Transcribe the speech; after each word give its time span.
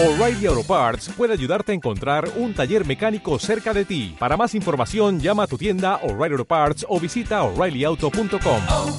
O'Reilly 0.00 0.46
Auto 0.46 0.62
Parts 0.62 1.08
puede 1.16 1.32
ayudarte 1.32 1.72
a 1.72 1.74
encontrar 1.74 2.30
un 2.36 2.54
taller 2.54 2.86
mecánico 2.86 3.36
cerca 3.40 3.74
de 3.74 3.84
ti. 3.84 4.14
Para 4.16 4.36
más 4.36 4.54
información, 4.54 5.18
llama 5.18 5.42
a 5.42 5.46
tu 5.48 5.58
tienda 5.58 5.96
O'Reilly 6.04 6.34
Auto 6.34 6.44
Parts 6.44 6.86
o 6.88 7.00
visita 7.00 7.42
oreillyauto.com. 7.42 8.62
oh, 8.70 8.96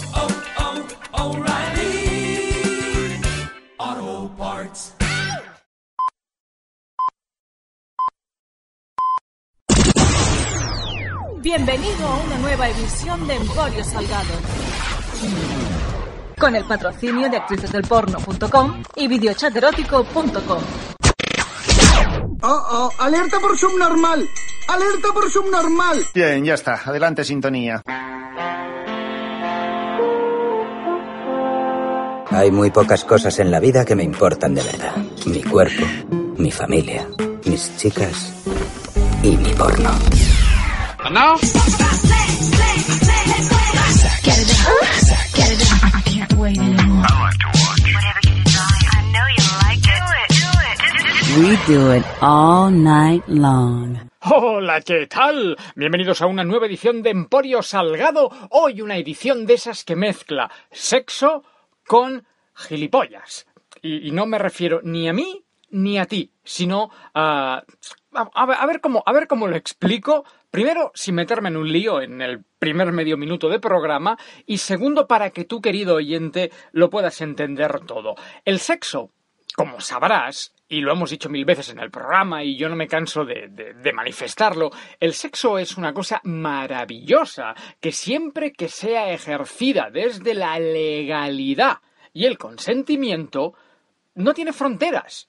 oh, 3.77 4.31
Parts. 4.37 4.93
Bienvenido 11.41 12.07
a 12.07 12.17
una 12.25 12.37
nueva 12.39 12.67
edición 12.67 13.25
de 13.25 13.35
Emporio 13.35 13.85
Salgado. 13.85 14.33
Con 16.39 16.55
el 16.55 16.63
patrocinio 16.63 17.29
de 17.29 17.37
actricesdelporno.com 17.37 18.83
y 18.95 19.07
videochaterótico.com. 19.07 20.63
Oh, 22.41 22.47
oh, 22.47 22.89
alerta 22.99 23.39
por 23.39 23.57
subnormal. 23.57 24.25
Alerta 24.69 25.09
por 25.13 25.29
subnormal. 25.29 25.99
Bien, 26.13 26.45
ya 26.45 26.53
está. 26.53 26.79
Adelante, 26.85 27.25
sintonía. 27.25 27.81
Hay 32.31 32.51
muy 32.51 32.71
pocas 32.71 33.03
cosas 33.03 33.39
en 33.39 33.51
la 33.51 33.59
vida 33.59 33.83
que 33.83 33.95
me 33.95 34.03
importan 34.03 34.55
de 34.55 34.61
verdad. 34.61 34.95
Mi 35.25 35.43
cuerpo, 35.43 35.85
mi 36.37 36.51
familia, 36.51 37.05
mis 37.45 37.75
chicas 37.75 38.33
y 39.23 39.35
mi 39.35 39.53
porno. 39.55 39.89
We 46.49 46.55
do 51.67 51.91
it 51.93 52.03
all 52.21 52.71
night 52.71 53.23
long. 53.27 54.09
Hola, 54.21 54.81
¿qué 54.81 55.05
tal? 55.05 55.55
Bienvenidos 55.75 56.23
a 56.23 56.25
una 56.25 56.43
nueva 56.43 56.65
edición 56.65 57.03
de 57.03 57.11
Emporio 57.11 57.61
Salgado. 57.61 58.31
Hoy 58.49 58.81
una 58.81 58.97
edición 58.97 59.45
de 59.45 59.53
esas 59.53 59.83
que 59.83 59.95
mezcla 59.95 60.49
sexo 60.71 61.43
con 61.85 62.25
gilipollas. 62.55 63.45
Y, 63.83 64.09
no 64.09 64.25
me 64.25 64.39
refiero 64.39 64.81
ni 64.83 65.07
a 65.07 65.13
mí 65.13 65.45
ni 65.69 65.99
a 65.99 66.05
ti, 66.05 66.33
sino 66.43 66.89
a... 67.13 67.63
A, 68.11 68.21
a 68.33 68.65
ver 68.65 68.81
cómo, 68.81 69.03
a 69.05 69.13
ver 69.13 69.27
cómo 69.27 69.45
lo 69.45 69.55
explico. 69.55 70.25
Primero, 70.51 70.91
sin 70.95 71.15
meterme 71.15 71.49
en 71.49 71.57
un 71.57 71.71
lío 71.71 72.01
en 72.01 72.21
el 72.21 72.43
primer 72.57 72.91
medio 72.91 73.17
minuto 73.17 73.49
de 73.49 73.59
programa. 73.59 74.17
Y 74.45 74.57
segundo, 74.57 75.07
para 75.07 75.29
que 75.29 75.45
tú, 75.45 75.61
querido 75.61 75.95
oyente, 75.95 76.51
lo 76.71 76.89
puedas 76.89 77.21
entender 77.21 77.81
todo. 77.81 78.15
El 78.45 78.59
sexo, 78.59 79.11
como 79.55 79.79
sabrás, 79.79 80.55
y 80.67 80.81
lo 80.81 80.91
hemos 80.91 81.09
dicho 81.09 81.29
mil 81.29 81.45
veces 81.45 81.69
en 81.69 81.79
el 81.79 81.89
programa 81.89 82.43
y 82.43 82.55
yo 82.55 82.69
no 82.69 82.75
me 82.75 82.87
canso 82.87 83.25
de, 83.25 83.91
manifestarlo, 83.93 84.71
el 84.99 85.13
sexo 85.13 85.57
es 85.57 85.77
una 85.77 85.93
cosa 85.93 86.21
maravillosa 86.23 87.55
que 87.79 87.91
siempre 87.91 88.53
que 88.53 88.69
sea 88.69 89.11
ejercida 89.11 89.89
desde 89.91 90.35
la 90.35 90.59
legalidad 90.59 91.79
y 92.13 92.25
el 92.25 92.37
consentimiento, 92.37 93.53
no 94.15 94.33
tiene 94.33 94.53
fronteras. 94.53 95.27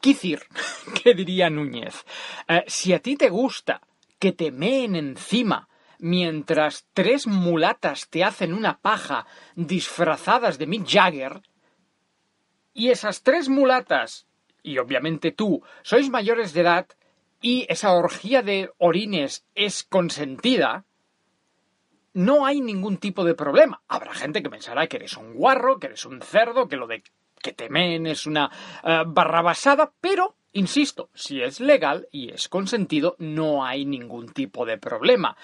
Quicir, 0.00 0.42
que 1.02 1.14
diría 1.14 1.48
Núñez, 1.50 2.04
eh, 2.48 2.64
si 2.66 2.92
a 2.92 2.98
ti 2.98 3.16
te 3.16 3.30
gusta 3.30 3.80
que 4.24 4.32
te 4.32 4.50
meen 4.50 4.96
encima 4.96 5.68
mientras 5.98 6.86
tres 6.94 7.26
mulatas 7.26 8.08
te 8.08 8.24
hacen 8.24 8.54
una 8.54 8.78
paja 8.78 9.26
disfrazadas 9.54 10.56
de 10.56 10.66
Mick 10.66 10.88
Jagger, 10.88 11.42
y 12.72 12.88
esas 12.88 13.22
tres 13.22 13.50
mulatas, 13.50 14.26
y 14.62 14.78
obviamente 14.78 15.30
tú, 15.30 15.62
sois 15.82 16.08
mayores 16.08 16.54
de 16.54 16.62
edad, 16.62 16.86
y 17.42 17.66
esa 17.68 17.92
orgía 17.92 18.40
de 18.40 18.70
orines 18.78 19.44
es 19.54 19.84
consentida, 19.84 20.86
no 22.14 22.46
hay 22.46 22.62
ningún 22.62 22.96
tipo 22.96 23.24
de 23.24 23.34
problema. 23.34 23.82
Habrá 23.88 24.14
gente 24.14 24.42
que 24.42 24.48
pensará 24.48 24.86
que 24.86 24.96
eres 24.96 25.18
un 25.18 25.34
guarro, 25.34 25.78
que 25.78 25.88
eres 25.88 26.06
un 26.06 26.22
cerdo, 26.22 26.66
que 26.66 26.76
lo 26.76 26.86
de 26.86 27.02
que 27.42 27.52
temen 27.52 28.06
es 28.06 28.26
una 28.26 28.50
uh, 28.84 29.04
barrabasada, 29.06 29.92
pero, 30.00 30.34
insisto, 30.54 31.10
si 31.14 31.42
es 31.42 31.60
legal 31.60 32.08
y 32.10 32.30
es 32.30 32.48
consentido, 32.48 33.16
no 33.18 33.64
hay 33.64 33.84
ningún 33.84 34.32
tipo 34.32 34.64
de 34.64 34.78
problema. 34.78 35.36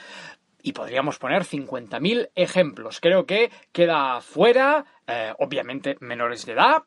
Y 0.62 0.72
podríamos 0.72 1.18
poner 1.18 1.44
50.000 1.44 2.30
ejemplos. 2.34 3.00
Creo 3.00 3.26
que 3.26 3.50
queda 3.72 4.20
fuera, 4.20 4.84
eh, 5.06 5.32
obviamente, 5.38 5.96
menores 6.00 6.44
de 6.46 6.52
edad, 6.52 6.82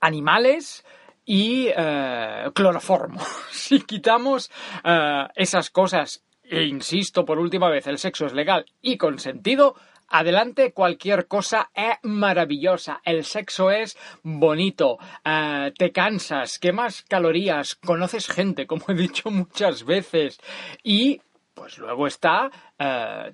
animales 0.00 0.84
y 1.24 1.68
eh, 1.76 2.50
cloroformo. 2.54 3.20
si 3.50 3.80
quitamos 3.82 4.50
eh, 4.84 5.26
esas 5.34 5.70
cosas, 5.70 6.24
e 6.42 6.62
insisto 6.62 7.24
por 7.24 7.38
última 7.38 7.68
vez, 7.68 7.86
el 7.86 7.98
sexo 7.98 8.26
es 8.26 8.32
legal 8.32 8.64
y 8.80 8.96
consentido, 8.96 9.76
Adelante, 10.10 10.72
cualquier 10.72 11.26
cosa 11.26 11.70
es 11.74 11.96
maravillosa. 12.02 13.00
El 13.04 13.24
sexo 13.24 13.70
es 13.70 13.96
bonito. 14.22 14.98
Uh, 15.24 15.70
te 15.76 15.92
cansas, 15.92 16.58
quemas 16.58 17.02
calorías, 17.02 17.74
conoces 17.74 18.26
gente, 18.26 18.66
como 18.66 18.84
he 18.88 18.94
dicho 18.94 19.30
muchas 19.30 19.84
veces. 19.84 20.38
Y, 20.82 21.20
pues 21.54 21.78
luego 21.78 22.06
está. 22.06 22.50
Uh, 22.78 23.32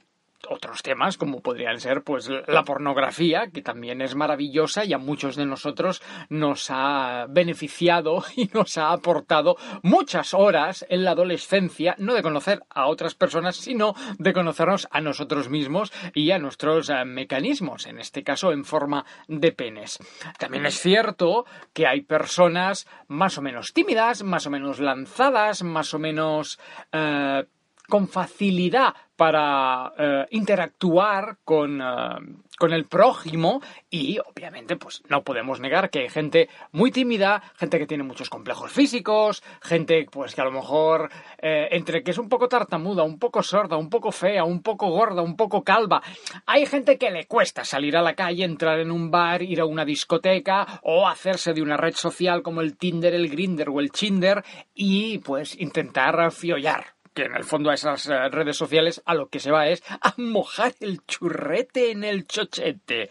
otros 0.49 0.83
temas 0.83 1.17
como 1.17 1.41
podrían 1.41 1.81
ser 1.81 2.03
pues 2.03 2.29
la 2.47 2.65
pornografía 2.65 3.49
que 3.53 3.63
también 3.63 4.03
es 4.03 4.15
maravillosa 4.15 4.85
y 4.85 4.93
a 4.93 4.99
muchos 4.99 5.37
de 5.37 5.47
nosotros 5.47 6.03
nos 6.29 6.71
ha 6.71 7.27
beneficiado 7.29 8.25
y 8.37 8.51
nos 8.53 8.79
ha 8.79 8.93
aportado 8.93 9.57
muchas 9.83 10.35
horas 10.35 10.85
en 10.89 11.05
la 11.05 11.13
adolescencia 11.13 11.95
no 11.99 12.15
de 12.15 12.23
conocer 12.23 12.63
a 12.71 12.87
otras 12.87 13.15
personas 13.15 13.57
sino 13.57 13.95
de 14.19 14.33
conocernos 14.33 14.89
a 14.91 15.01
nosotros 15.01 15.49
mismos 15.49 15.93
y 16.15 16.31
a 16.31 16.39
nuestros 16.39 16.89
uh, 16.89 17.05
mecanismos 17.05 17.87
en 17.87 17.99
este 17.99 18.23
caso 18.23 18.53
en 18.53 18.65
forma 18.65 19.05
de 19.29 19.53
penes. 19.53 19.99
También 20.39 20.67
es 20.67 20.79
cierto 20.81 21.45
que 21.73 21.87
hay 21.87 22.03
personas 22.03 22.87
más 23.09 23.39
o 23.39 23.43
menos 23.43 23.73
tímidas 23.73 24.23
más 24.23 24.47
o 24.47 24.51
menos 24.51 24.81
lanzadas 24.81 25.63
más 25.63 25.95
o 25.95 25.99
menos 25.99 26.59
uh, 26.93 27.45
con 27.89 28.09
facilidad 28.09 28.95
para 29.17 29.93
uh, 29.93 30.27
interactuar 30.31 31.39
con, 31.45 31.81
uh, 31.81 32.43
con, 32.59 32.73
el 32.73 32.87
prójimo 32.87 33.61
y 33.89 34.19
obviamente 34.19 34.77
pues 34.77 35.03
no 35.09 35.23
podemos 35.23 35.61
negar 35.61 35.91
que 35.91 36.01
hay 36.01 36.09
gente 36.09 36.49
muy 36.73 36.91
tímida, 36.91 37.43
gente 37.57 37.79
que 37.79 37.87
tiene 37.87 38.03
muchos 38.03 38.29
complejos 38.29 38.73
físicos, 38.73 39.43
gente 39.63 40.07
pues 40.11 40.35
que 40.35 40.41
a 40.41 40.45
lo 40.45 40.51
mejor 40.51 41.11
eh, 41.39 41.69
entre 41.71 42.03
que 42.03 42.11
es 42.11 42.19
un 42.19 42.29
poco 42.29 42.49
tartamuda, 42.49 43.05
un 43.05 43.19
poco 43.19 43.43
sorda, 43.43 43.77
un 43.77 43.89
poco 43.89 44.11
fea, 44.11 44.43
un 44.45 44.63
poco 44.63 44.89
gorda, 44.89 45.23
un 45.23 45.37
poco 45.37 45.63
calva, 45.63 46.03
hay 46.47 46.67
gente 46.67 46.99
que 46.99 47.11
le 47.11 47.27
cuesta 47.27 47.65
salir 47.65 47.97
a 47.97 48.03
la 48.03 48.15
calle, 48.15 48.45
entrar 48.45 48.81
en 48.81 48.91
un 48.91 49.11
bar, 49.11 49.43
ir 49.43 49.61
a 49.61 49.67
una 49.67 49.85
discoteca 49.85 50.81
o 50.83 51.07
hacerse 51.07 51.53
de 51.53 51.63
una 51.63 51.77
red 51.77 51.95
social 51.95 52.43
como 52.43 52.63
el 52.63 52.77
Tinder, 52.77 53.15
el 53.15 53.29
Grinder 53.29 53.69
o 53.69 53.79
el 53.79 53.93
Chinder 53.93 54.43
y 54.75 55.19
pues 55.19 55.59
intentar 55.61 56.33
fiollar 56.33 56.95
que 57.15 57.23
en 57.23 57.35
el 57.35 57.45
fondo 57.45 57.71
a 57.71 57.75
esas 57.75 58.07
uh, 58.07 58.29
redes 58.31 58.57
sociales 58.57 59.03
a 59.07 59.15
lo 59.15 59.29
que 59.29 59.41
se 59.41 59.51
va 59.51 59.69
es 59.69 59.83
a 60.01 60.15
mojar 60.19 60.75
el 60.81 61.05
churrete 61.07 61.91
en 61.91 62.05
el 62.05 62.27
chochete. 62.27 63.09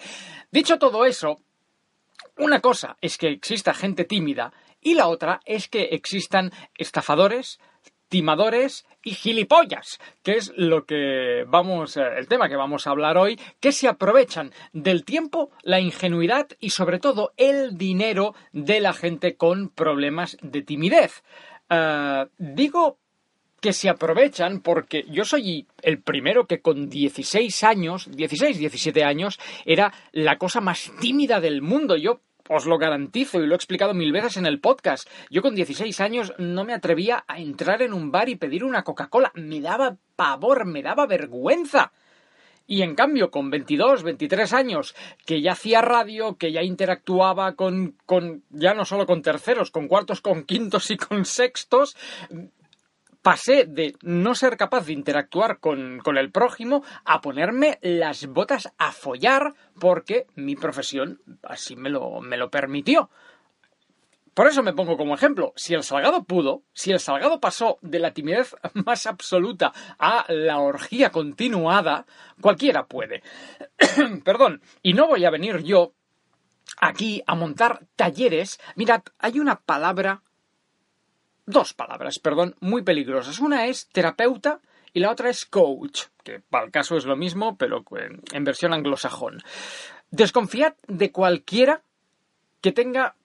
Dicho 0.51 0.77
todo 0.77 1.05
eso, 1.05 1.39
una 2.37 2.59
cosa 2.59 2.97
es 3.01 3.17
que 3.17 3.29
exista 3.29 3.73
gente 3.73 4.03
tímida 4.03 4.53
y 4.81 4.95
la 4.95 5.07
otra 5.07 5.39
es 5.45 5.69
que 5.69 5.83
existan 5.91 6.51
estafadores, 6.77 7.59
timadores 8.09 8.85
y 9.01 9.11
gilipollas, 9.11 9.99
que 10.21 10.33
es 10.33 10.53
lo 10.55 10.85
que 10.85 11.45
vamos, 11.47 11.95
uh, 11.95 12.01
el 12.01 12.27
tema 12.27 12.49
que 12.49 12.57
vamos 12.57 12.85
a 12.85 12.91
hablar 12.91 13.17
hoy, 13.17 13.39
que 13.59 13.71
se 13.71 13.87
aprovechan 13.87 14.51
del 14.73 15.05
tiempo, 15.05 15.49
la 15.63 15.79
ingenuidad 15.79 16.47
y 16.59 16.71
sobre 16.71 16.99
todo 16.99 17.33
el 17.37 17.77
dinero 17.77 18.35
de 18.51 18.81
la 18.81 18.93
gente 18.93 19.35
con 19.37 19.69
problemas 19.69 20.37
de 20.41 20.61
timidez. 20.61 21.23
Uh, 21.69 22.29
digo 22.37 22.99
que 23.63 23.71
se 23.71 23.87
aprovechan 23.87 24.59
porque 24.59 25.05
yo 25.09 25.23
soy 25.23 25.65
el 25.81 26.01
primero 26.01 26.47
que 26.47 26.59
con 26.59 26.89
16 26.89 27.63
años, 27.63 28.09
16, 28.11 28.57
17 28.57 29.05
años, 29.05 29.39
era 29.63 29.93
la 30.11 30.37
cosa 30.37 30.59
más 30.59 30.91
tímida 30.99 31.39
del 31.39 31.61
mundo. 31.61 31.95
Yo 31.95 32.19
os 32.49 32.65
lo 32.65 32.77
garantizo 32.77 33.41
y 33.41 33.47
lo 33.47 33.53
he 33.53 33.55
explicado 33.55 33.93
mil 33.93 34.11
veces 34.11 34.35
en 34.35 34.45
el 34.45 34.59
podcast. 34.59 35.09
Yo 35.29 35.41
con 35.41 35.55
16 35.55 35.97
años 36.01 36.33
no 36.37 36.65
me 36.65 36.73
atrevía 36.73 37.23
a 37.25 37.39
entrar 37.39 37.81
en 37.81 37.93
un 37.93 38.11
bar 38.11 38.27
y 38.27 38.35
pedir 38.35 38.65
una 38.65 38.83
Coca-Cola. 38.83 39.31
Me 39.35 39.61
daba 39.61 39.95
pavor, 40.17 40.65
me 40.65 40.81
daba 40.81 41.07
vergüenza. 41.07 41.93
Y 42.67 42.81
en 42.81 42.95
cambio, 42.95 43.31
con 43.31 43.49
22, 43.49 44.03
23 44.03 44.51
años, 44.51 44.93
que 45.25 45.41
ya 45.41 45.53
hacía 45.53 45.81
radio, 45.81 46.37
que 46.37 46.51
ya 46.51 46.63
interactuaba 46.63 47.55
con, 47.55 47.95
con, 48.05 48.43
ya 48.49 48.73
no 48.73 48.83
solo 48.83 49.05
con 49.05 49.21
terceros, 49.21 49.71
con 49.71 49.87
cuartos, 49.87 50.19
con 50.19 50.43
quintos 50.43 50.91
y 50.91 50.97
con 50.97 51.23
sextos, 51.23 51.95
pasé 53.23 53.65
de 53.65 53.95
no 54.03 54.35
ser 54.35 54.57
capaz 54.57 54.85
de 54.85 54.93
interactuar 54.93 55.59
con, 55.59 55.99
con, 55.99 56.17
el 56.17 56.31
prójimo 56.31 56.83
a 57.05 57.21
ponerme 57.21 57.79
las 57.81 58.27
botas 58.27 58.71
a 58.77 58.91
follar 58.91 59.55
porque 59.79 60.27
mi 60.35 60.55
profesión 60.55 61.19
así 61.41 61.75
me 61.75 61.89
lo, 61.89 62.21
me 62.21 62.37
lo 62.37 62.51
permitió. 62.51 63.09
Por 64.33 64.47
eso 64.47 64.63
me 64.63 64.73
pongo 64.73 64.97
como 64.97 65.13
ejemplo, 65.13 65.53
si 65.55 65.75
el 65.75 65.83
Salgado 65.83 66.23
pudo, 66.23 66.63
si 66.73 66.91
el 66.91 66.99
Salgado 66.99 67.39
pasó 67.39 67.77
de 67.81 67.99
la 67.99 68.13
timidez 68.13 68.55
más 68.73 69.05
absoluta 69.05 69.73
a 69.99 70.25
la 70.27 70.59
orgía 70.59 71.11
continuada, 71.11 72.05
cualquiera 72.41 72.87
puede. 72.87 73.21
Perdón, 74.25 74.61
y 74.81 74.93
no 74.93 75.07
voy 75.07 75.23
a 75.25 75.29
venir 75.29 75.63
yo 75.63 75.93
aquí 76.77 77.23
a 77.27 77.35
montar 77.35 77.85
talleres. 77.95 78.59
Mirad, 78.75 79.03
hay 79.19 79.39
una 79.39 79.61
palabra, 79.61 80.23
dos 81.45 81.73
palabras, 81.73 82.19
perdón, 82.19 82.55
muy 82.59 82.83
peligrosas. 82.83 83.39
Una 83.39 83.67
es 83.67 83.87
terapeuta 83.89 84.59
y 84.93 84.99
la 84.99 85.11
otra 85.11 85.29
es 85.29 85.45
coach, 85.45 86.03
que 86.23 86.39
para 86.39 86.65
el 86.65 86.71
caso 86.71 86.95
es 86.95 87.05
lo 87.05 87.15
mismo, 87.15 87.57
pero 87.57 87.83
en 88.31 88.43
versión 88.43 88.73
anglosajón. 88.73 89.41
Desconfiad 90.11 90.75
de 90.87 91.11
cualquiera 91.11 91.81
que 92.61 92.71
tenga 92.71 93.15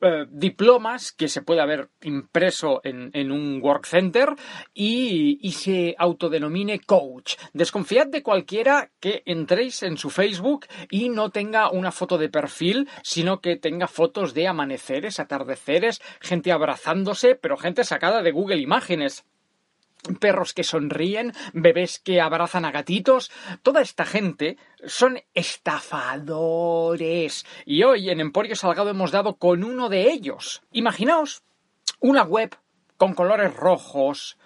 eh, 0.00 0.26
diplomas 0.30 1.12
que 1.12 1.28
se 1.28 1.40
puede 1.40 1.62
haber 1.62 1.88
impreso 2.02 2.82
en, 2.84 3.32
un 3.32 3.60
work 3.62 3.86
center 3.86 4.28
y, 4.74 5.38
y, 5.40 5.52
se 5.52 5.94
autodenomine 5.98 6.80
coach. 6.80 7.36
Desconfiad 7.54 8.08
de 8.08 8.22
cualquiera 8.22 8.90
que 9.00 9.22
entréis 9.24 9.82
en 9.82 9.96
su 9.96 10.10
Facebook 10.10 10.66
y 10.90 11.08
no 11.08 11.30
tenga 11.30 11.70
una 11.70 11.92
foto 11.92 12.18
de 12.18 12.28
perfil, 12.28 12.88
sino 13.02 13.40
que 13.40 13.56
tenga 13.56 13.86
fotos 13.86 14.34
de 14.34 14.48
amaneceres, 14.48 15.18
atardeceres, 15.18 16.02
gente 16.20 16.52
abrazándose, 16.52 17.34
pero 17.34 17.56
gente 17.56 17.82
sacada 17.82 18.22
de 18.22 18.32
Google 18.32 18.60
Imágenes 18.60 19.24
perros 20.20 20.54
que 20.54 20.64
sonríen, 20.64 21.32
bebés 21.52 21.98
que 21.98 22.20
abrazan 22.20 22.64
a 22.64 22.70
gatitos, 22.70 23.30
toda 23.62 23.82
esta 23.82 24.04
gente 24.04 24.56
son 24.84 25.20
estafadores. 25.34 27.44
Y 27.64 27.82
hoy 27.82 28.10
en 28.10 28.20
Emporio 28.20 28.56
Salgado 28.56 28.90
hemos 28.90 29.10
dado 29.10 29.36
con 29.36 29.64
uno 29.64 29.88
de 29.88 30.10
ellos. 30.10 30.62
Imaginaos 30.72 31.42
una 32.00 32.22
web 32.22 32.56
con 32.96 33.14
colores 33.14 33.54
rojos, 33.54 34.38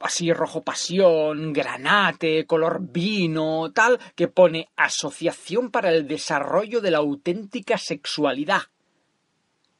así 0.00 0.32
rojo 0.32 0.62
pasión, 0.62 1.52
granate, 1.52 2.46
color 2.46 2.78
vino, 2.80 3.72
tal, 3.72 3.98
que 4.14 4.28
pone 4.28 4.68
Asociación 4.76 5.70
para 5.70 5.90
el 5.90 6.06
Desarrollo 6.06 6.80
de 6.80 6.90
la 6.90 6.98
Auténtica 6.98 7.78
Sexualidad 7.78 8.62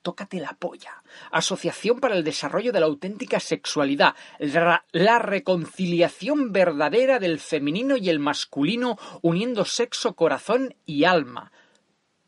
tócate 0.03 0.41
la 0.41 0.57
polla. 0.59 1.03
Asociación 1.31 2.01
para 2.01 2.17
el 2.17 2.25
Desarrollo 2.25 2.73
de 2.73 2.81
la 2.81 2.87
Auténtica 2.87 3.41
Sexualidad. 3.41 4.15
La, 4.39 5.19
reconciliación 5.19 6.53
verdadera 6.53 7.19
del 7.19 7.39
femenino 7.39 7.97
y 7.97 8.11
el 8.11 8.19
masculino 8.19 8.99
uniendo 9.23 9.65
sexo, 9.65 10.15
corazón 10.15 10.75
y 10.85 11.05
alma. 11.05 11.53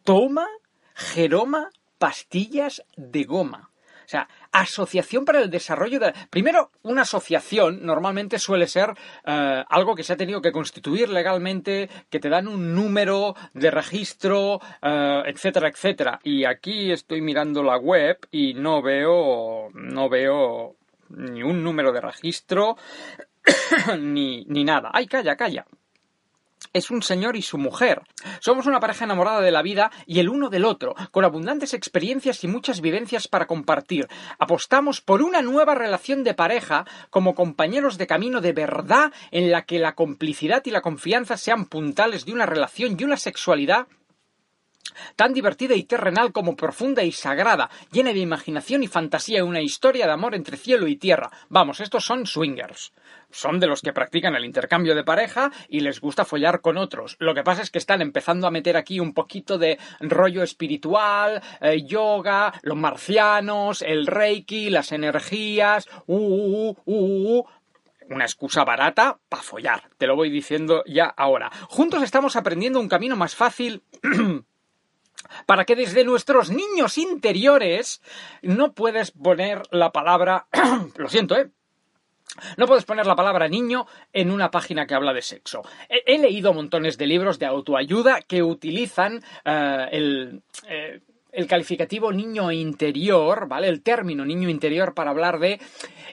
Toma, 0.04 0.46
Jeroma, 0.94 1.70
pastillas 1.98 2.84
de 2.96 3.24
goma. 3.24 3.70
O 4.04 4.08
sea, 4.08 4.28
Asociación 4.52 5.24
para 5.24 5.40
el 5.40 5.50
Desarrollo 5.50 5.98
de... 5.98 6.12
Primero, 6.30 6.70
una 6.82 7.02
asociación 7.02 7.84
normalmente 7.84 8.38
suele 8.38 8.66
ser 8.66 8.90
eh, 9.24 9.64
algo 9.68 9.94
que 9.94 10.04
se 10.04 10.12
ha 10.12 10.16
tenido 10.16 10.40
que 10.40 10.52
constituir 10.52 11.08
legalmente, 11.08 11.88
que 12.08 12.20
te 12.20 12.28
dan 12.28 12.46
un 12.46 12.74
número 12.74 13.34
de 13.52 13.70
registro, 13.70 14.60
eh, 14.82 15.22
etcétera, 15.26 15.68
etcétera. 15.68 16.20
Y 16.22 16.44
aquí 16.44 16.92
estoy 16.92 17.20
mirando 17.20 17.62
la 17.62 17.78
web 17.78 18.18
y 18.30 18.54
no 18.54 18.82
veo, 18.82 19.70
no 19.74 20.08
veo 20.08 20.76
ni 21.08 21.42
un 21.42 21.62
número 21.62 21.92
de 21.92 22.00
registro 22.00 22.76
ni, 23.98 24.44
ni 24.46 24.64
nada. 24.64 24.90
¡Ay, 24.92 25.06
calla, 25.06 25.36
calla! 25.36 25.66
Es 26.72 26.90
un 26.90 27.02
señor 27.02 27.36
y 27.36 27.42
su 27.42 27.58
mujer. 27.58 28.02
Somos 28.40 28.66
una 28.66 28.80
pareja 28.80 29.04
enamorada 29.04 29.40
de 29.40 29.50
la 29.50 29.62
vida 29.62 29.90
y 30.06 30.20
el 30.20 30.28
uno 30.28 30.50
del 30.50 30.64
otro, 30.64 30.94
con 31.10 31.24
abundantes 31.24 31.74
experiencias 31.74 32.42
y 32.44 32.48
muchas 32.48 32.80
vivencias 32.80 33.28
para 33.28 33.46
compartir. 33.46 34.08
Apostamos 34.38 35.00
por 35.00 35.22
una 35.22 35.42
nueva 35.42 35.74
relación 35.74 36.24
de 36.24 36.34
pareja 36.34 36.86
como 37.10 37.34
compañeros 37.34 37.98
de 37.98 38.06
camino 38.06 38.40
de 38.40 38.52
verdad 38.52 39.12
en 39.30 39.50
la 39.50 39.62
que 39.62 39.78
la 39.78 39.94
complicidad 39.94 40.62
y 40.64 40.70
la 40.70 40.82
confianza 40.82 41.36
sean 41.36 41.66
puntales 41.66 42.24
de 42.24 42.32
una 42.32 42.46
relación 42.46 42.96
y 42.98 43.04
una 43.04 43.16
sexualidad 43.16 43.86
tan 45.16 45.32
divertida 45.32 45.74
y 45.74 45.84
terrenal 45.84 46.32
como 46.32 46.56
profunda 46.56 47.02
y 47.02 47.12
sagrada, 47.12 47.70
llena 47.90 48.12
de 48.12 48.20
imaginación 48.20 48.82
y 48.82 48.88
fantasía 48.88 49.44
una 49.44 49.60
historia 49.60 50.06
de 50.06 50.12
amor 50.12 50.34
entre 50.34 50.56
cielo 50.56 50.86
y 50.86 50.96
tierra. 50.96 51.30
Vamos, 51.48 51.80
estos 51.80 52.04
son 52.04 52.26
swingers. 52.26 52.92
Son 53.30 53.58
de 53.58 53.66
los 53.66 53.82
que 53.82 53.92
practican 53.92 54.36
el 54.36 54.44
intercambio 54.44 54.94
de 54.94 55.02
pareja 55.02 55.50
y 55.68 55.80
les 55.80 56.00
gusta 56.00 56.24
follar 56.24 56.60
con 56.60 56.76
otros. 56.76 57.16
Lo 57.18 57.34
que 57.34 57.42
pasa 57.42 57.62
es 57.62 57.70
que 57.70 57.78
están 57.78 58.00
empezando 58.00 58.46
a 58.46 58.50
meter 58.50 58.76
aquí 58.76 59.00
un 59.00 59.12
poquito 59.12 59.58
de 59.58 59.78
rollo 60.00 60.42
espiritual, 60.42 61.42
eh, 61.60 61.82
yoga, 61.84 62.52
los 62.62 62.76
marcianos, 62.76 63.82
el 63.82 64.06
reiki, 64.06 64.70
las 64.70 64.92
energías, 64.92 65.88
uh, 66.06 66.16
uh, 66.16 66.76
uh, 66.84 67.38
uh 67.38 67.44
una 68.10 68.24
excusa 68.24 68.64
barata 68.64 69.18
para 69.28 69.42
follar. 69.42 69.88
Te 69.96 70.06
lo 70.06 70.14
voy 70.14 70.30
diciendo 70.30 70.82
ya 70.86 71.06
ahora. 71.06 71.50
Juntos 71.68 72.02
estamos 72.02 72.36
aprendiendo 72.36 72.78
un 72.78 72.88
camino 72.88 73.16
más 73.16 73.34
fácil 73.34 73.82
para 75.46 75.64
que 75.64 75.76
desde 75.76 76.04
nuestros 76.04 76.50
niños 76.50 76.98
interiores 76.98 78.02
no 78.42 78.72
puedes 78.72 79.10
poner 79.10 79.62
la 79.70 79.92
palabra, 79.92 80.46
lo 80.96 81.08
siento, 81.08 81.36
¿eh? 81.36 81.50
No 82.56 82.66
puedes 82.66 82.84
poner 82.84 83.06
la 83.06 83.14
palabra 83.14 83.48
niño 83.48 83.86
en 84.12 84.30
una 84.30 84.50
página 84.50 84.86
que 84.86 84.94
habla 84.94 85.12
de 85.12 85.22
sexo. 85.22 85.62
He, 85.88 86.18
leído 86.18 86.52
montones 86.52 86.98
de 86.98 87.06
libros 87.06 87.38
de 87.38 87.46
autoayuda 87.46 88.22
que 88.22 88.42
utilizan 88.42 89.22
eh, 89.44 89.88
el, 89.92 90.42
eh, 90.66 91.00
el 91.34 91.46
calificativo 91.46 92.12
niño 92.12 92.50
interior, 92.50 93.48
¿vale? 93.48 93.68
El 93.68 93.82
término 93.82 94.24
niño 94.24 94.48
interior 94.48 94.94
para 94.94 95.10
hablar 95.10 95.38
de 95.38 95.60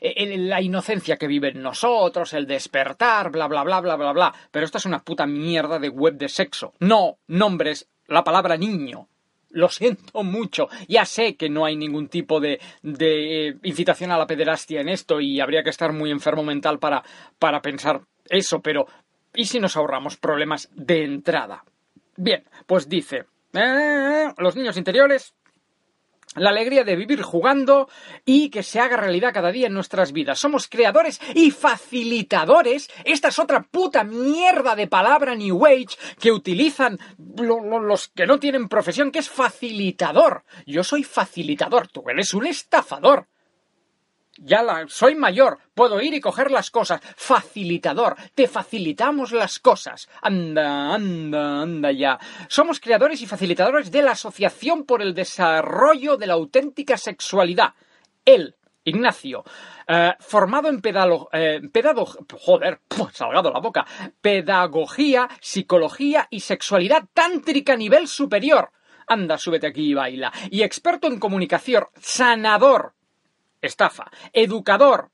eh, 0.01 0.38
la 0.38 0.62
inocencia 0.62 1.18
que 1.18 1.28
vive 1.28 1.50
en 1.50 1.62
nosotros, 1.62 2.33
el 2.33 2.48
despertar, 2.48 3.31
bla, 3.31 3.48
bla, 3.48 3.63
bla, 3.63 3.80
bla, 3.80 3.95
bla, 3.95 4.12
bla. 4.12 4.33
Pero 4.51 4.66
esto 4.66 4.80
es 4.80 4.86
una 4.86 5.04
puta 5.04 5.25
mierda 5.25 5.80
de 5.80 5.89
web 5.89 6.16
de 6.16 6.30
sexo. 6.30 6.74
No 6.80 7.19
nombres 7.28 7.89
la 8.07 8.24
palabra 8.24 8.57
niño. 8.57 9.07
Lo 9.53 9.69
siento 9.69 10.24
mucho. 10.24 10.68
Ya 10.88 11.06
sé 11.06 11.36
que 11.36 11.50
no 11.50 11.65
hay 11.65 11.75
ningún 11.75 12.07
tipo 12.07 12.39
de, 12.39 12.59
de 12.81 13.57
incitación 13.63 14.12
a 14.12 14.18
la 14.18 14.27
pederastia 14.27 14.81
en 14.81 14.89
esto 14.89 15.19
y 15.19 15.39
habría 15.39 15.63
que 15.63 15.69
estar 15.69 15.94
muy 15.94 16.12
enfermo 16.12 16.44
mental 16.44 16.80
para, 16.80 17.03
para 17.38 17.62
pensar 17.62 18.01
eso, 18.30 18.62
pero 18.62 18.86
¿y 19.33 19.45
si 19.45 19.59
nos 19.59 19.75
ahorramos 19.75 20.18
problemas 20.18 20.69
de 20.74 21.03
entrada? 21.03 21.63
Bien, 22.15 22.44
pues 22.65 22.88
dice, 22.88 23.25
eh, 23.53 24.27
los 24.38 24.56
niños 24.56 24.77
interiores 24.77 25.33
la 26.36 26.50
alegría 26.50 26.83
de 26.83 26.95
vivir 26.95 27.22
jugando 27.22 27.89
y 28.25 28.50
que 28.50 28.63
se 28.63 28.80
haga 28.80 28.98
realidad 28.98 29.33
cada 29.33 29.52
día 29.52 29.68
en 29.68 29.73
nuestras 29.73 30.11
vidas. 30.11 30.40
Somos 30.40 30.68
creadores 30.68 31.19
y 31.33 31.52
facilitadores. 31.52 32.90
Esta 33.04 33.30
es 33.30 33.40
otra 33.40 33.64
puta 33.64 34.04
mierda 34.04 34.76
de 34.76 34.88
palabra 34.88 35.35
New 35.35 35.66
Age 35.66 35.97
que 36.19 36.31
utilizan 36.31 37.00
los 37.18 38.07
que 38.09 38.26
no 38.26 38.40
tienen 38.40 38.69
profesión, 38.69 39.11
que 39.11 39.19
es 39.19 39.30
facilitador. 39.30 40.44
Yo 40.66 40.83
soy 40.83 41.04
facilitador, 41.04 41.88
tú 41.88 42.04
eres 42.09 42.33
un 42.33 42.47
estafador. 42.47 43.28
Ya 44.44 44.64
la, 44.64 44.86
soy 44.88 45.14
mayor, 45.14 45.60
puedo 45.76 46.02
ir 46.02 46.16
y 46.16 46.19
coger 46.19 46.50
las 46.50 46.71
cosas. 46.71 47.00
Facilitador, 47.16 48.16
te 48.33 48.48
facilitamos 48.48 49.31
las 49.33 49.60
cosas. 49.60 50.10
Anda, 50.19 50.95
anda, 50.95 51.62
anda 51.62 51.92
ya. 51.92 52.18
Somos 52.48 52.80
creadores 52.80 53.21
y 53.21 53.28
facilitadores 53.28 53.92
de 53.92 54.02
la 54.02 54.12
Asociación 54.12 54.86
por 54.86 55.04
el 55.04 55.14
Desarrollo 55.14 56.18
de 56.18 56.26
la 56.26 56.33
Auténtica 56.33 56.98
Sexualidad. 56.98 57.76
Él, 58.26 58.56
Ignacio, 58.83 59.44
eh, 59.88 60.14
formado 60.19 60.69
en 60.69 60.81
eh, 61.33 61.62
pedagogía, 61.71 62.21
joder, 62.40 62.80
salgado 63.14 63.52
la 63.52 63.60
boca, 63.60 63.86
pedagogía, 64.21 65.30
psicología 65.40 66.28
y 66.31 66.40
sexualidad 66.40 67.04
tántrica 67.14 67.74
a 67.74 67.78
nivel 67.78 68.07
superior. 68.07 68.71
Anda, 69.06 69.38
súbete 69.38 69.68
aquí 69.68 69.92
y 69.92 69.94
baila. 69.94 70.33
Y 70.50 70.64
experto 70.64 71.06
en 71.06 71.19
comunicación, 71.19 71.86
sanador, 72.00 72.95
estafa. 73.61 74.11
Educador, 74.33 75.11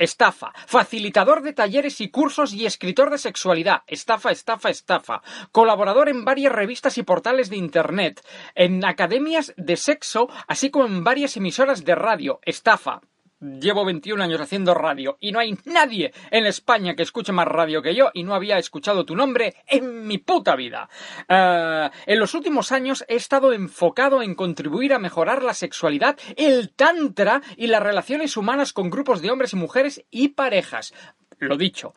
estafa. 0.00 0.52
Facilitador 0.66 1.42
de 1.42 1.52
talleres 1.52 2.00
y 2.00 2.08
cursos 2.08 2.52
y 2.54 2.66
escritor 2.66 3.10
de 3.10 3.18
sexualidad, 3.18 3.82
estafa, 3.86 4.30
estafa, 4.30 4.70
estafa. 4.70 5.22
Colaborador 5.52 6.08
en 6.08 6.24
varias 6.24 6.52
revistas 6.52 6.98
y 6.98 7.02
portales 7.02 7.50
de 7.50 7.56
Internet, 7.56 8.26
en 8.54 8.84
academias 8.84 9.52
de 9.56 9.76
sexo, 9.76 10.28
así 10.48 10.70
como 10.70 10.86
en 10.86 11.04
varias 11.04 11.36
emisoras 11.36 11.84
de 11.84 11.94
radio, 11.94 12.40
estafa. 12.44 13.02
Llevo 13.40 13.86
21 13.86 14.22
años 14.22 14.38
haciendo 14.38 14.74
radio 14.74 15.16
y 15.18 15.32
no 15.32 15.38
hay 15.38 15.56
nadie 15.64 16.12
en 16.30 16.44
España 16.44 16.94
que 16.94 17.02
escuche 17.02 17.32
más 17.32 17.48
radio 17.48 17.80
que 17.80 17.94
yo 17.94 18.10
y 18.12 18.22
no 18.22 18.34
había 18.34 18.58
escuchado 18.58 19.06
tu 19.06 19.16
nombre 19.16 19.54
en 19.66 20.06
mi 20.06 20.18
puta 20.18 20.56
vida. 20.56 20.90
Eh, 21.26 21.88
en 22.04 22.18
los 22.18 22.34
últimos 22.34 22.70
años 22.70 23.02
he 23.08 23.14
estado 23.14 23.54
enfocado 23.54 24.20
en 24.22 24.34
contribuir 24.34 24.92
a 24.92 24.98
mejorar 24.98 25.42
la 25.42 25.54
sexualidad, 25.54 26.18
el 26.36 26.74
tantra 26.74 27.40
y 27.56 27.68
las 27.68 27.82
relaciones 27.82 28.36
humanas 28.36 28.74
con 28.74 28.90
grupos 28.90 29.22
de 29.22 29.30
hombres 29.30 29.54
y 29.54 29.56
mujeres 29.56 30.04
y 30.10 30.28
parejas. 30.28 30.92
Lo 31.38 31.56
dicho, 31.56 31.94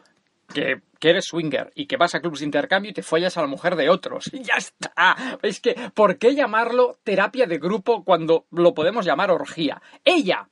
que, 0.47 0.81
que 0.97 1.09
eres 1.09 1.25
swinger 1.25 1.73
y 1.75 1.87
que 1.87 1.97
vas 1.97 2.15
a 2.15 2.21
clubs 2.21 2.39
de 2.39 2.45
intercambio 2.45 2.91
y 2.91 2.93
te 2.93 3.03
follas 3.03 3.35
a 3.37 3.41
la 3.41 3.47
mujer 3.47 3.75
de 3.75 3.89
otros. 3.89 4.29
Y 4.31 4.43
ya 4.43 4.55
está. 4.55 5.37
Es 5.41 5.59
que, 5.59 5.75
¿por 5.93 6.17
qué 6.17 6.35
llamarlo 6.35 6.99
terapia 7.03 7.47
de 7.47 7.57
grupo 7.57 8.05
cuando 8.05 8.45
lo 8.49 8.73
podemos 8.73 9.05
llamar 9.05 9.29
orgía? 9.29 9.81
Ella, 10.05 10.47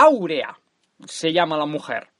Áurea, 0.00 0.56
se 1.08 1.32
llama 1.32 1.56
la 1.56 1.66
mujer. 1.66 2.10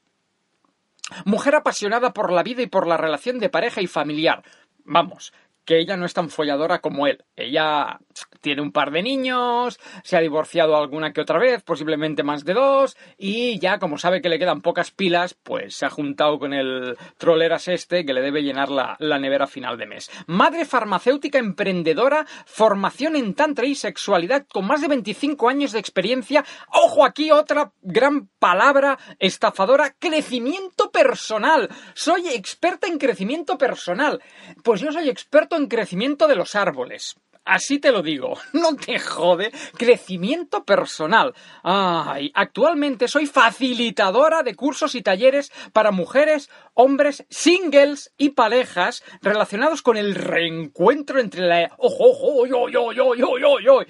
Mujer 1.23 1.55
apasionada 1.55 2.11
por 2.11 2.29
la 2.29 2.43
vida 2.43 2.61
y 2.61 2.67
por 2.67 2.85
la 2.85 2.97
relación 2.97 3.39
de 3.39 3.47
pareja 3.47 3.79
y 3.79 3.87
familiar. 3.87 4.43
Vamos, 4.83 5.31
que 5.63 5.79
ella 5.79 5.95
no 5.95 6.05
es 6.05 6.13
tan 6.13 6.29
folladora 6.29 6.79
como 6.79 7.07
él. 7.07 7.23
Ella 7.37 8.01
tiene 8.41 8.61
un 8.61 8.71
par 8.71 8.91
de 8.91 9.03
niños, 9.03 9.79
se 10.03 10.17
ha 10.17 10.21
divorciado 10.21 10.75
alguna 10.75 11.13
que 11.13 11.21
otra 11.21 11.39
vez, 11.39 11.63
posiblemente 11.63 12.23
más 12.23 12.45
de 12.45 12.53
dos, 12.53 12.97
y 13.17 13.59
ya 13.59 13.79
como 13.79 13.97
sabe 13.97 14.21
que 14.21 14.29
le 14.29 14.39
quedan 14.39 14.61
pocas 14.61 14.91
pilas, 14.91 15.33
pues 15.33 15.75
se 15.75 15.85
ha 15.85 15.89
juntado 15.89 16.39
con 16.39 16.53
el 16.53 16.97
troleras 17.17 17.67
este 17.67 18.05
que 18.05 18.13
le 18.13 18.21
debe 18.21 18.43
llenar 18.43 18.69
la, 18.69 18.95
la 18.99 19.19
nevera 19.19 19.47
final 19.47 19.77
de 19.77 19.85
mes. 19.85 20.09
Madre 20.27 20.65
farmacéutica 20.65 21.39
emprendedora, 21.39 22.25
formación 22.45 23.15
en 23.15 23.33
tantra 23.33 23.65
y 23.65 23.75
sexualidad 23.75 24.45
con 24.47 24.65
más 24.65 24.81
de 24.81 24.87
25 24.87 25.49
años 25.49 25.71
de 25.71 25.79
experiencia. 25.79 26.45
Ojo 26.73 27.05
aquí 27.05 27.31
otra 27.31 27.71
gran 27.81 28.27
palabra 28.39 28.97
estafadora, 29.19 29.95
crecimiento 29.97 30.91
personal. 30.91 31.69
Soy 31.93 32.29
experta 32.29 32.87
en 32.87 32.97
crecimiento 32.97 33.57
personal. 33.57 34.21
Pues 34.63 34.81
yo 34.81 34.91
soy 34.91 35.09
experto 35.09 35.55
en 35.55 35.67
crecimiento 35.67 36.27
de 36.27 36.35
los 36.35 36.55
árboles. 36.55 37.15
Así 37.45 37.79
te 37.79 37.91
lo 37.91 38.01
digo, 38.01 38.37
no 38.53 38.75
te 38.75 38.99
jode. 38.99 39.51
Crecimiento 39.77 40.63
personal. 40.63 41.33
Ay, 41.63 42.31
actualmente 42.35 43.07
soy 43.07 43.25
facilitadora 43.25 44.43
de 44.43 44.55
cursos 44.55 44.95
y 44.95 45.01
talleres 45.01 45.51
para 45.73 45.91
mujeres, 45.91 46.49
hombres, 46.73 47.25
singles 47.29 48.13
y 48.17 48.29
parejas 48.31 49.03
relacionados 49.21 49.81
con 49.81 49.97
el 49.97 50.15
reencuentro 50.15 51.19
entre 51.19 51.41
la... 51.41 51.71
Ojo, 51.77 52.11
ojo, 52.11 52.43
ojo, 52.43 52.63
ojo, 52.63 52.89
ojo, 52.89 53.13
ojo, 53.13 53.57
ojo. 53.57 53.85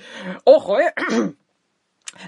Ojo, 0.45 0.79
eh. 0.79 0.93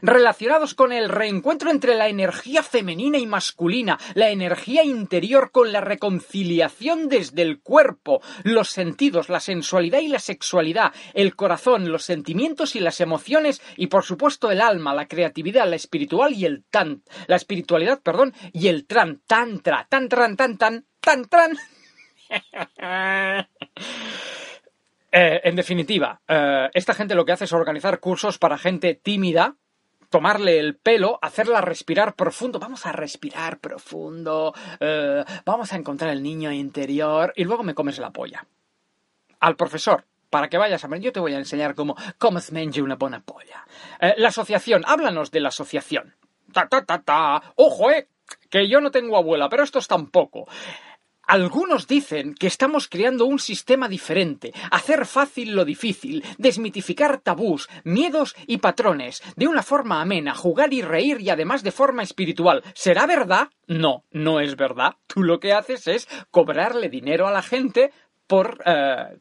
relacionados 0.02 0.74
con 0.74 0.92
el 0.92 1.10
reencuentro 1.10 1.72
entre 1.72 1.96
la 1.96 2.08
energía 2.08 2.64
femenina 2.64 3.18
y 3.18 3.26
masculina, 3.26 4.00
la 4.14 4.30
energía 4.30 4.84
interior 4.84 5.52
con 5.52 5.72
la 5.72 5.82
reconciliación 5.82 7.10
desde 7.10 7.42
el 7.42 7.62
cuerpo, 7.62 8.22
los 8.44 8.70
sentidos, 8.70 9.30
la 9.30 9.40
sensualidad 9.40 10.00
y 10.00 10.08
la 10.08 10.20
sexualidad, 10.20 10.94
el 11.14 11.36
corazón, 11.36 11.92
los 11.92 12.04
sentimientos 12.04 12.76
y 12.76 12.80
las 12.80 13.02
emociones 13.02 13.62
y 13.78 13.88
por 13.88 14.04
supuesto 14.04 14.52
el 14.52 14.62
alma, 14.62 14.94
la 14.94 15.08
creatividad, 15.08 15.68
la 15.68 15.76
espiritual 15.76 16.34
y 16.34 16.46
el 16.46 16.64
tan, 16.70 17.04
la 17.28 17.36
espiritualidad, 17.36 18.02
perdón, 18.02 18.34
y 18.54 18.68
el 18.68 18.86
tran, 18.86 19.22
tantra, 19.28 19.88
tan, 19.90 20.08
tran, 20.08 20.36
tan, 20.36 20.58
tan, 20.58 20.86
tan, 21.00 21.26
tran. 21.26 21.58
Eh, 25.14 25.42
en 25.44 25.58
definitiva, 25.58 26.22
eh, 26.26 26.70
esta 26.74 26.94
gente 26.94 27.16
lo 27.16 27.26
que 27.26 27.34
hace 27.34 27.44
es 27.44 27.52
organizar 27.52 28.00
cursos 28.00 28.38
para 28.38 28.58
gente 28.58 28.96
tímida, 28.96 29.58
tomarle 30.12 30.60
el 30.60 30.76
pelo, 30.76 31.18
hacerla 31.24 31.62
respirar 31.62 32.16
profundo. 32.16 32.60
Vamos 32.60 32.86
a 32.86 32.92
respirar 32.92 33.60
profundo, 33.60 34.54
eh, 34.80 35.24
vamos 35.46 35.74
a 35.74 35.78
encontrar 35.78 36.12
el 36.12 36.22
niño 36.22 36.52
interior 36.52 37.34
y 37.36 37.46
luego 37.46 37.64
me 37.64 37.74
comes 37.74 37.98
la 37.98 38.12
polla. 38.12 38.46
Al 39.40 39.56
profesor, 39.56 40.06
para 40.30 40.50
que 40.50 40.58
vayas 40.58 40.84
a 40.84 40.88
ver, 40.88 41.02
yo 41.02 41.12
te 41.12 41.20
voy 41.20 41.34
a 41.34 41.40
enseñar 41.40 41.74
cómo, 41.74 41.96
cómo 42.20 42.38
es 42.38 42.52
menja 42.52 42.84
una 42.84 42.96
buena 42.96 43.22
polla. 43.22 43.66
Eh, 44.00 44.14
la 44.18 44.28
asociación, 44.28 44.84
háblanos 44.86 45.32
de 45.32 45.40
la 45.40 45.48
asociación. 45.48 46.14
Ta, 46.54 46.68
ta, 46.68 46.86
ta, 46.86 47.02
ta. 47.02 47.54
Ojo, 47.56 47.90
eh, 47.90 48.10
que 48.50 48.68
yo 48.68 48.82
no 48.82 48.92
tengo 48.92 49.18
abuela, 49.18 49.50
pero 49.50 49.64
estos 49.64 49.88
tampoco. 49.88 50.48
Algunos 51.32 51.88
dicen 51.88 52.36
que 52.36 52.48
estamos 52.48 52.90
creando 52.90 53.26
un 53.26 53.40
sistema 53.40 53.88
diferente, 53.88 54.52
hacer 54.70 55.06
fácil 55.06 55.56
lo 55.56 55.64
difícil, 55.64 56.26
desmitificar 56.38 57.22
tabús, 57.22 57.70
miedos 57.86 58.36
y 58.48 58.58
patrones, 58.58 59.24
de 59.38 59.48
una 59.48 59.64
forma 59.64 60.02
amena, 60.02 60.36
jugar 60.36 60.74
y 60.74 60.82
reír 60.82 61.22
y 61.22 61.30
además 61.30 61.64
de 61.64 61.72
forma 61.72 62.04
espiritual. 62.04 62.62
¿Será 62.74 63.06
verdad? 63.06 63.48
No, 63.66 64.04
no 64.12 64.42
es 64.42 64.58
verdad. 64.58 64.96
Tú 65.08 65.24
lo 65.24 65.40
que 65.40 65.54
haces 65.54 65.88
es 65.88 66.10
cobrarle 66.32 66.90
dinero 66.90 67.30
a 67.30 67.32
la 67.32 67.42
gente 67.42 67.94
por... 68.28 68.62
Eh, 68.66 69.18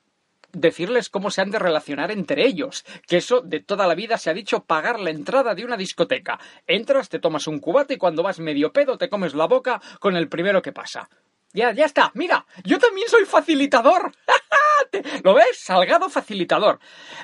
decirles 0.52 1.10
cómo 1.10 1.30
se 1.30 1.42
han 1.42 1.52
de 1.52 1.60
relacionar 1.60 2.10
entre 2.10 2.44
ellos, 2.44 2.84
que 3.06 3.18
eso 3.18 3.40
de 3.40 3.60
toda 3.60 3.86
la 3.86 3.94
vida 3.94 4.18
se 4.18 4.30
ha 4.30 4.34
dicho 4.34 4.64
pagar 4.64 4.98
la 4.98 5.10
entrada 5.10 5.54
de 5.54 5.64
una 5.64 5.76
discoteca. 5.76 6.40
Entras, 6.66 7.08
te 7.08 7.20
tomas 7.20 7.46
un 7.46 7.60
cubate 7.60 7.94
y 7.94 7.98
cuando 7.98 8.24
vas 8.24 8.40
medio 8.40 8.72
pedo 8.72 8.98
te 8.98 9.08
comes 9.08 9.32
la 9.32 9.46
boca 9.46 9.80
con 10.00 10.16
el 10.16 10.28
primero 10.28 10.60
que 10.60 10.72
pasa. 10.72 11.08
Ya, 11.52 11.72
ya 11.72 11.84
está. 11.86 12.12
Mira, 12.14 12.46
yo 12.64 12.78
también 12.78 13.08
soy 13.08 13.24
facilitador. 13.24 14.12
¿Lo 15.24 15.34
ves? 15.34 15.58
Salgado 15.58 16.08
facilitador. 16.08 16.78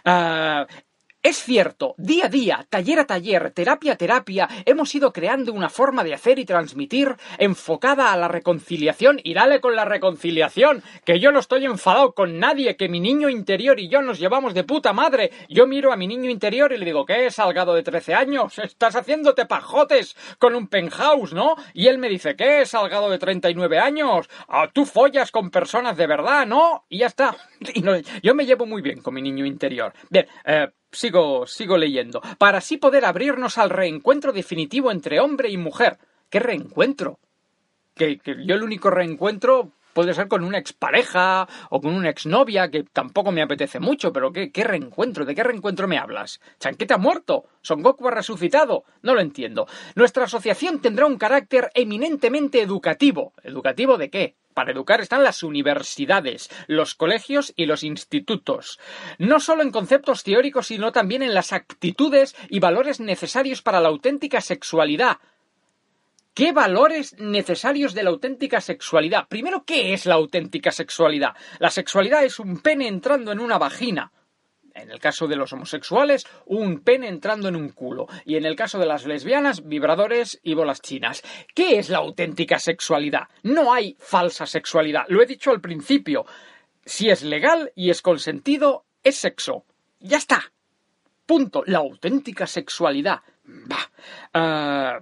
Ah, 0.05 0.67
es 1.27 1.43
cierto, 1.43 1.97
día 1.99 2.27
a 2.27 2.29
día, 2.29 2.67
taller 2.71 3.01
a 3.01 3.05
taller, 3.05 3.51
terapia 3.51 3.95
a 3.95 3.97
terapia, 3.97 4.49
hemos 4.65 4.95
ido 4.95 5.13
creando 5.13 5.53
una 5.53 5.69
forma 5.69 6.05
de 6.05 6.15
hacer 6.15 6.39
y 6.39 6.45
transmitir 6.45 7.17
enfocada 7.39 8.13
a 8.13 8.17
la 8.17 8.29
reconciliación 8.29 9.19
y 9.25 9.35
dale 9.35 9.61
con 9.61 9.75
la 9.75 9.85
reconciliación, 9.85 10.85
que 11.05 11.19
yo 11.19 11.33
no 11.33 11.41
estoy 11.41 11.65
enfadado 11.65 12.15
con 12.15 12.39
nadie, 12.39 12.77
que 12.77 12.89
mi 12.89 13.01
niño 13.01 13.29
interior 13.29 13.81
y 13.81 13.89
yo 13.89 14.03
nos 14.03 14.21
llevamos 14.21 14.55
de 14.55 14.63
puta 14.63 14.93
madre. 14.93 15.33
Yo 15.49 15.67
miro 15.67 15.93
a 15.93 15.97
mi 15.97 16.07
niño 16.07 16.31
interior 16.31 16.73
y 16.73 16.79
le 16.79 16.85
digo, 16.85 17.05
¿qué, 17.05 17.29
salgado 17.33 17.75
de 17.75 17.83
13 17.83 18.15
años? 18.15 18.57
Estás 18.61 18.95
haciéndote 18.95 19.47
pajotes 19.47 20.17
con 20.39 20.55
un 20.55 20.69
penthouse, 20.69 21.33
¿no? 21.33 21.57
Y 21.75 21.89
él 21.89 21.99
me 21.99 22.09
dice, 22.09 22.37
¿qué, 22.37 22.65
salgado 22.67 23.11
de 23.11 23.19
39 23.19 23.81
años? 23.81 24.31
Ah, 24.47 24.71
tú 24.73 24.87
follas 24.87 25.33
con 25.33 25.51
personas 25.51 25.97
de 25.97 26.07
verdad, 26.07 26.47
¿no? 26.47 26.85
Y 26.89 26.99
ya 26.99 27.07
está. 27.09 27.37
Y 27.75 27.81
no, 27.81 27.97
yo 28.23 28.35
me 28.35 28.47
llevo 28.47 28.65
muy 28.65 28.81
bien 28.81 29.03
con 29.03 29.15
mi 29.15 29.23
niño 29.23 29.45
interior. 29.45 29.93
Bien, 30.09 30.27
eh, 30.45 30.69
Sigo, 30.93 31.47
sigo 31.47 31.77
leyendo. 31.77 32.23
Para 32.39 32.59
así 32.59 32.77
poder 32.77 33.05
abrirnos 33.05 33.59
al 33.59 33.71
reencuentro 33.71 34.33
definitivo 34.33 34.91
entre 34.91 35.21
hombre 35.21 35.51
y 35.51 35.57
mujer. 35.57 35.99
¿Qué 36.31 36.41
reencuentro? 36.41 37.19
Que, 37.95 38.19
que 38.19 38.45
yo 38.47 38.55
el 38.55 38.63
único 38.63 38.91
reencuentro 38.91 39.73
puede 39.97 40.13
ser 40.13 40.29
con 40.29 40.45
una 40.45 40.59
expareja 40.59 41.49
o 41.71 41.81
con 41.81 41.95
una 41.95 42.11
exnovia 42.11 42.71
que 42.71 42.83
tampoco 42.83 43.33
me 43.33 43.41
apetece 43.41 43.81
mucho, 43.81 44.13
pero 44.13 44.31
¿qué, 44.31 44.53
qué 44.53 44.63
reencuentro? 44.63 45.25
¿De 45.25 45.35
qué 45.35 45.43
reencuentro 45.43 45.89
me 45.89 45.97
hablas? 45.97 46.39
¿Chanquete 46.61 46.93
ha 46.93 46.99
muerto? 46.99 47.47
¿Son 47.63 47.81
Goku 47.81 48.07
ha 48.07 48.11
resucitado? 48.11 48.85
No 49.01 49.15
lo 49.15 49.23
entiendo. 49.23 49.67
Nuestra 49.95 50.25
asociación 50.25 50.83
tendrá 50.83 51.07
un 51.07 51.17
carácter 51.17 51.71
eminentemente 51.73 52.61
educativo. 52.61 53.33
¿Educativo 53.43 53.97
de 53.97 54.11
qué? 54.11 54.37
Para 54.53 54.73
educar 54.73 55.01
están 55.01 55.23
las 55.23 55.43
universidades, 55.43 56.51
los 56.67 56.95
colegios 56.95 57.55
y 57.57 57.65
los 57.65 57.83
institutos. 57.83 58.79
No 59.19 59.41
solo 59.41 59.63
en 59.63 59.71
conceptos 59.71 60.25
teóricos, 60.25 60.67
sino 60.67 60.93
también 60.93 61.23
en 61.23 61.33
las 61.33 61.55
actitudes 61.55 62.37
y 62.51 62.61
valores 62.61 63.01
necesarios 63.01 63.63
para 63.63 63.81
la 63.81 63.89
auténtica 63.89 64.43
sexualidad. 64.43 65.17
¿Qué 66.37 66.53
valores 66.53 67.17
necesarios 67.19 67.95
de 67.95 68.03
la 68.03 68.11
auténtica 68.11 68.61
sexualidad? 68.61 69.27
Primero, 69.27 69.65
¿qué 69.65 69.95
es 69.95 70.05
la 70.05 70.17
auténtica 70.17 70.71
sexualidad? 70.71 71.35
La 71.61 71.71
sexualidad 71.71 72.25
es 72.25 72.39
un 72.39 72.61
pene 72.61 72.89
entrando 72.89 73.33
en 73.33 73.41
una 73.41 73.57
vagina. 73.57 74.13
En 74.75 74.91
el 74.91 74.99
caso 74.99 75.27
de 75.27 75.37
los 75.37 75.55
homosexuales, 75.55 76.27
un 76.45 76.81
pene 76.81 77.09
entrando 77.09 77.49
en 77.49 77.57
un 77.57 77.71
culo. 77.71 78.07
Y 78.27 78.37
en 78.37 78.45
el 78.45 78.55
caso 78.55 78.79
de 78.79 78.85
las 78.85 79.07
lesbianas, 79.07 79.67
vibradores 79.67 80.39
y 80.43 80.53
bolas 80.53 80.83
chinas. 80.83 81.23
¿Qué 81.55 81.79
es 81.79 81.89
la 81.89 81.99
auténtica 81.99 82.59
sexualidad? 82.59 83.29
No 83.43 83.73
hay 83.73 83.97
falsa 83.99 84.45
sexualidad. 84.45 85.07
Lo 85.09 85.23
he 85.23 85.27
dicho 85.27 85.53
al 85.53 85.63
principio. 85.63 86.27
Si 86.85 87.09
es 87.09 87.23
legal 87.23 87.73
y 87.75 87.89
es 87.89 88.03
consentido, 88.03 88.85
es 89.03 89.17
sexo. 89.17 89.65
Ya 90.01 90.19
está. 90.19 90.53
Punto. 91.25 91.63
La 91.65 91.79
auténtica 91.79 92.47
sexualidad. 92.47 93.23
Bah. 93.43 93.91
Ah, 94.35 95.01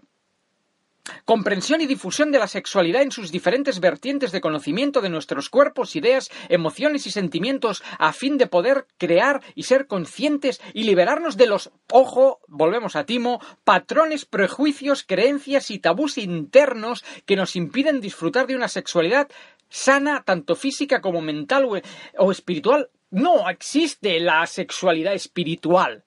comprensión 1.24 1.80
y 1.80 1.86
difusión 1.86 2.32
de 2.32 2.38
la 2.38 2.48
sexualidad 2.48 3.02
en 3.02 3.12
sus 3.12 3.30
diferentes 3.30 3.80
vertientes 3.80 4.32
de 4.32 4.40
conocimiento 4.40 5.00
de 5.00 5.08
nuestros 5.08 5.48
cuerpos, 5.50 5.96
ideas, 5.96 6.30
emociones 6.48 7.06
y 7.06 7.10
sentimientos 7.10 7.82
a 7.98 8.12
fin 8.12 8.38
de 8.38 8.46
poder 8.46 8.86
crear 8.98 9.42
y 9.54 9.64
ser 9.64 9.86
conscientes 9.86 10.60
y 10.72 10.84
liberarnos 10.84 11.36
de 11.36 11.46
los, 11.46 11.70
ojo, 11.92 12.40
volvemos 12.48 12.96
a 12.96 13.04
Timo, 13.04 13.40
patrones, 13.64 14.24
prejuicios, 14.24 15.02
creencias 15.02 15.70
y 15.70 15.78
tabús 15.78 16.18
internos 16.18 17.04
que 17.26 17.36
nos 17.36 17.56
impiden 17.56 18.00
disfrutar 18.00 18.46
de 18.46 18.56
una 18.56 18.68
sexualidad 18.68 19.28
sana, 19.68 20.22
tanto 20.24 20.54
física 20.54 21.00
como 21.00 21.20
mental 21.20 21.64
o, 21.64 21.80
o 22.18 22.32
espiritual. 22.32 22.90
No 23.10 23.48
existe 23.48 24.18
la 24.20 24.46
sexualidad 24.46 25.14
espiritual 25.14 26.03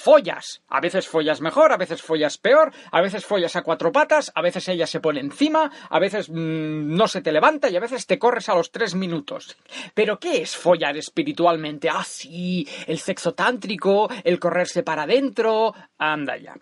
follas. 0.00 0.62
A 0.68 0.80
veces 0.80 1.06
follas 1.06 1.40
mejor, 1.40 1.72
a 1.72 1.76
veces 1.76 2.02
follas 2.02 2.38
peor, 2.38 2.72
a 2.90 3.00
veces 3.00 3.24
follas 3.24 3.56
a 3.56 3.62
cuatro 3.62 3.92
patas, 3.92 4.32
a 4.34 4.42
veces 4.42 4.68
ella 4.68 4.86
se 4.86 5.00
pone 5.00 5.20
encima, 5.20 5.70
a 5.88 5.98
veces 5.98 6.28
mmm, 6.28 6.94
no 6.96 7.06
se 7.08 7.20
te 7.20 7.32
levanta 7.32 7.68
y 7.68 7.76
a 7.76 7.80
veces 7.80 8.06
te 8.06 8.18
corres 8.18 8.48
a 8.48 8.54
los 8.54 8.70
tres 8.70 8.94
minutos. 8.94 9.56
Pero 9.94 10.18
¿qué 10.18 10.42
es 10.42 10.56
follar 10.56 10.96
espiritualmente? 10.96 11.88
Ah, 11.90 12.04
sí, 12.04 12.66
el 12.86 12.98
sexo 12.98 13.34
tántrico, 13.34 14.08
el 14.24 14.40
correrse 14.40 14.82
para 14.82 15.02
adentro. 15.02 15.74
Anda 15.98 16.36
ya. 16.36 16.54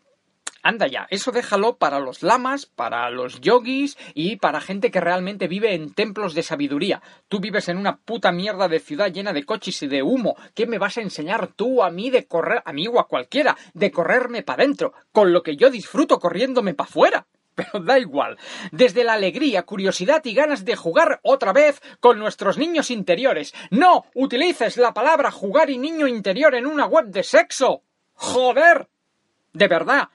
Anda 0.63 0.89
ya, 0.89 1.07
eso 1.11 1.31
déjalo 1.31 1.77
para 1.77 2.01
los 2.01 2.23
lamas, 2.23 2.67
para 2.67 3.09
los 3.11 3.41
yogis 3.41 3.97
y 4.15 4.37
para 4.37 4.61
gente 4.61 4.91
que 4.91 5.01
realmente 5.01 5.47
vive 5.47 5.75
en 5.75 5.95
templos 5.95 6.35
de 6.35 6.43
sabiduría. 6.43 7.01
Tú 7.29 7.39
vives 7.39 7.69
en 7.69 7.79
una 7.79 7.99
puta 7.99 8.33
mierda 8.33 8.67
de 8.67 8.81
ciudad 8.81 9.13
llena 9.13 9.33
de 9.33 9.45
coches 9.45 9.83
y 9.83 9.87
de 9.87 10.03
humo. 10.03 10.37
¿Qué 10.55 10.67
me 10.67 10.79
vas 10.79 10.99
a 10.99 11.03
enseñar 11.03 11.47
tú 11.47 11.83
a 11.83 11.91
mí 11.91 12.11
de 12.11 12.27
correr, 12.27 12.63
a 12.65 12.73
mí 12.73 12.89
o 12.89 12.99
a 12.99 13.07
cualquiera, 13.07 13.57
de 13.73 13.93
correrme 13.93 14.43
para 14.43 14.65
adentro, 14.65 14.93
con 15.13 15.33
lo 15.33 15.45
que 15.45 15.57
yo 15.57 15.71
disfruto 15.71 16.19
corriéndome 16.19 16.75
para 16.75 16.89
afuera? 16.89 17.27
Pero 17.55 17.85
da 17.85 17.99
igual. 17.99 18.37
Desde 18.73 19.05
la 19.05 19.15
alegría, 19.15 19.63
curiosidad 19.63 20.25
y 20.25 20.35
ganas 20.35 20.65
de 20.65 20.75
jugar 20.75 21.21
otra 21.23 21.53
vez 21.53 21.81
con 22.01 22.19
nuestros 22.19 22.59
niños 22.59 22.91
interiores. 22.91 23.55
No 23.71 24.07
utilices 24.15 24.77
la 24.77 24.93
palabra 24.93 25.31
jugar 25.31 25.71
y 25.71 25.79
niño 25.79 26.09
interior 26.09 26.57
en 26.57 26.67
una 26.67 26.87
web 26.87 27.07
de 27.07 27.23
sexo. 27.23 27.83
Joder. 28.15 28.89
De 29.53 29.67
verdad 29.67 30.09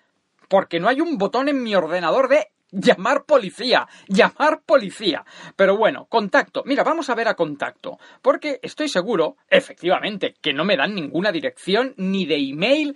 porque 0.54 0.80
no 0.80 0.88
hay 0.88 1.02
un 1.02 1.18
botón 1.18 1.50
en 1.50 1.64
mi 1.64 1.74
ordenador 1.74 2.30
de 2.30 2.50
llamar 2.70 3.26
policía, 3.26 3.88
llamar 4.08 4.62
policía. 4.64 5.26
Pero 5.56 5.78
bueno, 5.78 6.06
contacto. 6.06 6.62
Mira, 6.68 6.84
vamos 6.84 7.10
a 7.10 7.16
ver 7.16 7.28
a 7.28 7.34
contacto, 7.34 7.98
porque 8.22 8.60
estoy 8.62 8.88
seguro, 8.88 9.36
efectivamente, 9.50 10.36
que 10.40 10.54
no 10.54 10.64
me 10.64 10.78
dan 10.78 10.94
ninguna 10.94 11.32
dirección 11.32 11.96
ni 11.98 12.28
de 12.28 12.36
email. 12.36 12.96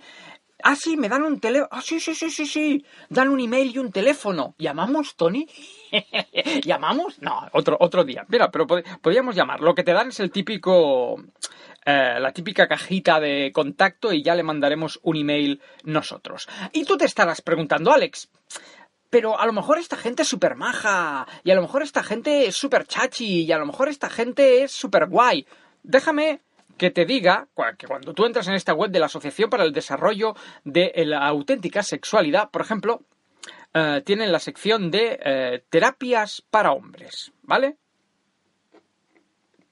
Ah, 0.62 0.76
sí, 0.76 0.96
me 0.96 1.08
dan 1.08 1.24
un 1.24 1.40
teléfono. 1.40 1.68
Ah, 1.72 1.82
sí, 1.82 1.98
sí, 1.98 2.14
sí, 2.14 2.30
sí, 2.30 2.46
sí. 2.46 2.84
Dan 3.08 3.28
un 3.28 3.40
email 3.40 3.74
y 3.74 3.78
un 3.78 3.90
teléfono. 3.90 4.54
¿Llamamos, 4.56 5.16
Tony? 5.16 5.48
¿Llamamos? 6.64 7.20
No, 7.20 7.40
otro, 7.54 7.76
otro 7.80 8.04
día. 8.04 8.24
Mira, 8.28 8.52
pero 8.52 8.68
podríamos 8.68 9.34
llamar. 9.34 9.60
Lo 9.62 9.74
que 9.74 9.82
te 9.82 9.92
dan 9.92 10.10
es 10.10 10.20
el 10.20 10.30
típico 10.30 11.16
eh, 11.90 12.20
la 12.20 12.32
típica 12.32 12.68
cajita 12.68 13.18
de 13.18 13.50
contacto 13.50 14.12
y 14.12 14.22
ya 14.22 14.34
le 14.34 14.42
mandaremos 14.42 15.00
un 15.04 15.16
email 15.16 15.62
nosotros. 15.84 16.46
Y 16.74 16.84
tú 16.84 16.98
te 16.98 17.06
estarás 17.06 17.40
preguntando, 17.40 17.90
Alex, 17.90 18.28
pero 19.08 19.40
a 19.40 19.46
lo 19.46 19.54
mejor 19.54 19.78
esta 19.78 19.96
gente 19.96 20.20
es 20.20 20.28
súper 20.28 20.54
maja, 20.54 21.26
y 21.44 21.50
a 21.50 21.54
lo 21.54 21.62
mejor 21.62 21.82
esta 21.82 22.02
gente 22.02 22.46
es 22.46 22.56
súper 22.56 22.84
chachi, 22.86 23.46
y 23.46 23.52
a 23.52 23.56
lo 23.56 23.64
mejor 23.64 23.88
esta 23.88 24.10
gente 24.10 24.62
es 24.62 24.72
súper 24.72 25.06
guay. 25.06 25.46
Déjame 25.82 26.42
que 26.76 26.90
te 26.90 27.06
diga 27.06 27.48
que 27.78 27.86
cuando 27.86 28.12
tú 28.12 28.26
entras 28.26 28.48
en 28.48 28.54
esta 28.54 28.74
web 28.74 28.90
de 28.90 29.00
la 29.00 29.06
Asociación 29.06 29.48
para 29.48 29.64
el 29.64 29.72
Desarrollo 29.72 30.34
de 30.64 30.92
la 31.06 31.26
Auténtica 31.26 31.82
Sexualidad, 31.82 32.50
por 32.50 32.60
ejemplo, 32.60 33.00
eh, 33.72 34.02
tienen 34.04 34.30
la 34.30 34.40
sección 34.40 34.90
de 34.90 35.18
eh, 35.24 35.64
terapias 35.70 36.42
para 36.50 36.72
hombres, 36.72 37.32
¿vale? 37.44 37.78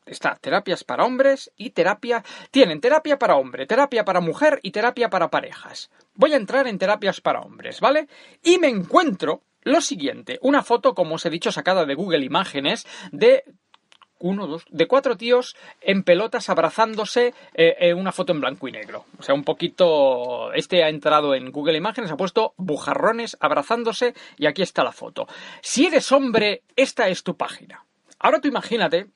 Está 0.07 0.37
terapias 0.41 0.85
para 0.85 1.05
hombres 1.05 1.51
y 1.57 1.71
terapia. 1.71 2.25
Tienen 2.53 2.81
terapia 2.81 3.19
para 3.19 3.37
hombre, 3.37 3.67
terapia 3.67 4.05
para 4.05 4.21
mujer 4.21 4.61
y 4.63 4.71
terapia 4.71 5.11
para 5.11 5.31
parejas. 5.31 5.91
Voy 6.15 6.33
a 6.33 6.37
entrar 6.37 6.69
en 6.69 6.79
terapias 6.79 7.21
para 7.21 7.41
hombres, 7.41 7.81
¿vale? 7.81 8.07
Y 8.43 8.59
me 8.59 8.69
encuentro 8.69 9.43
lo 9.63 9.81
siguiente: 9.81 10.39
una 10.43 10.63
foto, 10.63 10.95
como 10.95 11.17
os 11.17 11.27
he 11.27 11.31
dicho, 11.31 11.51
sacada 11.51 11.85
de 11.85 11.97
Google 11.97 12.25
Imágenes 12.25 12.87
de 13.11 13.43
uno, 14.19 14.47
dos, 14.47 14.65
de 14.71 14.87
cuatro 14.87 15.17
tíos 15.17 15.57
en 15.81 16.03
pelotas 16.05 16.49
abrazándose 16.49 17.35
eh, 17.55 17.75
en 17.81 17.99
una 17.99 18.13
foto 18.13 18.33
en 18.33 18.41
blanco 18.41 18.69
y 18.69 18.73
negro. 18.73 19.07
O 19.19 19.23
sea, 19.23 19.35
un 19.35 19.43
poquito. 19.43 20.53
Este 20.53 20.85
ha 20.85 20.89
entrado 20.89 21.35
en 21.35 21.51
Google 21.51 21.77
Imágenes, 21.77 22.13
ha 22.13 22.17
puesto 22.17 22.55
bujarrones 22.57 23.37
abrazándose 23.41 24.15
y 24.39 24.47
aquí 24.47 24.63
está 24.63 24.85
la 24.85 24.93
foto. 24.93 25.27
Si 25.63 25.87
eres 25.87 26.13
hombre, 26.13 26.63
esta 26.77 27.09
es 27.09 27.25
tu 27.25 27.37
página. 27.37 27.85
Ahora 28.19 28.41
tú 28.41 28.49
imagínate 28.49 29.09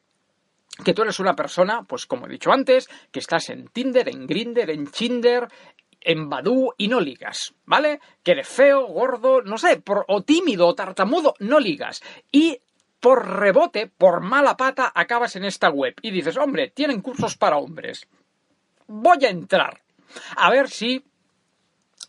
que 0.85 0.95
tú 0.95 1.03
eres 1.03 1.21
una 1.21 1.35
persona, 1.35 1.83
pues 1.83 2.07
como 2.07 2.27
he 2.27 2.31
dicho 2.31 2.53
antes, 2.53 2.89
que 3.11 3.21
estás 3.21 3.51
en 3.51 3.69
Tinder, 3.69 4.09
en 4.09 4.27
Grinder, 4.27 4.71
en 4.71 4.91
Chinder, 4.91 5.49
en 6.01 6.29
Badoo 6.29 6.75
y 6.79 6.89
no 6.89 7.01
ligas, 7.01 7.55
¿vale? 7.67 8.01
Que 8.23 8.33
eres 8.33 8.49
feo, 8.49 8.87
gordo, 8.87 9.43
no 9.43 9.59
sé, 9.59 9.83
o 10.09 10.23
tímido 10.23 10.67
o 10.67 10.75
tartamudo, 10.75 11.35
no 11.41 11.61
ligas. 11.61 12.03
Y 12.33 12.61
por 13.01 13.27
rebote, 13.27 13.87
por 13.87 14.21
mala 14.21 14.57
pata, 14.57 14.93
acabas 14.95 15.37
en 15.37 15.45
esta 15.45 15.71
web 15.71 15.95
y 16.03 16.11
dices, 16.11 16.37
hombre, 16.37 16.71
tienen 16.71 17.01
cursos 17.01 17.37
para 17.37 17.57
hombres. 17.57 18.07
Voy 18.87 19.25
a 19.25 19.31
entrar. 19.31 19.83
A 20.37 20.51
ver 20.51 20.69
si 20.69 21.05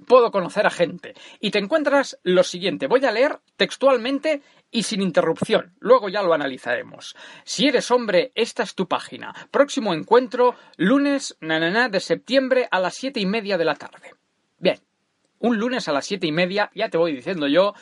puedo 0.07 0.31
conocer 0.31 0.65
a 0.65 0.71
gente. 0.71 1.13
Y 1.39 1.51
te 1.51 1.59
encuentras 1.59 2.19
lo 2.23 2.43
siguiente. 2.43 2.87
Voy 2.87 3.05
a 3.05 3.11
leer 3.11 3.39
textualmente 3.55 4.41
y 4.71 4.83
sin 4.83 5.01
interrupción. 5.01 5.75
Luego 5.79 6.09
ya 6.09 6.23
lo 6.23 6.33
analizaremos. 6.33 7.15
Si 7.43 7.67
eres 7.67 7.91
hombre, 7.91 8.31
esta 8.35 8.63
es 8.63 8.73
tu 8.73 8.87
página. 8.87 9.35
Próximo 9.51 9.93
encuentro, 9.93 10.55
lunes 10.77 11.37
nanana, 11.41 11.89
de 11.89 11.99
septiembre 11.99 12.67
a 12.71 12.79
las 12.79 12.95
siete 12.95 13.19
y 13.19 13.25
media 13.25 13.57
de 13.57 13.65
la 13.65 13.75
tarde. 13.75 14.15
Bien, 14.57 14.79
un 15.39 15.57
lunes 15.57 15.87
a 15.87 15.91
las 15.91 16.05
siete 16.05 16.27
y 16.27 16.31
media, 16.31 16.71
ya 16.73 16.89
te 16.89 16.97
voy 16.97 17.13
diciendo 17.13 17.47
yo 17.47 17.73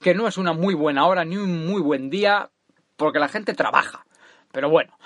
que 0.00 0.14
no 0.14 0.28
es 0.28 0.38
una 0.38 0.52
muy 0.52 0.74
buena 0.74 1.06
hora 1.06 1.24
ni 1.24 1.36
un 1.36 1.66
muy 1.66 1.80
buen 1.80 2.10
día, 2.10 2.50
porque 2.96 3.18
la 3.18 3.28
gente 3.28 3.54
trabaja. 3.54 4.06
Pero 4.52 4.70
bueno, 4.70 4.96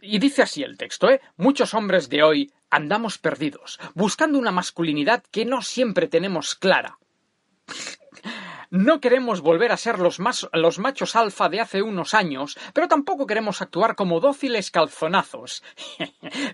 y 0.00 0.18
dice 0.18 0.42
así 0.42 0.62
el 0.62 0.76
texto, 0.76 1.10
¿eh? 1.10 1.20
Muchos 1.36 1.74
hombres 1.74 2.08
de 2.08 2.22
hoy 2.22 2.52
andamos 2.70 3.18
perdidos, 3.18 3.78
buscando 3.94 4.38
una 4.38 4.50
masculinidad 4.50 5.24
que 5.30 5.44
no 5.44 5.62
siempre 5.62 6.08
tenemos 6.08 6.54
clara. 6.54 6.98
No 8.72 9.02
queremos 9.02 9.42
volver 9.42 9.70
a 9.70 9.76
ser 9.76 9.98
los, 9.98 10.18
machos 10.18 11.14
alfa 11.14 11.50
de 11.50 11.60
hace 11.60 11.82
unos 11.82 12.14
años, 12.14 12.58
pero 12.72 12.88
tampoco 12.88 13.26
queremos 13.26 13.60
actuar 13.60 13.94
como 13.96 14.18
dóciles 14.18 14.70
calzonazos. 14.70 15.62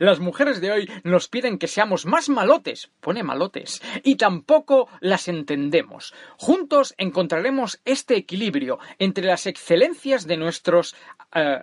las 0.00 0.18
mujeres 0.18 0.60
de 0.60 0.72
hoy 0.72 0.90
nos 1.04 1.28
piden 1.28 1.58
que 1.58 1.68
seamos 1.68 2.06
más 2.06 2.28
malotes, 2.28 2.90
pone 2.98 3.22
malotes, 3.22 3.80
y 4.02 4.16
tampoco 4.16 4.88
las 4.98 5.28
entendemos. 5.28 6.12
Juntos 6.38 6.92
encontraremos 6.98 7.80
este 7.84 8.16
equilibrio 8.16 8.80
entre 8.98 9.24
las 9.24 9.46
excelencias 9.46 10.26
de 10.26 10.38
nuestros 10.38 10.96
eh, 11.32 11.62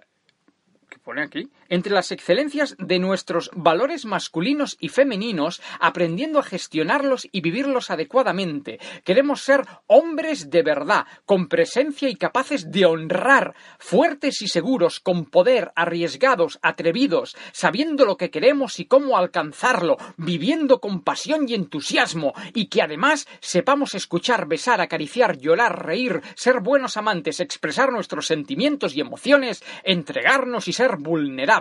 pone 1.06 1.22
aquí, 1.22 1.48
entre 1.70 1.94
las 1.94 2.12
excelencias 2.12 2.76
de 2.78 3.00
nuestros 3.00 3.50
valores 3.54 4.06
masculinos 4.06 4.78
y 4.80 4.90
femeninos, 4.90 5.62
aprendiendo 5.80 6.40
a 6.40 6.44
gestionarlos 6.44 7.28
y 7.32 7.42
vivirlos 7.42 7.90
adecuadamente. 7.90 8.80
Queremos 9.04 9.42
ser 9.42 9.66
hombres 9.88 10.50
de 10.50 10.64
verdad, 10.64 11.06
con 11.26 11.48
presencia 11.48 12.10
y 12.10 12.16
capaces 12.16 12.72
de 12.72 12.86
honrar, 12.86 13.56
fuertes 13.80 14.42
y 14.42 14.48
seguros, 14.48 15.00
con 15.00 15.26
poder, 15.26 15.72
arriesgados, 15.76 16.60
atrevidos, 16.62 17.36
sabiendo 17.52 18.06
lo 18.06 18.18
que 18.18 18.30
queremos 18.30 18.80
y 18.80 18.86
cómo 18.86 19.18
alcanzarlo, 19.18 19.98
viviendo 20.18 20.80
con 20.80 21.02
pasión 21.02 21.48
y 21.48 21.54
entusiasmo, 21.54 22.34
y 22.54 22.68
que 22.68 22.82
además 22.82 23.28
sepamos 23.40 23.96
escuchar, 23.96 24.48
besar, 24.48 24.82
acariciar, 24.82 25.38
llorar, 25.38 25.86
reír, 25.86 26.22
ser 26.36 26.60
buenos 26.60 26.98
amantes, 26.98 27.40
expresar 27.40 27.92
nuestros 27.92 28.28
sentimientos 28.28 28.96
y 28.96 29.02
emociones, 29.02 29.64
entregarnos 29.84 30.68
y 30.68 30.74
ser 30.74 30.98
vulnerables. 30.98 31.55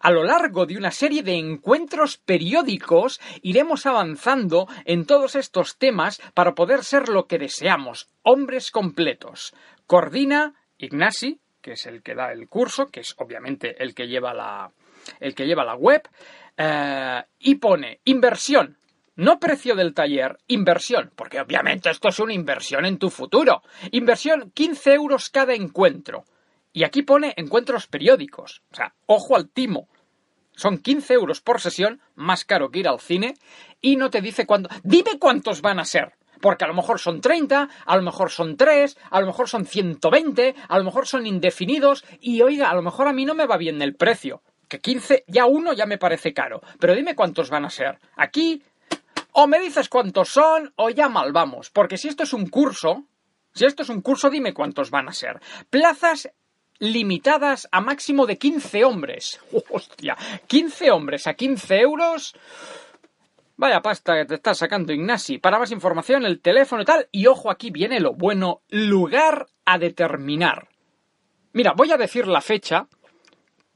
A 0.00 0.10
lo 0.10 0.24
largo 0.24 0.66
de 0.66 0.76
una 0.76 0.90
serie 0.90 1.22
de 1.22 1.34
encuentros 1.34 2.18
periódicos 2.18 3.20
iremos 3.42 3.86
avanzando 3.86 4.68
en 4.84 5.06
todos 5.06 5.34
estos 5.36 5.78
temas 5.78 6.20
para 6.34 6.54
poder 6.54 6.84
ser 6.84 7.08
lo 7.08 7.26
que 7.26 7.38
deseamos, 7.38 8.08
hombres 8.22 8.70
completos. 8.70 9.54
Coordina 9.86 10.54
Ignasi, 10.78 11.40
que 11.60 11.72
es 11.72 11.86
el 11.86 12.02
que 12.02 12.14
da 12.14 12.32
el 12.32 12.48
curso, 12.48 12.88
que 12.88 13.00
es 13.00 13.14
obviamente 13.18 13.82
el 13.82 13.94
que 13.94 14.08
lleva 14.08 14.34
la, 14.34 14.70
el 15.20 15.34
que 15.34 15.46
lleva 15.46 15.64
la 15.64 15.76
web, 15.76 16.02
eh, 16.56 17.22
y 17.38 17.54
pone 17.54 18.00
inversión, 18.04 18.76
no 19.16 19.38
precio 19.38 19.74
del 19.74 19.94
taller, 19.94 20.38
inversión, 20.48 21.12
porque 21.14 21.40
obviamente 21.40 21.90
esto 21.90 22.08
es 22.08 22.18
una 22.18 22.32
inversión 22.32 22.86
en 22.86 22.98
tu 22.98 23.10
futuro. 23.10 23.62
Inversión 23.90 24.50
15 24.52 24.94
euros 24.94 25.28
cada 25.28 25.54
encuentro. 25.54 26.24
Y 26.72 26.84
aquí 26.84 27.02
pone 27.02 27.34
encuentros 27.36 27.86
periódicos. 27.86 28.62
O 28.72 28.76
sea, 28.76 28.94
ojo 29.06 29.36
al 29.36 29.48
timo. 29.48 29.88
Son 30.54 30.78
15 30.78 31.14
euros 31.14 31.40
por 31.40 31.60
sesión, 31.60 32.00
más 32.14 32.44
caro 32.44 32.70
que 32.70 32.80
ir 32.80 32.88
al 32.88 33.00
cine, 33.00 33.34
y 33.80 33.96
no 33.96 34.10
te 34.10 34.20
dice 34.20 34.46
cuándo. 34.46 34.68
Dime 34.82 35.18
cuántos 35.18 35.62
van 35.62 35.78
a 35.78 35.84
ser. 35.84 36.14
Porque 36.40 36.64
a 36.64 36.68
lo 36.68 36.74
mejor 36.74 36.98
son 36.98 37.20
30, 37.20 37.68
a 37.86 37.96
lo 37.96 38.02
mejor 38.02 38.30
son 38.30 38.56
3, 38.56 38.98
a 39.10 39.20
lo 39.20 39.26
mejor 39.26 39.48
son 39.48 39.64
120, 39.64 40.54
a 40.68 40.78
lo 40.78 40.84
mejor 40.84 41.06
son 41.06 41.26
indefinidos, 41.26 42.04
y 42.20 42.42
oiga, 42.42 42.68
a 42.68 42.74
lo 42.74 42.82
mejor 42.82 43.06
a 43.06 43.12
mí 43.12 43.24
no 43.24 43.34
me 43.34 43.46
va 43.46 43.56
bien 43.56 43.80
el 43.80 43.94
precio. 43.94 44.42
Que 44.68 44.80
15, 44.80 45.24
ya 45.28 45.46
uno 45.46 45.72
ya 45.72 45.86
me 45.86 45.98
parece 45.98 46.32
caro. 46.32 46.60
Pero 46.80 46.94
dime 46.94 47.14
cuántos 47.14 47.48
van 47.48 47.64
a 47.64 47.70
ser. 47.70 47.98
Aquí, 48.16 48.62
o 49.32 49.46
me 49.46 49.60
dices 49.60 49.88
cuántos 49.88 50.30
son, 50.30 50.72
o 50.76 50.90
ya 50.90 51.08
mal 51.08 51.32
vamos. 51.32 51.70
Porque 51.70 51.96
si 51.96 52.08
esto 52.08 52.24
es 52.24 52.32
un 52.32 52.48
curso, 52.48 53.04
si 53.54 53.64
esto 53.64 53.82
es 53.82 53.88
un 53.88 54.00
curso, 54.00 54.28
dime 54.28 54.52
cuántos 54.52 54.90
van 54.90 55.08
a 55.08 55.12
ser. 55.12 55.40
Plazas 55.70 56.28
limitadas 56.82 57.68
a 57.70 57.80
máximo 57.80 58.26
de 58.26 58.38
15 58.38 58.84
hombres. 58.84 59.40
¡Hostia! 59.70 60.16
15 60.48 60.90
hombres 60.90 61.28
a 61.28 61.34
15 61.34 61.78
euros. 61.78 62.34
Vaya 63.56 63.80
pasta 63.80 64.16
que 64.16 64.24
te 64.24 64.34
está 64.34 64.52
sacando 64.52 64.92
Ignasi. 64.92 65.38
Para 65.38 65.60
más 65.60 65.70
información, 65.70 66.26
el 66.26 66.40
teléfono 66.40 66.82
y 66.82 66.84
tal. 66.84 67.08
Y 67.12 67.28
ojo, 67.28 67.52
aquí 67.52 67.70
viene 67.70 68.00
lo 68.00 68.14
bueno. 68.14 68.62
Lugar 68.68 69.46
a 69.64 69.78
determinar. 69.78 70.68
Mira, 71.52 71.72
voy 71.76 71.92
a 71.92 71.96
decir 71.96 72.26
la 72.26 72.40
fecha 72.40 72.88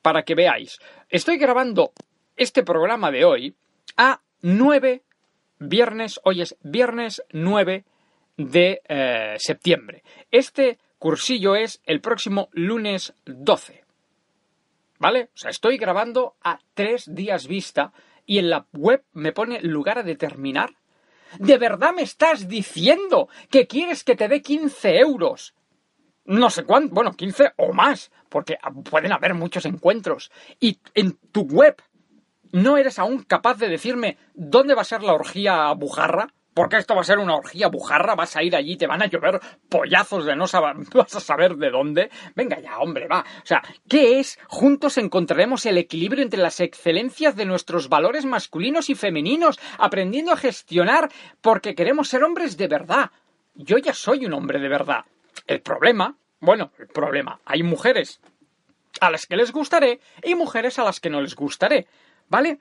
para 0.02 0.24
que 0.24 0.34
veáis. 0.34 0.80
Estoy 1.08 1.36
grabando 1.36 1.92
este 2.34 2.64
programa 2.64 3.12
de 3.12 3.24
hoy 3.24 3.54
a 3.96 4.20
9 4.42 5.04
viernes. 5.60 6.18
Hoy 6.24 6.42
es 6.42 6.56
viernes 6.60 7.22
9 7.30 7.84
de 8.36 8.82
eh, 8.88 9.36
septiembre. 9.38 10.02
Este 10.32 10.78
cursillo 10.98 11.56
es 11.56 11.80
el 11.84 12.00
próximo 12.00 12.48
lunes 12.52 13.14
12. 13.24 13.84
¿Vale? 14.98 15.30
O 15.34 15.36
sea, 15.36 15.50
estoy 15.50 15.76
grabando 15.76 16.36
a 16.42 16.58
tres 16.74 17.14
días 17.14 17.46
vista 17.46 17.92
y 18.24 18.38
en 18.38 18.50
la 18.50 18.66
web 18.72 19.04
me 19.12 19.32
pone 19.32 19.60
lugar 19.60 19.98
a 19.98 20.02
determinar. 20.02 20.70
¿De 21.38 21.58
verdad 21.58 21.92
me 21.94 22.02
estás 22.02 22.48
diciendo 22.48 23.28
que 23.50 23.66
quieres 23.66 24.04
que 24.04 24.16
te 24.16 24.28
dé 24.28 24.40
15 24.40 24.98
euros? 24.98 25.54
No 26.24 26.50
sé 26.50 26.64
cuánto, 26.64 26.94
bueno, 26.94 27.12
15 27.12 27.52
o 27.56 27.72
más, 27.72 28.10
porque 28.28 28.58
pueden 28.90 29.12
haber 29.12 29.34
muchos 29.34 29.64
encuentros. 29.64 30.32
Y 30.58 30.78
en 30.94 31.12
tu 31.30 31.42
web 31.42 31.76
no 32.52 32.76
eres 32.76 32.98
aún 32.98 33.22
capaz 33.22 33.58
de 33.58 33.68
decirme 33.68 34.16
dónde 34.34 34.74
va 34.74 34.82
a 34.82 34.86
ser 34.86 35.02
la 35.02 35.14
orgía 35.14 35.72
bujarra 35.72 36.32
porque 36.56 36.78
esto 36.78 36.94
va 36.94 37.02
a 37.02 37.04
ser 37.04 37.18
una 37.18 37.36
orgía 37.36 37.68
bujarra, 37.68 38.14
vas 38.14 38.34
a 38.34 38.42
ir 38.42 38.56
allí, 38.56 38.78
te 38.78 38.86
van 38.86 39.02
a 39.02 39.06
llover 39.08 39.40
pollazos 39.68 40.24
de 40.24 40.34
no 40.34 40.46
saber, 40.46 40.76
vas 40.94 41.14
a 41.14 41.20
saber 41.20 41.56
de 41.56 41.68
dónde. 41.68 42.10
Venga 42.34 42.58
ya, 42.58 42.78
hombre, 42.78 43.06
va. 43.06 43.20
O 43.20 43.46
sea, 43.46 43.62
¿qué 43.86 44.18
es? 44.18 44.38
Juntos 44.46 44.96
encontraremos 44.96 45.66
el 45.66 45.76
equilibrio 45.76 46.22
entre 46.22 46.40
las 46.40 46.60
excelencias 46.60 47.36
de 47.36 47.44
nuestros 47.44 47.90
valores 47.90 48.24
masculinos 48.24 48.88
y 48.88 48.94
femeninos, 48.94 49.60
aprendiendo 49.76 50.32
a 50.32 50.38
gestionar 50.38 51.10
porque 51.42 51.74
queremos 51.74 52.08
ser 52.08 52.24
hombres 52.24 52.56
de 52.56 52.68
verdad. 52.68 53.10
Yo 53.54 53.76
ya 53.76 53.92
soy 53.92 54.24
un 54.24 54.32
hombre 54.32 54.58
de 54.58 54.70
verdad. 54.70 55.04
El 55.46 55.60
problema, 55.60 56.16
bueno, 56.40 56.72
el 56.78 56.86
problema, 56.86 57.38
hay 57.44 57.64
mujeres 57.64 58.18
a 59.02 59.10
las 59.10 59.26
que 59.26 59.36
les 59.36 59.52
gustaré 59.52 60.00
y 60.22 60.34
mujeres 60.34 60.78
a 60.78 60.84
las 60.84 61.00
que 61.00 61.10
no 61.10 61.20
les 61.20 61.36
gustaré. 61.36 61.86
¿Vale? 62.30 62.58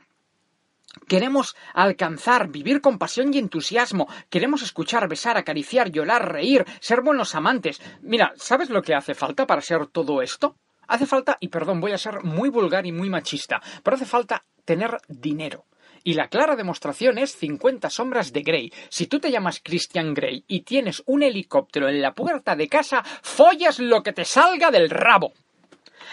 Queremos 1.07 1.55
alcanzar, 1.73 2.49
vivir 2.49 2.81
con 2.81 2.97
pasión 2.97 3.33
y 3.33 3.37
entusiasmo. 3.37 4.07
Queremos 4.29 4.61
escuchar, 4.61 5.07
besar, 5.07 5.37
acariciar, 5.37 5.91
llorar, 5.91 6.31
reír, 6.31 6.65
ser 6.79 7.01
buenos 7.01 7.35
amantes. 7.35 7.81
Mira, 8.01 8.33
¿sabes 8.37 8.69
lo 8.69 8.81
que 8.81 8.95
hace 8.95 9.13
falta 9.13 9.45
para 9.45 9.61
ser 9.61 9.87
todo 9.87 10.21
esto? 10.21 10.55
Hace 10.87 11.05
falta, 11.05 11.37
y 11.39 11.49
perdón, 11.49 11.81
voy 11.81 11.91
a 11.91 11.97
ser 11.97 12.23
muy 12.23 12.49
vulgar 12.49 12.85
y 12.85 12.91
muy 12.91 13.09
machista, 13.09 13.61
pero 13.83 13.95
hace 13.95 14.05
falta 14.05 14.43
tener 14.65 14.97
dinero. 15.07 15.65
Y 16.03 16.13
la 16.13 16.27
clara 16.27 16.55
demostración 16.55 17.17
es 17.17 17.35
50 17.35 17.89
sombras 17.89 18.31
de 18.31 18.43
Grey. 18.43 18.71
Si 18.89 19.07
tú 19.07 19.19
te 19.19 19.31
llamas 19.31 19.59
Christian 19.63 20.13
Grey 20.13 20.43
y 20.47 20.61
tienes 20.61 21.01
un 21.07 21.23
helicóptero 21.23 21.89
en 21.89 22.01
la 22.01 22.13
puerta 22.13 22.55
de 22.55 22.67
casa, 22.67 23.03
follas 23.23 23.79
lo 23.79 24.03
que 24.03 24.13
te 24.13 24.23
salga 24.23 24.69
del 24.69 24.91
rabo. 24.91 25.33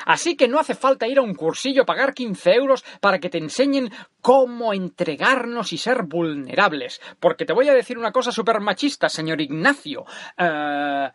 Así 0.07 0.37
que 0.37 0.49
no 0.49 0.59
hace 0.59 0.75
falta 0.75 1.07
ir 1.07 1.19
a 1.19 1.23
un 1.23 1.35
cursillo, 1.35 1.85
pagar 1.85 2.15
15 2.15 2.53
euros 2.53 2.85
para 3.01 3.19
que 3.19 3.31
te 3.31 3.39
enseñen 3.39 3.91
cómo 4.21 4.73
entregarnos 4.73 5.73
y 5.73 5.79
ser 5.79 6.03
vulnerables. 6.05 7.01
Porque 7.21 7.45
te 7.45 7.53
voy 7.53 7.69
a 7.69 7.75
decir 7.75 7.99
una 7.99 8.13
cosa 8.13 8.33
súper 8.33 8.61
machista, 8.61 9.09
señor 9.09 9.41
Ignacio. 9.41 10.05
Eh, 10.37 11.11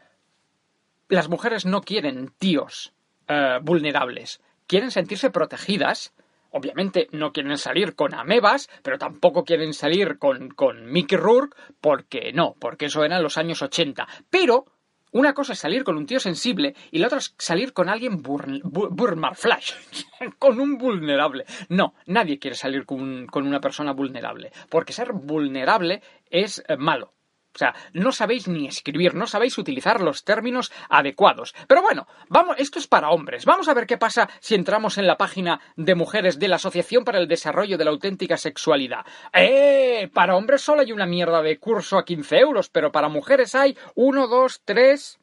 las 1.10 1.30
mujeres 1.30 1.66
no 1.66 1.82
quieren 1.82 2.32
tíos 2.38 2.94
eh, 3.28 3.60
vulnerables. 3.62 4.42
Quieren 4.68 4.92
sentirse 4.92 5.30
protegidas. 5.30 6.14
Obviamente 6.52 7.08
no 7.12 7.34
quieren 7.34 7.58
salir 7.58 7.96
con 7.96 8.14
amebas, 8.14 8.70
pero 8.82 8.98
tampoco 8.98 9.44
quieren 9.44 9.74
salir 9.74 10.18
con, 10.18 10.50
con 10.50 10.92
Mickey 10.92 11.18
Rourke, 11.18 11.58
porque 11.82 12.32
no, 12.34 12.56
porque 12.60 12.86
eso 12.86 13.04
era 13.04 13.18
en 13.18 13.24
los 13.24 13.38
años 13.38 13.62
80. 13.62 14.08
Pero 14.30 14.66
una 15.12 15.34
cosa 15.34 15.54
es 15.54 15.60
salir 15.60 15.84
con 15.84 15.98
un 15.98 16.06
tío 16.06 16.20
sensible 16.20 16.76
y 16.92 17.00
la 17.00 17.08
otra 17.08 17.20
es 17.20 17.34
salir 17.38 17.74
con 17.74 17.90
alguien 17.90 18.22
Burmar 18.22 19.36
Flash, 19.36 19.74
con 20.40 20.60
un 20.60 20.78
vulnerable. 20.78 21.46
No, 21.70 21.94
nadie 22.06 22.40
quiere 22.40 22.56
salir 22.56 22.86
con, 22.86 23.28
con, 23.28 23.48
una 23.48 23.62
persona 23.62 23.94
vulnerable, 23.94 24.52
porque 24.70 24.94
ser 24.94 25.14
vulnerable 25.14 26.02
es 26.30 26.64
eh, 26.68 26.78
malo. 26.78 27.14
O 27.58 27.60
sea, 27.60 27.74
no 27.92 28.12
sabéis 28.12 28.48
ni 28.48 28.68
escribir, 28.68 29.16
no 29.16 29.26
sabéis 29.26 29.58
utilizar 29.58 30.00
los 30.00 30.24
términos 30.24 30.72
adecuados. 30.90 31.56
Pero 31.68 31.82
bueno, 31.82 32.06
vamos, 32.30 32.56
esto 32.60 32.78
es 32.78 32.86
para 32.86 33.10
hombres. 33.10 33.46
Vamos 33.46 33.68
a 33.68 33.74
ver 33.74 33.88
qué 33.88 33.98
pasa 33.98 34.30
si 34.40 34.54
entramos 34.54 35.00
en 35.00 35.08
la 35.08 35.18
página 35.18 35.60
de 35.76 35.96
mujeres 35.96 36.38
de 36.38 36.50
la 36.50 36.58
Asociación 36.58 37.04
para 37.04 37.18
el 37.18 37.28
Desarrollo 37.28 37.76
de 37.80 37.84
la 37.84 37.90
Auténtica 37.90 38.38
Sexualidad. 38.38 39.08
¡Eh! 39.34 40.08
Para 40.14 40.36
hombres 40.36 40.62
solo 40.62 40.82
hay 40.82 40.92
una 40.92 41.08
mierda 41.08 41.42
de 41.42 41.58
curso 41.58 41.98
a 41.98 42.06
15 42.06 42.38
euros, 42.38 42.70
pero 42.70 42.92
para 42.92 43.10
mujeres 43.10 43.56
hay 43.56 43.76
uno, 43.96 44.28
dos, 44.28 44.62
tres, 44.64 45.18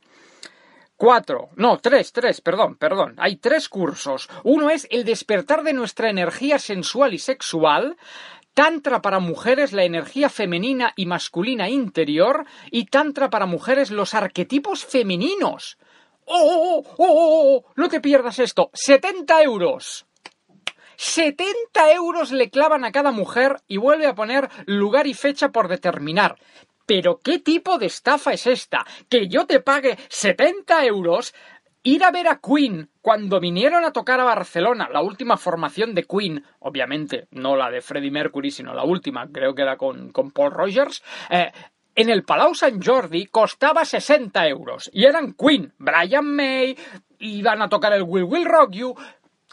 cuatro, 0.97 1.51
no, 1.55 1.79
tres, 1.79 2.13
tres, 2.13 2.41
perdón, 2.41 2.75
perdón. 2.75 3.15
Hay 3.19 3.37
tres 3.37 3.69
cursos. 3.69 4.29
Uno 4.43 4.71
es 4.71 4.89
el 4.91 5.05
despertar 5.05 5.63
de 5.63 5.73
nuestra 5.73 6.11
energía 6.11 6.59
sensual 6.59 7.15
y 7.15 7.21
sexual. 7.21 7.97
Tantra 8.55 9.03
para 9.03 9.19
mujeres, 9.19 9.73
la 9.73 9.85
energía 9.85 10.29
femenina 10.29 10.93
y 10.95 11.07
masculina 11.07 11.69
interior, 11.69 12.45
y 12.71 12.87
Tantra 12.87 13.29
para 13.29 13.47
mujeres, 13.47 13.91
los 13.91 14.15
arquetipos 14.15 14.85
femeninos. 14.85 15.77
¡Oh, 16.25 16.83
oh, 16.87 16.95
oh, 16.97 17.65
oh! 17.67 17.73
No 17.75 17.89
te 17.89 18.01
pierdas 18.01 18.39
esto. 18.39 18.71
¡70 18.73 19.43
euros! 19.43 20.07
70 20.97 21.93
euros 21.93 22.31
le 22.31 22.51
clavan 22.51 22.85
a 22.85 22.93
cada 22.93 23.11
mujer 23.11 23.57
y 23.67 23.77
vuelve 23.77 24.07
a 24.07 24.15
poner 24.15 24.49
lugar 24.67 25.09
y 25.09 25.15
fecha 25.15 25.49
por 25.49 25.67
determinar. 25.67 26.37
Pero 26.87 27.19
¿qué 27.19 27.39
tipo 27.39 27.79
de 27.79 27.87
estafa 27.87 28.33
es 28.33 28.47
esta? 28.47 28.85
Que 29.09 29.27
yo 29.29 29.47
te 29.47 29.61
pague 29.61 29.99
70 30.09 30.85
euros 30.85 31.35
Ir 31.87 32.03
a 32.03 32.11
ver 32.11 32.29
a 32.29 32.41
Queen 32.41 32.89
cuando 33.03 33.41
vinieron 33.41 33.85
a 33.85 33.93
tocar 33.93 34.19
a 34.19 34.25
Barcelona, 34.25 34.89
la 34.91 35.03
última 35.03 35.37
formación 35.37 35.95
de 35.95 36.05
Queen, 36.05 36.43
obviamente 36.61 37.29
no 37.31 37.57
la 37.57 37.71
de 37.71 37.83
Freddie 37.83 38.11
Mercury, 38.11 38.51
sino 38.51 38.73
la 38.73 38.85
última, 38.85 39.29
creo 39.31 39.55
que 39.55 39.61
era 39.61 39.77
con, 39.77 40.11
con 40.11 40.31
Paul 40.31 40.53
Rogers, 40.53 41.03
eh, 41.29 41.53
en 41.95 42.09
el 42.09 42.25
Palau 42.25 42.55
Sant 42.55 42.83
Jordi 42.83 43.27
costaba 43.27 43.85
60 43.85 44.49
euros 44.49 44.91
y 44.95 45.05
eran 45.05 45.35
Queen, 45.35 45.75
Brian 45.77 46.25
May, 46.25 46.75
iban 47.19 47.61
a 47.61 47.69
tocar 47.69 47.93
el 47.93 48.05
Will 48.05 48.25
Will 48.25 48.47
Rock 48.47 48.71
You, 48.73 48.95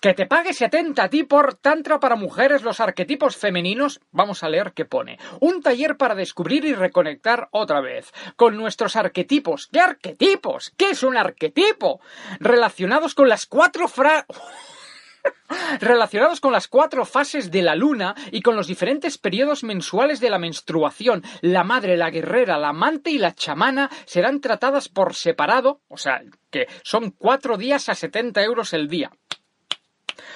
que 0.02 0.16
te 0.16 0.26
pague 0.26 0.52
70 0.52 1.04
a 1.04 1.10
ti 1.10 1.24
por 1.24 1.54
Tantra 1.54 2.00
para 2.00 2.16
mujeres, 2.16 2.64
los 2.64 2.80
arquetipos 2.80 3.38
femeninos. 3.38 4.02
Vamos 4.12 4.44
a 4.44 4.50
leer 4.50 4.74
qué 4.74 4.84
pone. 4.84 5.20
Un 5.40 5.62
taller 5.62 5.96
para 5.96 6.16
descubrir 6.16 6.66
y 6.66 6.74
reconectar 6.74 7.50
otra 7.52 7.82
vez 7.82 8.12
con 8.36 8.58
nuestros 8.58 8.96
arquetipos. 8.96 9.68
¿Qué 9.72 9.80
arquetipos? 9.80 10.74
¿Qué 10.76 10.90
es 10.90 11.04
un 11.04 11.18
arquetipo? 11.18 12.02
Relacionados 12.40 13.14
con 13.14 13.30
las 13.30 13.46
cuatro 13.46 13.88
fra... 13.88 14.26
relacionados 15.80 16.42
con 16.42 16.52
las 16.52 16.68
cuatro 16.68 17.06
fases 17.06 17.52
de 17.52 17.62
la 17.62 17.76
luna 17.76 18.16
y 18.32 18.42
con 18.42 18.56
los 18.56 18.66
diferentes 18.66 19.20
periodos 19.20 19.64
mensuales 19.64 20.20
de 20.20 20.32
la 20.32 20.40
menstruación. 20.40 21.24
La 21.42 21.64
madre, 21.64 21.96
la 21.96 22.10
guerrera, 22.10 22.58
la 22.58 22.70
amante 22.70 23.12
y 23.12 23.20
la 23.20 23.36
chamana 23.36 23.92
serán 24.06 24.42
tratadas 24.42 24.90
por 24.90 25.14
separado, 25.14 25.82
o 25.90 25.98
sea, 25.98 26.24
que 26.50 26.66
son 26.84 27.12
cuatro 27.12 27.56
días 27.56 27.88
a 27.88 27.94
70 27.94 28.42
euros 28.42 28.74
el 28.74 28.88
día. 28.88 29.12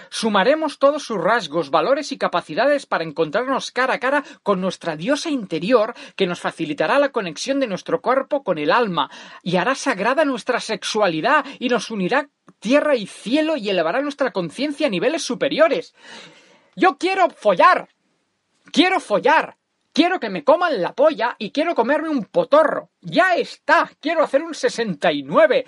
Sumaremos 0.10 0.80
todos 0.80 1.04
sus 1.04 1.18
rasgos, 1.18 1.70
valores 1.70 2.12
y 2.12 2.18
capacidades 2.18 2.86
para 2.86 3.04
encontrarnos 3.04 3.72
cara 3.72 3.96
a 3.96 4.00
cara 4.00 4.24
con 4.44 4.62
nuestra 4.62 4.96
diosa 4.96 5.30
interior 5.30 5.94
que 6.16 6.28
nos 6.28 6.40
facilitará 6.40 7.00
la 7.00 7.10
conexión 7.10 7.60
de 7.60 7.68
nuestro 7.68 8.02
cuerpo 8.02 8.44
con 8.44 8.58
el 8.58 8.72
alma 8.72 9.10
y 9.44 9.58
hará 9.58 9.76
sagrada 9.76 10.26
nuestra 10.26 10.60
sexualidad 10.60 11.46
y 11.60 11.70
nos 11.70 11.90
unirá 11.90 12.30
tierra 12.60 12.96
y 12.96 13.08
cielo 13.08 13.58
y 13.58 13.70
elevará 13.70 14.02
nuestra 14.02 14.32
conciencia 14.32 14.88
a 14.88 14.90
niveles 14.90 15.24
superiores. 15.24 15.94
Yo 16.76 16.98
quiero 16.98 17.30
follar. 17.30 17.90
Quiero 18.72 19.00
follar. 19.00 19.58
Quiero 19.94 20.20
que 20.20 20.30
me 20.30 20.44
coman 20.44 20.82
la 20.82 20.94
polla 20.94 21.38
y 21.40 21.52
quiero 21.52 21.74
comerme 21.74 22.10
un 22.10 22.26
potorro. 22.26 22.90
Ya 23.02 23.36
está. 23.36 23.90
Quiero 24.02 24.24
hacer 24.24 24.44
un 24.44 24.54
69. 24.54 25.66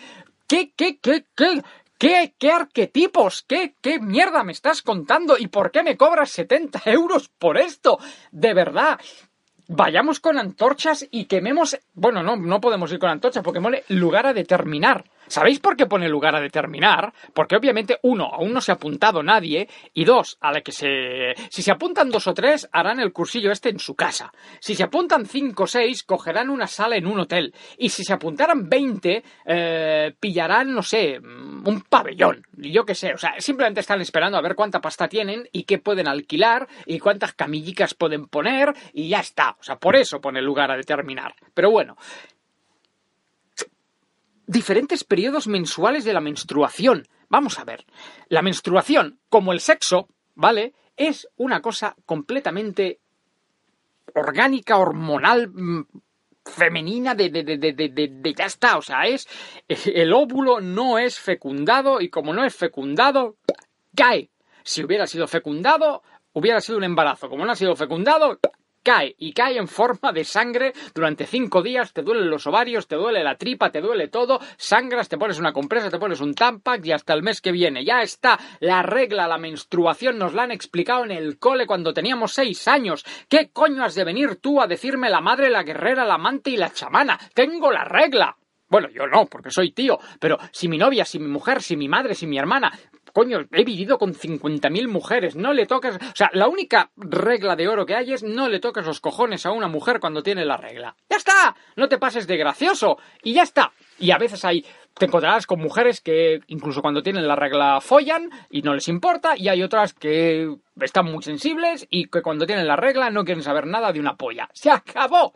¿Qué, 0.47 0.73
qué, 0.75 0.99
qué, 0.99 1.25
qué? 1.33 1.61
¿Qué, 1.97 2.35
qué 2.37 2.51
arquetipos? 2.51 3.41
¿Qué, 3.41 3.75
qué 3.81 3.99
mierda 3.99 4.43
me 4.43 4.51
estás 4.51 4.83
contando? 4.83 5.35
¿Y 5.37 5.47
por 5.47 5.71
qué 5.71 5.81
me 5.81 5.97
cobras 5.97 6.29
70 6.29 6.81
euros 6.85 7.29
por 7.29 7.57
esto? 7.57 7.99
De 8.31 8.53
verdad. 8.53 8.99
Vayamos 9.67 10.19
con 10.19 10.37
antorchas 10.37 11.07
y 11.09 11.25
quememos. 11.25 11.77
Bueno, 11.93 12.21
no, 12.23 12.37
no 12.37 12.61
podemos 12.61 12.91
ir 12.91 12.99
con 12.99 13.09
antorchas 13.09 13.43
porque 13.43 13.59
pone 13.59 13.83
lugar 13.89 14.27
a 14.27 14.33
determinar. 14.33 15.05
¿Sabéis 15.27 15.59
por 15.59 15.75
qué 15.75 15.85
pone 15.85 16.09
lugar 16.09 16.35
a 16.35 16.41
determinar? 16.41 17.13
Porque 17.33 17.55
obviamente, 17.55 17.99
uno, 18.03 18.25
aún 18.25 18.53
no 18.53 18.61
se 18.61 18.71
ha 18.71 18.75
apuntado 18.75 19.21
nadie, 19.23 19.67
y 19.93 20.05
dos, 20.05 20.37
a 20.41 20.51
la 20.51 20.61
que 20.61 20.71
se. 20.71 21.33
Si 21.49 21.61
se 21.61 21.71
apuntan 21.71 22.09
dos 22.09 22.27
o 22.27 22.33
tres, 22.33 22.67
harán 22.71 22.99
el 22.99 23.11
cursillo 23.11 23.51
este 23.51 23.69
en 23.69 23.79
su 23.79 23.95
casa. 23.95 24.31
Si 24.59 24.75
se 24.75 24.83
apuntan 24.83 25.25
cinco 25.25 25.63
o 25.63 25.67
seis, 25.67 26.03
cogerán 26.03 26.49
una 26.49 26.67
sala 26.67 26.95
en 26.95 27.07
un 27.07 27.19
hotel. 27.19 27.53
Y 27.77 27.89
si 27.89 28.03
se 28.03 28.13
apuntaran 28.13 28.69
veinte, 28.69 29.23
eh, 29.45 30.13
pillarán, 30.19 30.73
no 30.73 30.81
sé, 30.81 31.19
un 31.19 31.83
pabellón. 31.89 32.45
Yo 32.53 32.85
qué 32.85 32.95
sé, 32.95 33.13
o 33.13 33.17
sea, 33.17 33.35
simplemente 33.39 33.81
están 33.81 34.01
esperando 34.01 34.37
a 34.37 34.41
ver 34.41 34.55
cuánta 34.55 34.81
pasta 34.81 35.07
tienen 35.07 35.47
y 35.51 35.63
qué 35.63 35.77
pueden 35.79 36.07
alquilar 36.07 36.67
y 36.85 36.99
cuántas 36.99 37.33
camillicas 37.33 37.93
pueden 37.93 38.27
poner, 38.27 38.73
y 38.93 39.09
ya 39.09 39.19
está. 39.19 39.57
O 39.59 39.63
sea, 39.63 39.77
por 39.77 39.95
eso 39.95 40.21
pone 40.21 40.41
lugar 40.41 40.71
a 40.71 40.77
determinar. 40.77 41.35
Pero 41.53 41.71
bueno, 41.71 41.97
diferentes 44.47 45.03
periodos 45.03 45.47
mensuales 45.47 46.03
de 46.03 46.13
la 46.13 46.21
menstruación. 46.21 47.07
Vamos 47.29 47.59
a 47.59 47.65
ver, 47.65 47.85
la 48.29 48.41
menstruación, 48.41 49.19
como 49.29 49.53
el 49.53 49.59
sexo, 49.59 50.07
¿vale? 50.33 50.73
Es 50.95 51.27
una 51.35 51.61
cosa 51.61 51.95
completamente 52.05 52.99
orgánica, 54.15 54.77
hormonal, 54.77 55.49
mm, 55.49 55.85
femenina 56.45 57.13
de, 57.13 57.29
de, 57.29 57.43
de, 57.43 57.57
de, 57.67 58.33
ya 58.33 58.45
está, 58.45 58.77
o 58.77 58.81
sea, 58.81 59.03
es 59.03 59.27
el 59.67 60.13
óvulo 60.13 60.61
no 60.61 60.97
es 60.97 61.19
fecundado 61.19 61.99
y 61.99 62.09
como 62.09 62.33
no 62.33 62.45
es 62.45 62.55
fecundado, 62.55 63.35
cae. 63.93 64.29
Si 64.63 64.83
hubiera 64.83 65.07
sido 65.07 65.27
fecundado, 65.27 66.03
hubiera 66.33 66.61
sido 66.61 66.77
un 66.77 66.83
embarazo. 66.83 67.29
Como 67.29 67.45
no 67.45 67.51
ha 67.51 67.55
sido 67.55 67.75
fecundado, 67.75 68.39
cae 68.87 69.17
y 69.19 69.33
cae 69.33 69.57
en 69.57 69.67
forma 69.67 70.13
de 70.13 70.23
sangre 70.23 70.71
durante 70.95 71.25
cinco 71.25 71.61
días, 71.61 71.91
te 71.91 72.03
duelen 72.03 72.29
los 72.29 72.47
ovarios, 72.47 72.87
te 72.87 72.95
duele 72.95 73.21
la 73.21 73.35
tripa, 73.35 73.69
te 73.69 73.81
duele 73.81 74.07
todo, 74.07 74.39
sangras, 74.55 75.09
te 75.09 75.17
pones 75.17 75.39
una 75.39 75.51
compresa, 75.51 75.89
te 75.89 75.99
pones 75.99 76.21
un 76.21 76.33
tampac 76.33 76.85
y 76.85 76.93
hasta 76.93 77.13
el 77.13 77.21
mes 77.21 77.41
que 77.41 77.51
viene. 77.51 77.83
Ya 77.83 78.01
está, 78.01 78.39
la 78.61 78.83
regla, 78.83 79.27
la 79.27 79.37
menstruación 79.37 80.17
nos 80.17 80.33
la 80.33 80.43
han 80.43 80.53
explicado 80.53 81.03
en 81.03 81.11
el 81.11 81.37
cole 81.37 81.67
cuando 81.67 81.93
teníamos 81.93 82.31
seis 82.31 82.65
años. 82.69 83.03
¿Qué 83.27 83.49
coño 83.51 83.83
has 83.83 83.93
de 83.93 84.05
venir 84.05 84.37
tú 84.37 84.61
a 84.61 84.67
decirme 84.67 85.09
la 85.09 85.19
madre, 85.19 85.49
la 85.49 85.63
guerrera, 85.63 86.05
la 86.05 86.13
amante 86.13 86.51
y 86.51 86.55
la 86.55 86.71
chamana? 86.71 87.19
Tengo 87.33 87.69
la 87.73 87.83
regla. 87.83 88.37
Bueno, 88.69 88.87
yo 88.89 89.05
no, 89.07 89.25
porque 89.25 89.51
soy 89.51 89.71
tío, 89.71 89.99
pero 90.17 90.37
si 90.51 90.69
mi 90.69 90.77
novia, 90.77 91.03
si 91.03 91.19
mi 91.19 91.27
mujer, 91.27 91.61
si 91.61 91.75
mi 91.75 91.89
madre, 91.89 92.15
si 92.15 92.25
mi 92.25 92.37
hermana, 92.37 92.71
coño, 93.17 93.47
he 93.51 93.63
vivido 93.63 93.97
con 93.97 94.13
50.000 94.13 94.87
mujeres, 94.87 95.35
no 95.35 95.51
le 95.51 95.65
tocas, 95.65 95.95
o 95.95 96.15
sea, 96.15 96.29
la 96.33 96.47
única 96.47 96.91
regla 96.95 97.55
de 97.55 97.67
oro 97.67 97.83
que 97.83 97.95
hay 97.95 98.13
es 98.13 98.21
no 98.21 98.47
le 98.47 98.59
toques 98.59 98.85
los 98.85 99.01
cojones 99.01 99.43
a 99.47 99.49
una 99.49 99.67
mujer 99.67 99.99
cuando 99.99 100.21
tiene 100.21 100.45
la 100.45 100.55
regla. 100.55 100.95
Ya 101.09 101.17
está, 101.17 101.55
no 101.75 101.89
te 101.89 101.97
pases 101.97 102.27
de 102.27 102.37
gracioso 102.37 102.99
y 103.23 103.33
ya 103.33 103.41
está. 103.41 103.71
Y 103.97 104.11
a 104.11 104.19
veces 104.19 104.45
hay 104.45 104.63
te 104.93 105.05
encontrarás 105.05 105.47
con 105.47 105.59
mujeres 105.59 105.99
que 105.99 106.41
incluso 106.45 106.83
cuando 106.83 107.01
tienen 107.01 107.27
la 107.27 107.35
regla 107.35 107.81
follan 107.81 108.29
y 108.51 108.61
no 108.61 108.75
les 108.75 108.87
importa 108.87 109.35
y 109.35 109.47
hay 109.49 109.63
otras 109.63 109.95
que 109.95 110.55
están 110.79 111.05
muy 111.11 111.23
sensibles 111.23 111.87
y 111.89 112.09
que 112.09 112.21
cuando 112.21 112.45
tienen 112.45 112.67
la 112.67 112.75
regla 112.75 113.09
no 113.09 113.25
quieren 113.25 113.41
saber 113.41 113.65
nada 113.65 113.91
de 113.91 113.99
una 113.99 114.15
polla. 114.15 114.47
Se 114.53 114.69
acabó. 114.69 115.33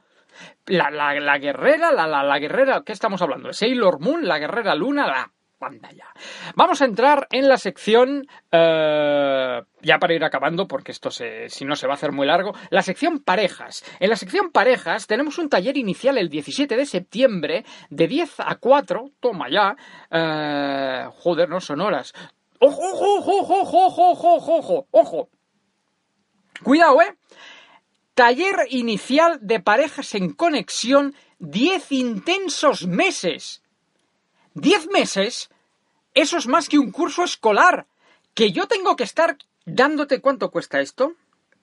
La, 0.68 0.92
la, 0.92 1.20
la 1.20 1.40
guerrera, 1.40 1.92
la, 1.92 2.06
la, 2.06 2.24
la 2.24 2.38
guerrera, 2.38 2.84
¿qué 2.86 2.92
estamos 2.92 3.24
hablando? 3.24 3.52
Sailor 3.52 4.00
Moon, 4.00 4.28
la 4.28 4.38
guerrera 4.38 4.76
luna, 4.76 5.08
la 5.08 5.32
pantalla. 5.62 6.08
Vamos 6.56 6.82
a 6.82 6.86
entrar 6.86 7.28
en 7.32 7.48
la 7.48 7.58
sección, 7.58 8.26
eh, 8.52 9.62
ya 9.82 10.00
para 10.00 10.14
ir 10.16 10.24
acabando, 10.26 10.68
porque 10.68 10.92
esto 10.92 11.12
se, 11.12 11.48
si 11.50 11.66
no 11.66 11.76
se 11.76 11.86
va 11.86 11.94
a 11.94 11.96
hacer 11.96 12.12
muy 12.12 12.26
largo, 12.26 12.54
la 12.72 12.82
sección 12.82 13.20
parejas. 13.20 13.86
En 14.00 14.10
la 14.10 14.16
sección 14.16 14.52
parejas 14.52 15.06
tenemos 15.06 15.38
un 15.38 15.50
taller 15.50 15.78
inicial 15.78 16.18
el 16.18 16.30
17 16.30 16.76
de 16.76 16.86
septiembre 16.88 17.64
de 17.92 18.08
10 18.08 18.40
a 18.40 18.56
4, 18.56 19.12
toma 19.20 19.50
ya, 19.50 19.76
eh, 20.10 21.06
joder, 21.20 21.48
no 21.48 21.62
son 21.62 21.82
horas. 21.82 22.12
Ojo, 22.60 22.82
ojo, 22.82 23.18
ojo, 23.18 23.62
ojo, 23.62 23.86
ojo, 23.86 24.12
ojo, 24.14 24.56
ojo, 24.58 24.88
ojo. 24.92 25.30
Cuidado, 26.64 27.02
¿eh? 27.02 27.16
Taller 28.16 28.56
inicial 28.70 29.40
de 29.42 29.60
parejas 29.60 30.16
en 30.16 30.34
conexión 30.34 31.16
10 31.40 31.92
intensos 31.92 32.86
meses. 32.88 33.61
10 34.54 34.90
meses, 34.92 35.50
eso 36.14 36.38
es 36.38 36.48
más 36.48 36.68
que 36.68 36.80
un 36.80 36.92
curso 36.92 37.24
escolar. 37.24 37.88
Que 38.34 38.52
yo 38.52 38.68
tengo 38.68 38.96
que 38.96 39.04
estar 39.04 39.38
dándote 39.66 40.22
cuánto 40.22 40.52
cuesta 40.52 40.80
esto. 40.80 41.14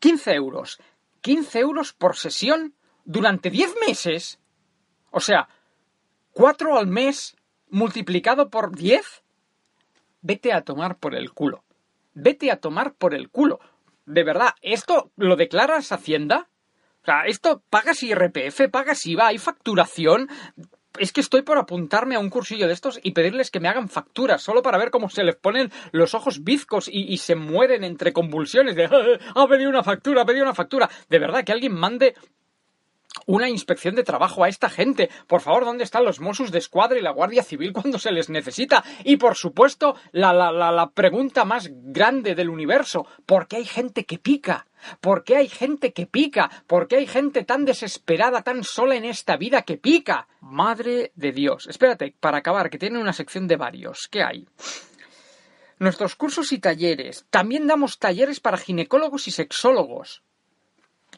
15 0.00 0.34
euros. 0.34 0.78
15 1.22 1.58
euros 1.58 1.92
por 1.92 2.16
sesión 2.16 2.74
durante 3.04 3.50
10 3.50 3.74
meses. 3.86 4.38
O 5.10 5.20
sea, 5.20 5.48
4 6.32 6.78
al 6.78 6.86
mes 6.86 7.36
multiplicado 7.70 8.50
por 8.50 8.76
10. 8.76 9.22
Vete 10.22 10.52
a 10.52 10.62
tomar 10.62 10.98
por 10.98 11.14
el 11.14 11.32
culo. 11.32 11.64
Vete 12.14 12.50
a 12.50 12.60
tomar 12.60 12.94
por 12.94 13.14
el 13.14 13.28
culo. 13.30 13.60
De 14.06 14.24
verdad, 14.24 14.54
¿esto 14.62 15.10
lo 15.16 15.36
declaras 15.36 15.92
Hacienda? 15.92 16.48
O 17.02 17.04
sea, 17.04 17.22
esto 17.26 17.62
pagas 17.70 18.02
IRPF, 18.02 18.68
pagas 18.70 19.06
IVA, 19.06 19.28
hay 19.28 19.38
facturación. 19.38 20.28
Es 20.98 21.12
que 21.12 21.20
estoy 21.20 21.42
por 21.42 21.58
apuntarme 21.58 22.16
a 22.16 22.18
un 22.18 22.30
cursillo 22.30 22.66
de 22.66 22.72
estos 22.72 23.00
y 23.02 23.12
pedirles 23.12 23.50
que 23.50 23.60
me 23.60 23.68
hagan 23.68 23.88
facturas, 23.88 24.42
solo 24.42 24.62
para 24.62 24.78
ver 24.78 24.90
cómo 24.90 25.08
se 25.08 25.24
les 25.24 25.36
ponen 25.36 25.70
los 25.92 26.14
ojos 26.14 26.44
bizcos 26.44 26.88
y, 26.90 27.16
se 27.18 27.34
mueren 27.34 27.84
entre 27.84 28.12
convulsiones 28.12 28.76
de 28.76 28.84
ha 29.34 29.46
venido 29.46 29.70
una 29.70 29.82
factura, 29.82 30.22
ha 30.22 30.26
pedido 30.26 30.44
una 30.44 30.54
factura. 30.54 30.88
De 31.08 31.18
verdad, 31.18 31.44
que 31.44 31.52
alguien 31.52 31.72
mande 31.72 32.14
una 33.26 33.48
inspección 33.48 33.94
de 33.94 34.04
trabajo 34.04 34.44
a 34.44 34.48
esta 34.48 34.70
gente. 34.70 35.10
Por 35.26 35.40
favor, 35.40 35.64
¿dónde 35.64 35.84
están 35.84 36.04
los 36.04 36.20
Mossos 36.20 36.52
de 36.52 36.58
Escuadra 36.58 36.98
y 36.98 37.02
la 37.02 37.10
Guardia 37.10 37.42
Civil 37.42 37.72
cuando 37.72 37.98
se 37.98 38.12
les 38.12 38.28
necesita? 38.30 38.84
Y 39.04 39.16
por 39.16 39.36
supuesto, 39.36 39.96
la, 40.12 40.32
la, 40.32 40.52
la, 40.52 40.70
la 40.70 40.90
pregunta 40.90 41.44
más 41.44 41.68
grande 41.72 42.34
del 42.34 42.50
universo, 42.50 43.06
¿por 43.26 43.48
qué 43.48 43.56
hay 43.56 43.64
gente 43.64 44.04
que 44.04 44.18
pica? 44.18 44.67
¿Por 45.00 45.24
qué 45.24 45.36
hay 45.36 45.48
gente 45.48 45.92
que 45.92 46.06
pica? 46.06 46.50
¿Por 46.66 46.88
qué 46.88 46.96
hay 46.96 47.06
gente 47.06 47.44
tan 47.44 47.64
desesperada, 47.64 48.42
tan 48.42 48.64
sola 48.64 48.96
en 48.96 49.04
esta 49.04 49.36
vida 49.36 49.62
que 49.62 49.76
pica? 49.76 50.28
Madre 50.40 51.12
de 51.14 51.32
Dios. 51.32 51.66
Espérate, 51.68 52.14
para 52.20 52.38
acabar, 52.38 52.70
que 52.70 52.78
tiene 52.78 52.98
una 52.98 53.12
sección 53.12 53.46
de 53.48 53.56
varios. 53.56 54.08
¿Qué 54.10 54.22
hay? 54.22 54.48
Nuestros 55.78 56.16
cursos 56.16 56.52
y 56.52 56.58
talleres. 56.58 57.26
También 57.30 57.66
damos 57.66 57.98
talleres 57.98 58.40
para 58.40 58.58
ginecólogos 58.58 59.28
y 59.28 59.30
sexólogos. 59.30 60.22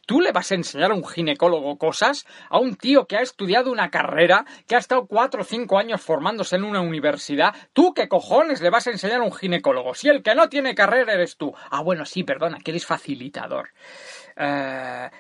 ¿Tú 0.07 0.21
le 0.21 0.33
vas 0.33 0.51
a 0.51 0.55
enseñar 0.55 0.91
a 0.91 0.95
un 0.95 1.07
ginecólogo 1.07 1.79
cosas? 1.79 2.27
¿A 2.49 2.59
un 2.59 2.77
tío 2.77 3.07
que 3.07 3.17
ha 3.17 3.21
estudiado 3.21 3.71
una 3.71 3.91
carrera, 3.91 4.45
que 4.67 4.77
ha 4.77 4.79
estado 4.79 5.07
cuatro 5.07 5.43
o 5.43 5.45
cinco 5.45 5.79
años 5.79 6.01
formándose 6.01 6.57
en 6.57 6.65
una 6.65 6.81
universidad? 6.81 7.55
¿Tú 7.73 7.95
qué 7.95 8.09
cojones 8.09 8.61
le 8.61 8.71
vas 8.71 8.87
a 8.87 8.91
enseñar 8.91 9.21
a 9.21 9.25
un 9.25 9.33
ginecólogo? 9.33 9.95
Si 9.95 10.09
el 10.09 10.23
que 10.23 10.35
no 10.35 10.49
tiene 10.49 10.75
carrera 10.75 11.13
eres 11.15 11.37
tú. 11.37 11.55
Ah, 11.71 11.83
bueno, 11.83 12.05
sí, 12.05 12.25
perdona, 12.25 12.59
que 12.59 12.71
eres 12.73 12.87
facilitador. 12.87 13.71
Eh, 14.37 15.11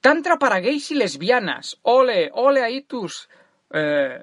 Tantra 0.00 0.38
para 0.38 0.60
gays 0.60 0.90
y 0.92 0.94
lesbianas. 0.94 1.78
Ole, 1.82 2.30
ole 2.32 2.62
ahí 2.62 2.82
tus... 2.82 3.28
eh, 3.72 4.22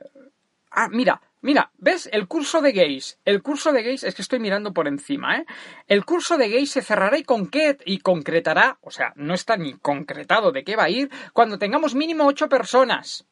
Ah, 0.71 0.89
mira, 0.91 1.21
mira, 1.41 1.71
¿ves? 1.77 2.09
El 2.11 2.27
curso 2.27 2.61
de 2.61 2.71
gays. 2.71 3.19
El 3.25 3.41
curso 3.41 3.71
de 3.71 3.83
gays, 3.83 4.03
es 4.03 4.15
que 4.15 4.21
estoy 4.21 4.39
mirando 4.39 4.73
por 4.73 4.87
encima, 4.87 5.37
¿eh? 5.37 5.45
El 5.87 6.05
curso 6.05 6.37
de 6.37 6.49
gays 6.49 6.71
se 6.71 6.81
cerrará 6.81 7.17
y, 7.17 7.23
con 7.23 7.47
qué, 7.47 7.77
y 7.85 7.99
concretará, 7.99 8.77
o 8.81 8.91
sea, 8.91 9.13
no 9.15 9.33
está 9.33 9.57
ni 9.57 9.73
concretado 9.73 10.51
de 10.51 10.63
qué 10.63 10.75
va 10.75 10.85
a 10.85 10.89
ir, 10.89 11.09
cuando 11.33 11.57
tengamos 11.57 11.95
mínimo 11.95 12.25
ocho 12.25 12.49
personas. 12.49 13.25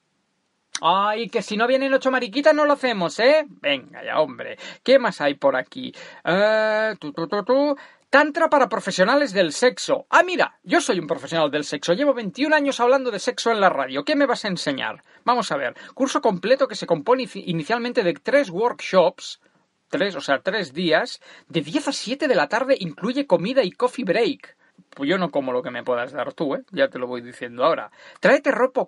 Ay, 0.82 1.30
que 1.30 1.42
si 1.42 1.56
no 1.56 1.68
vienen 1.68 1.94
ocho 1.94 2.12
mariquitas 2.12 2.54
no 2.54 2.66
lo 2.66 2.74
hacemos, 2.74 3.18
¿eh? 3.20 3.46
Venga 3.48 4.04
ya, 4.04 4.20
hombre. 4.20 4.58
¿Qué 4.84 5.00
más 5.00 5.22
hay 5.22 5.36
por 5.36 5.56
aquí? 5.56 5.94
Eh, 6.24 6.96
tu, 7.00 7.14
tu, 7.14 7.28
tu, 7.28 7.44
tu. 7.44 7.78
Tantra 8.10 8.50
para 8.50 8.70
profesionales 8.70 9.34
del 9.34 9.52
sexo. 9.52 10.06
Ah, 10.10 10.24
mira, 10.24 10.58
yo 10.64 10.80
soy 10.80 11.00
un 11.00 11.08
profesional 11.08 11.52
del 11.52 11.66
sexo. 11.66 11.94
Llevo 11.94 12.14
21 12.14 12.56
años 12.56 12.80
hablando 12.80 13.12
de 13.12 13.20
sexo 13.20 13.52
en 13.52 13.60
la 13.60 13.70
radio. 13.70 14.06
¿Qué 14.06 14.16
me 14.16 14.26
vas 14.26 14.46
a 14.46 14.48
enseñar? 14.48 15.04
Vamos 15.26 15.52
a 15.52 15.58
ver. 15.58 15.76
Curso 15.94 16.22
completo 16.22 16.68
que 16.68 16.76
se 16.76 16.88
compone 16.88 17.24
inici- 17.24 17.44
inicialmente 17.46 18.04
de 18.04 18.14
tres 18.14 18.50
workshops. 18.50 19.42
Tres, 19.90 20.16
o 20.16 20.22
sea, 20.22 20.40
tres 20.40 20.74
días. 20.74 21.20
De 21.50 21.62
10 21.62 21.90
a 21.90 21.92
7 21.92 22.28
de 22.28 22.36
la 22.36 22.48
tarde 22.48 22.78
incluye 22.80 23.28
comida 23.28 23.64
y 23.64 23.72
coffee 23.72 24.06
break. 24.06 24.56
Pues 24.92 25.10
yo 25.10 25.18
no 25.18 25.30
como 25.30 25.52
lo 25.52 25.62
que 25.62 25.72
me 25.72 25.84
puedas 25.84 26.14
dar 26.14 26.34
tú, 26.34 26.56
¿eh? 26.56 26.64
Ya 26.72 26.88
te 26.90 27.00
lo 27.00 27.08
voy 27.08 27.22
diciendo 27.22 27.66
ahora. 27.66 27.92
Tráete 28.22 28.52
ropa, 28.52 28.88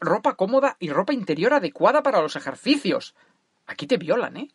ropa 0.00 0.34
cómoda 0.34 0.76
y 0.80 0.90
ropa 0.90 1.12
interior 1.12 1.54
adecuada 1.54 2.02
para 2.02 2.20
los 2.20 2.34
ejercicios. 2.34 3.14
Aquí 3.66 3.86
te 3.86 3.98
violan, 3.98 4.36
¿eh? 4.36 4.48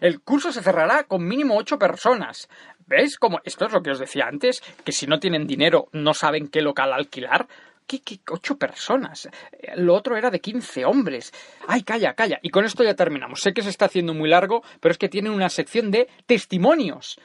El 0.00 0.20
curso 0.20 0.52
se 0.52 0.62
cerrará 0.62 1.04
con 1.04 1.26
mínimo 1.26 1.56
ocho 1.56 1.78
personas. 1.78 2.48
¿Ves 2.86 3.18
cómo? 3.18 3.40
Esto 3.44 3.66
es 3.66 3.72
lo 3.72 3.82
que 3.82 3.90
os 3.90 3.98
decía 3.98 4.26
antes, 4.26 4.62
que 4.84 4.92
si 4.92 5.06
no 5.06 5.18
tienen 5.18 5.46
dinero 5.46 5.88
no 5.92 6.14
saben 6.14 6.48
qué 6.48 6.60
local 6.60 6.92
alquilar. 6.92 7.46
¿Qué, 7.86 8.00
qué? 8.00 8.18
¿Ocho 8.30 8.56
personas? 8.56 9.28
Lo 9.76 9.94
otro 9.94 10.16
era 10.16 10.30
de 10.30 10.40
15 10.40 10.84
hombres. 10.86 11.32
Ay, 11.68 11.82
calla, 11.82 12.14
calla. 12.14 12.38
Y 12.42 12.50
con 12.50 12.64
esto 12.64 12.82
ya 12.82 12.94
terminamos. 12.94 13.40
Sé 13.40 13.52
que 13.52 13.62
se 13.62 13.68
está 13.68 13.86
haciendo 13.86 14.14
muy 14.14 14.30
largo, 14.30 14.62
pero 14.80 14.92
es 14.92 14.98
que 14.98 15.10
tiene 15.10 15.30
una 15.30 15.50
sección 15.50 15.90
de 15.90 16.08
testimonios. 16.26 17.18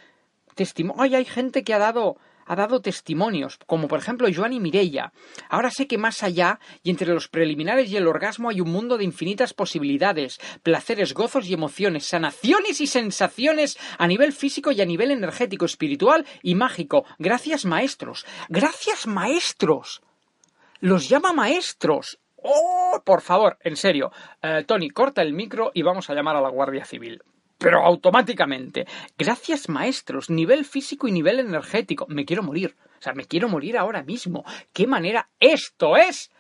Testimo 0.55 0.95
Ay, 0.97 1.15
hay 1.15 1.25
gente 1.25 1.63
que 1.63 1.73
ha 1.73 1.79
dado 1.79 2.17
ha 2.49 2.55
dado 2.55 2.81
testimonios, 2.81 3.59
como 3.67 3.88
por 3.88 3.99
ejemplo 3.99 4.27
Joan 4.33 4.53
y 4.53 4.59
Mireia. 4.59 5.13
Ahora 5.49 5.69
sé 5.69 5.88
que 5.88 5.99
más 5.99 6.23
allá 6.23 6.59
y 6.81 6.89
entre 6.89 7.13
los 7.13 7.27
preliminares 7.27 7.91
y 7.91 7.95
el 7.95 8.07
orgasmo 8.07 8.49
hay 8.49 8.59
un 8.59 8.71
mundo 8.71 8.97
de 8.97 9.03
infinitas 9.03 9.53
posibilidades, 9.53 10.39
placeres, 10.63 11.13
gozos 11.13 11.47
y 11.47 11.53
emociones, 11.53 12.05
sanaciones 12.05 12.81
y 12.81 12.88
sensaciones 12.88 13.77
a 13.99 14.07
nivel 14.07 14.33
físico 14.33 14.71
y 14.71 14.81
a 14.81 14.85
nivel 14.85 15.12
energético, 15.12 15.65
espiritual 15.65 16.25
y 16.41 16.55
mágico. 16.55 17.05
Gracias 17.19 17.65
maestros. 17.65 18.25
Gracias 18.49 19.05
maestros. 19.05 20.01
Los 20.79 21.07
llama 21.07 21.33
maestros. 21.33 22.17
¡Oh! 22.38 22.99
Por 23.05 23.21
favor, 23.21 23.59
en 23.62 23.75
serio. 23.75 24.12
Eh, 24.41 24.63
Tony, 24.65 24.89
corta 24.89 25.21
el 25.21 25.33
micro 25.33 25.69
y 25.75 25.83
vamos 25.83 26.09
a 26.09 26.15
llamar 26.15 26.35
a 26.35 26.41
la 26.41 26.49
Guardia 26.49 26.83
Civil. 26.83 27.21
Pero 27.60 27.86
automáticamente. 27.86 28.88
Gracias, 29.17 29.69
maestros. 29.69 30.30
Nivel 30.30 30.65
físico 30.65 31.08
y 31.08 31.12
nivel 31.12 31.39
energético. 31.39 32.08
Me 32.08 32.26
quiero 32.26 32.41
morir. 32.41 32.76
O 32.98 33.02
sea, 33.02 33.13
me 33.13 33.26
quiero 33.26 33.50
morir 33.50 33.78
ahora 33.78 34.02
mismo. 34.02 34.43
¿Qué 34.74 34.88
manera? 34.88 35.30
Esto 35.39 35.98
es 35.98 36.32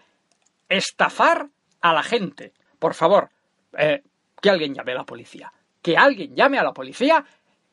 estafar 0.69 1.49
a 1.81 1.93
la 1.93 2.03
gente. 2.03 2.53
Por 2.79 2.93
favor, 2.93 3.29
eh, 3.77 4.01
que 4.41 4.49
alguien 4.49 4.73
llame 4.73 4.93
a 4.93 4.95
la 4.95 5.05
policía. 5.05 5.51
Que 5.81 5.97
alguien 5.97 6.35
llame 6.35 6.57
a 6.57 6.63
la 6.63 6.73
policía 6.73 7.23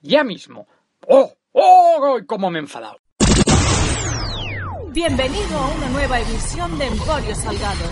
ya 0.01 0.25
mismo. 0.25 0.67
¡Oh! 1.07 1.33
¡Oh! 1.53 2.19
¡Cómo 2.27 2.51
me 2.51 2.59
he 2.59 2.63
enfadado! 2.63 2.99
Bienvenido 4.89 5.59
a 5.59 5.69
una 5.69 5.89
nueva 5.91 6.21
edición 6.21 6.79
de 6.79 6.87
Emporio 6.87 7.35
Salgado. 7.35 7.85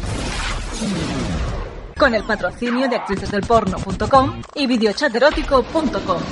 Con 1.98 2.14
el 2.14 2.24
patrocinio 2.24 2.88
de 2.88 2.96
actricesdelporno.com 2.96 4.42
y 4.54 4.66
videochaterótico.com. 4.66 6.22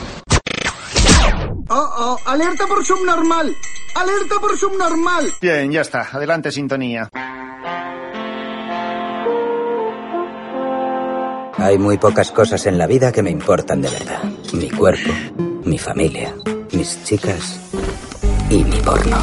Oh, 1.68 1.90
oh, 1.98 2.18
alerta 2.26 2.66
por 2.66 2.84
subnormal. 2.84 3.54
Alerta 3.94 4.34
por 4.40 4.56
subnormal. 4.56 5.26
Bien, 5.40 5.70
ya 5.70 5.82
está. 5.82 6.08
Adelante, 6.12 6.50
sintonía. 6.50 7.08
Hay 11.58 11.78
muy 11.78 11.96
pocas 11.96 12.32
cosas 12.32 12.66
en 12.66 12.76
la 12.76 12.86
vida 12.86 13.12
que 13.12 13.22
me 13.22 13.30
importan 13.30 13.80
de 13.80 13.88
verdad. 13.88 14.22
Mi 14.52 14.68
cuerpo, 14.68 15.12
mi 15.64 15.78
familia, 15.78 16.34
mis 16.72 17.04
chicas 17.04 17.60
y 18.50 18.64
mi 18.64 18.78
porno. 18.80 19.16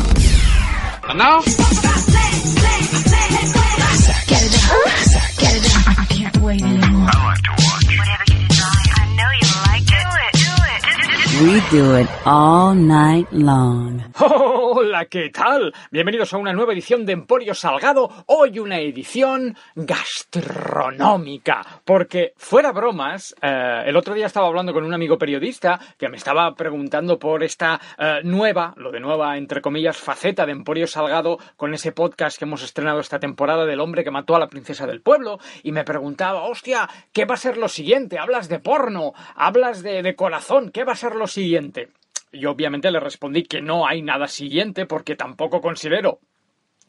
We 11.41 11.61
do 11.71 11.97
it 11.97 12.09
all 12.25 12.75
night 12.75 13.31
long. 13.31 14.03
Hola, 14.19 15.05
¿qué 15.05 15.29
tal? 15.29 15.73
Bienvenidos 15.89 16.33
a 16.33 16.37
una 16.37 16.51
nueva 16.51 16.73
edición 16.73 17.05
de 17.05 17.13
Emporio 17.13 17.53
Salgado. 17.53 18.09
Hoy 18.25 18.59
una 18.59 18.79
edición 18.79 19.55
gastronómica. 19.73 21.65
Porque, 21.85 22.33
fuera 22.35 22.73
bromas, 22.73 23.33
eh, 23.41 23.83
el 23.85 23.95
otro 23.95 24.13
día 24.13 24.25
estaba 24.25 24.47
hablando 24.47 24.73
con 24.73 24.83
un 24.83 24.93
amigo 24.93 25.17
periodista 25.17 25.79
que 25.97 26.09
me 26.09 26.17
estaba 26.17 26.53
preguntando 26.55 27.17
por 27.17 27.41
esta 27.41 27.79
eh, 27.97 28.19
nueva, 28.23 28.73
lo 28.75 28.91
de 28.91 28.99
nueva, 28.99 29.37
entre 29.37 29.61
comillas, 29.61 29.95
faceta 29.95 30.45
de 30.45 30.51
Emporio 30.51 30.87
Salgado 30.87 31.37
con 31.55 31.73
ese 31.73 31.93
podcast 31.93 32.37
que 32.37 32.43
hemos 32.43 32.63
estrenado 32.63 32.99
esta 32.99 33.19
temporada 33.19 33.65
del 33.65 33.79
hombre 33.79 34.03
que 34.03 34.11
mató 34.11 34.35
a 34.35 34.39
la 34.39 34.49
princesa 34.49 34.85
del 34.85 35.01
pueblo. 35.01 35.39
Y 35.63 35.71
me 35.71 35.85
preguntaba, 35.85 36.43
hostia, 36.43 36.89
¿qué 37.13 37.23
va 37.23 37.35
a 37.35 37.37
ser 37.37 37.55
lo 37.57 37.69
siguiente? 37.69 38.19
Hablas 38.19 38.49
de 38.49 38.59
porno, 38.59 39.13
hablas 39.35 39.81
de, 39.83 40.15
corazón, 40.15 40.71
¿qué 40.71 40.83
va 40.83 40.93
a 40.93 40.97
ser 40.97 41.15
lo 41.15 41.28
siguiente? 41.29 41.89
Y 42.31 42.45
obviamente 42.45 42.91
le 42.91 42.99
respondí 42.99 43.43
que 43.43 43.61
no 43.61 43.87
hay 43.87 44.01
nada 44.01 44.27
siguiente 44.27 44.85
porque 44.85 45.15
tampoco 45.15 45.61
considero 45.61 46.19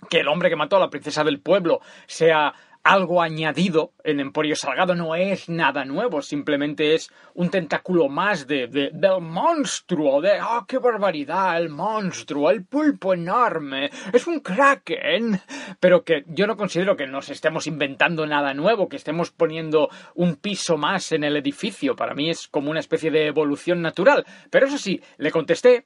que 0.09 0.21
el 0.21 0.29
hombre 0.29 0.51
que 0.51 0.57
mató 0.57 0.77
a 0.77 0.81
la 0.81 0.91
princesa 0.91 1.25
del 1.25 1.41
pueblo 1.41 1.81
sea 2.07 2.55
algo 2.83 3.21
añadido 3.21 3.93
en 4.05 4.21
Emporio 4.21 4.57
Salgado, 4.57 4.95
no 4.95 5.15
es 5.15 5.49
nada 5.51 5.85
nuevo, 5.85 6.23
simplemente 6.23 6.95
es 6.95 7.11
un 7.35 7.51
tentáculo 7.51 8.09
más 8.09 8.47
de, 8.47 8.69
de- 8.69 8.91
del 8.93 9.21
monstruo, 9.21 10.21
de 10.23 10.39
¡ah, 10.41 10.65
qué 10.67 10.79
barbaridad! 10.79 11.59
El 11.59 11.69
monstruo, 11.69 12.51
el 12.51 12.65
pulpo 12.65 13.13
enorme, 13.13 13.91
es 14.13 14.27
un 14.27 14.41
kraken, 14.41 15.41
pero 15.79 16.05
que 16.05 16.25
yo 16.29 16.47
no 16.47 16.57
considero 16.57 16.97
que 16.97 17.07
nos 17.07 17.29
estemos 17.29 17.67
inventando 17.67 18.27
nada 18.27 18.55
nuevo, 18.55 18.89
que 18.89 18.97
estemos 18.97 19.31
poniendo 19.31 19.91
un 20.15 20.37
piso 20.37 20.77
más 20.79 21.13
en 21.13 21.25
el 21.25 21.37
edificio, 21.37 21.95
para 21.95 22.15
mí 22.15 22.31
es 22.31 22.49
como 22.49 22.71
una 22.71 22.81
especie 22.81 23.11
de 23.11 23.27
evolución 23.27 23.83
natural, 23.83 24.25
pero 24.51 24.67
eso 24.67 24.79
sí, 24.79 25.03
le 25.19 25.31
contesté 25.31 25.85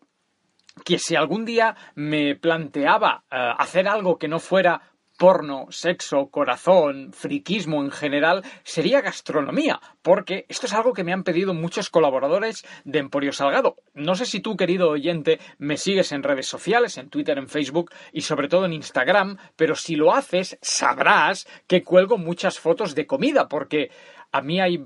que 0.85 0.98
si 0.98 1.14
algún 1.14 1.44
día 1.44 1.76
me 1.94 2.35
planteaba 2.37 3.24
eh, 3.30 3.37
hacer 3.59 3.87
algo 3.88 4.18
que 4.18 4.26
no 4.28 4.40
fuera 4.40 4.80
porno, 5.16 5.66
sexo, 5.70 6.29
corazón, 6.31 7.12
friquismo 7.12 7.83
en 7.83 7.90
general, 7.90 8.44
sería 8.62 9.00
gastronomía, 9.00 9.81
porque 10.03 10.46
esto 10.48 10.66
es 10.66 10.74
algo 10.74 10.92
que 10.92 11.05
me 11.05 11.12
han 11.12 11.24
pedido 11.24 11.55
muchos 11.55 11.90
colaboradores 11.90 12.64
de 12.85 12.98
Emporio 12.98 13.33
Salgado. 13.33 13.77
No 13.94 14.14
sé 14.14 14.27
si 14.27 14.40
tú, 14.40 14.57
querido 14.57 14.90
oyente, 14.90 15.38
me 15.59 15.77
sigues 15.77 16.12
en 16.12 16.22
redes 16.22 16.46
sociales, 16.46 16.98
en 16.98 17.11
Twitter, 17.11 17.38
en 17.38 17.48
Facebook 17.48 17.90
y 18.12 18.22
sobre 18.22 18.48
todo 18.48 18.66
en 18.66 18.72
Instagram, 18.72 19.38
pero 19.57 19.77
si 19.77 19.96
lo 19.96 20.14
haces, 20.14 20.59
sabrás 20.62 21.46
que 21.66 21.83
cuelgo 21.83 22.18
muchas 22.18 22.59
fotos 22.59 22.94
de 22.94 23.07
comida, 23.07 23.48
porque 23.48 23.90
a 24.33 24.42
mí 24.42 24.61
hay 24.61 24.85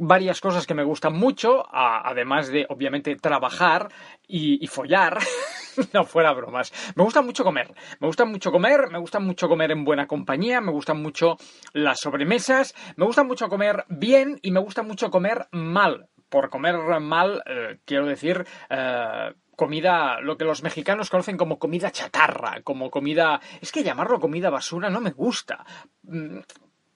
varias 0.00 0.40
cosas 0.40 0.66
que 0.66 0.74
me 0.74 0.82
gustan 0.82 1.12
mucho, 1.12 1.64
además 1.70 2.48
de, 2.48 2.66
obviamente, 2.68 3.14
trabajar 3.16 3.92
y, 4.26 4.66
follar. 4.66 5.18
no 5.92 6.04
fuera 6.04 6.32
bromas. 6.32 6.72
Me 6.96 7.04
gusta 7.04 7.22
mucho 7.22 7.44
comer. 7.44 7.72
Me 8.00 8.06
gusta 8.06 8.24
mucho 8.24 8.50
comer, 8.50 8.88
me 8.90 8.98
gusta 8.98 9.20
mucho 9.20 9.48
comer 9.48 9.70
en 9.72 9.84
buena 9.84 10.06
compañía, 10.06 10.60
me 10.60 10.72
gustan 10.72 11.02
mucho 11.02 11.36
las 11.74 12.00
sobremesas, 12.00 12.74
me 12.96 13.04
gusta 13.04 13.24
mucho 13.24 13.48
comer 13.48 13.84
bien 13.88 14.38
y 14.42 14.50
me 14.50 14.60
gusta 14.60 14.82
mucho 14.82 15.10
comer 15.10 15.46
mal. 15.52 16.08
Por 16.30 16.48
comer 16.48 16.76
mal, 17.00 17.42
eh, 17.46 17.78
quiero 17.84 18.06
decir... 18.06 18.44
eh, 18.70 19.32
comida, 19.56 20.22
lo 20.22 20.38
que 20.38 20.46
los 20.46 20.62
mexicanos 20.62 21.10
conocen 21.10 21.36
como 21.36 21.58
comida 21.58 21.90
chatarra, 21.90 22.62
como 22.64 22.90
comida... 22.90 23.42
Es 23.60 23.70
que 23.70 23.82
llamarlo 23.82 24.18
comida 24.18 24.48
basura 24.48 24.88
no 24.88 25.02
me 25.02 25.10
gusta. 25.10 25.66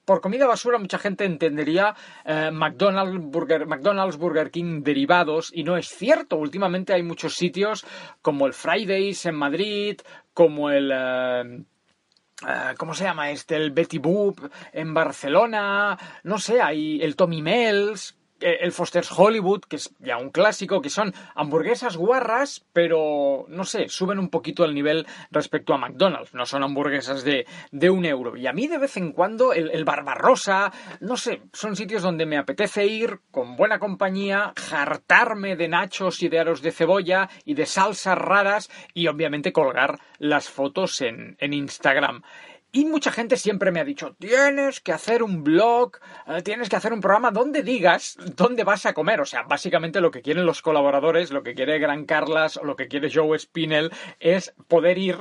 Por 0.05 0.21
comida 0.21 0.47
basura 0.47 0.79
mucha 0.79 0.99
gente 0.99 1.25
entendería 1.25 1.95
eh, 2.25 2.51
McDonald's, 2.53 3.25
Burger, 3.25 3.67
McDonald's, 3.67 4.17
Burger 4.17 4.51
King 4.51 4.83
derivados 4.83 5.51
y 5.55 5.65
no 5.65 5.77
es 5.77 5.89
cierto. 5.89 6.37
Últimamente 6.37 6.93
hay 6.93 7.03
muchos 7.03 7.35
sitios 7.35 7.87
como 8.21 8.47
el 8.47 8.53
Fridays 8.53 9.27
en 9.27 9.35
Madrid, 9.35 10.01
como 10.33 10.71
el... 10.71 10.91
eh, 10.93 11.65
eh, 12.47 12.75
¿Cómo 12.77 12.95
se 12.95 13.05
llama 13.05 13.31
este? 13.31 13.57
El 13.57 13.71
Betty 13.71 13.99
Boop 13.99 14.41
en 14.73 14.93
Barcelona. 14.93 15.97
No 16.25 16.39
sé, 16.39 16.61
hay 16.61 17.01
el 17.01 17.17
Tommy 17.17 17.41
Mel's, 17.41 18.11
eh, 18.13 18.24
el 18.45 18.73
Foster's 18.73 19.11
Hollywood, 19.17 19.63
que 19.69 19.77
es 19.77 19.95
ya 19.99 20.19
un 20.19 20.31
clásico, 20.31 20.81
que 20.81 20.91
son 20.91 21.15
hamburguesas 21.35 21.97
guarras, 21.97 22.65
pero 22.73 23.47
no 23.49 23.65
sé, 23.65 23.89
suben 23.89 24.19
un 24.19 24.29
poquito 24.29 24.65
el 24.65 24.75
nivel 24.75 25.07
respecto 25.31 25.75
a 25.75 25.79
McDonald's. 25.79 26.35
No 26.35 26.47
son 26.47 26.63
hamburguesas 26.63 27.25
de, 27.25 27.47
de 27.73 27.91
un 27.91 28.05
euro. 28.05 28.37
Y 28.37 28.47
a 28.47 28.53
mí 28.53 28.67
de 28.67 28.79
vez 28.79 28.97
en 28.97 29.13
cuando 29.13 29.53
el, 29.53 29.71
el 29.71 29.85
Barbarossa, 29.85 30.73
no 31.01 31.17
sé, 31.17 31.43
son 31.53 31.77
sitios 31.77 32.03
donde 32.03 32.27
me 32.27 32.39
apetece 32.39 32.87
ir 32.87 33.21
con 33.31 33.57
buena 33.57 33.79
compañía, 33.79 34.53
jartarme 34.57 35.57
de 35.57 35.69
nachos 35.69 36.23
y 36.23 36.29
de 36.29 36.41
aros 36.41 36.63
de 36.63 36.73
cebolla 36.73 37.29
y 37.45 37.55
de 37.55 37.67
salsas 37.67 38.19
raras 38.19 38.71
y 38.93 39.09
obviamente 39.09 39.53
colgar 39.53 39.99
las 40.19 40.49
fotos 40.49 41.01
en, 41.01 41.37
en 41.39 41.53
Instagram. 41.53 42.23
Y 42.77 42.87
mucha 42.87 43.13
gente 43.13 43.37
siempre 43.37 43.71
me 43.71 43.79
ha 43.79 43.85
dicho, 43.85 44.17
tienes 44.19 44.81
que 44.81 44.91
hacer 44.91 45.23
un 45.23 45.45
blog, 45.45 45.93
eh, 46.27 46.43
tienes 46.43 46.69
que 46.69 46.75
hacer 46.75 46.93
un 46.93 47.01
programa 47.01 47.31
donde 47.31 47.63
digas 47.63 48.17
dónde 48.35 48.65
vas 48.65 48.85
a 48.85 48.95
comer. 48.95 49.21
O 49.21 49.25
sea, 49.25 49.45
básicamente 49.45 50.01
lo 50.01 50.11
que 50.11 50.23
quieren 50.23 50.45
los 50.45 50.61
colaboradores, 50.61 51.31
lo 51.31 51.45
que 51.45 51.55
quiere 51.55 51.79
Gran 51.79 52.05
Carlas 52.05 52.57
o 52.57 52.65
lo 52.65 52.75
que 52.75 52.89
quiere 52.89 53.13
Joe 53.15 53.39
Spinell 53.39 53.93
es 54.19 54.57
poder 54.67 54.99
ir 54.99 55.17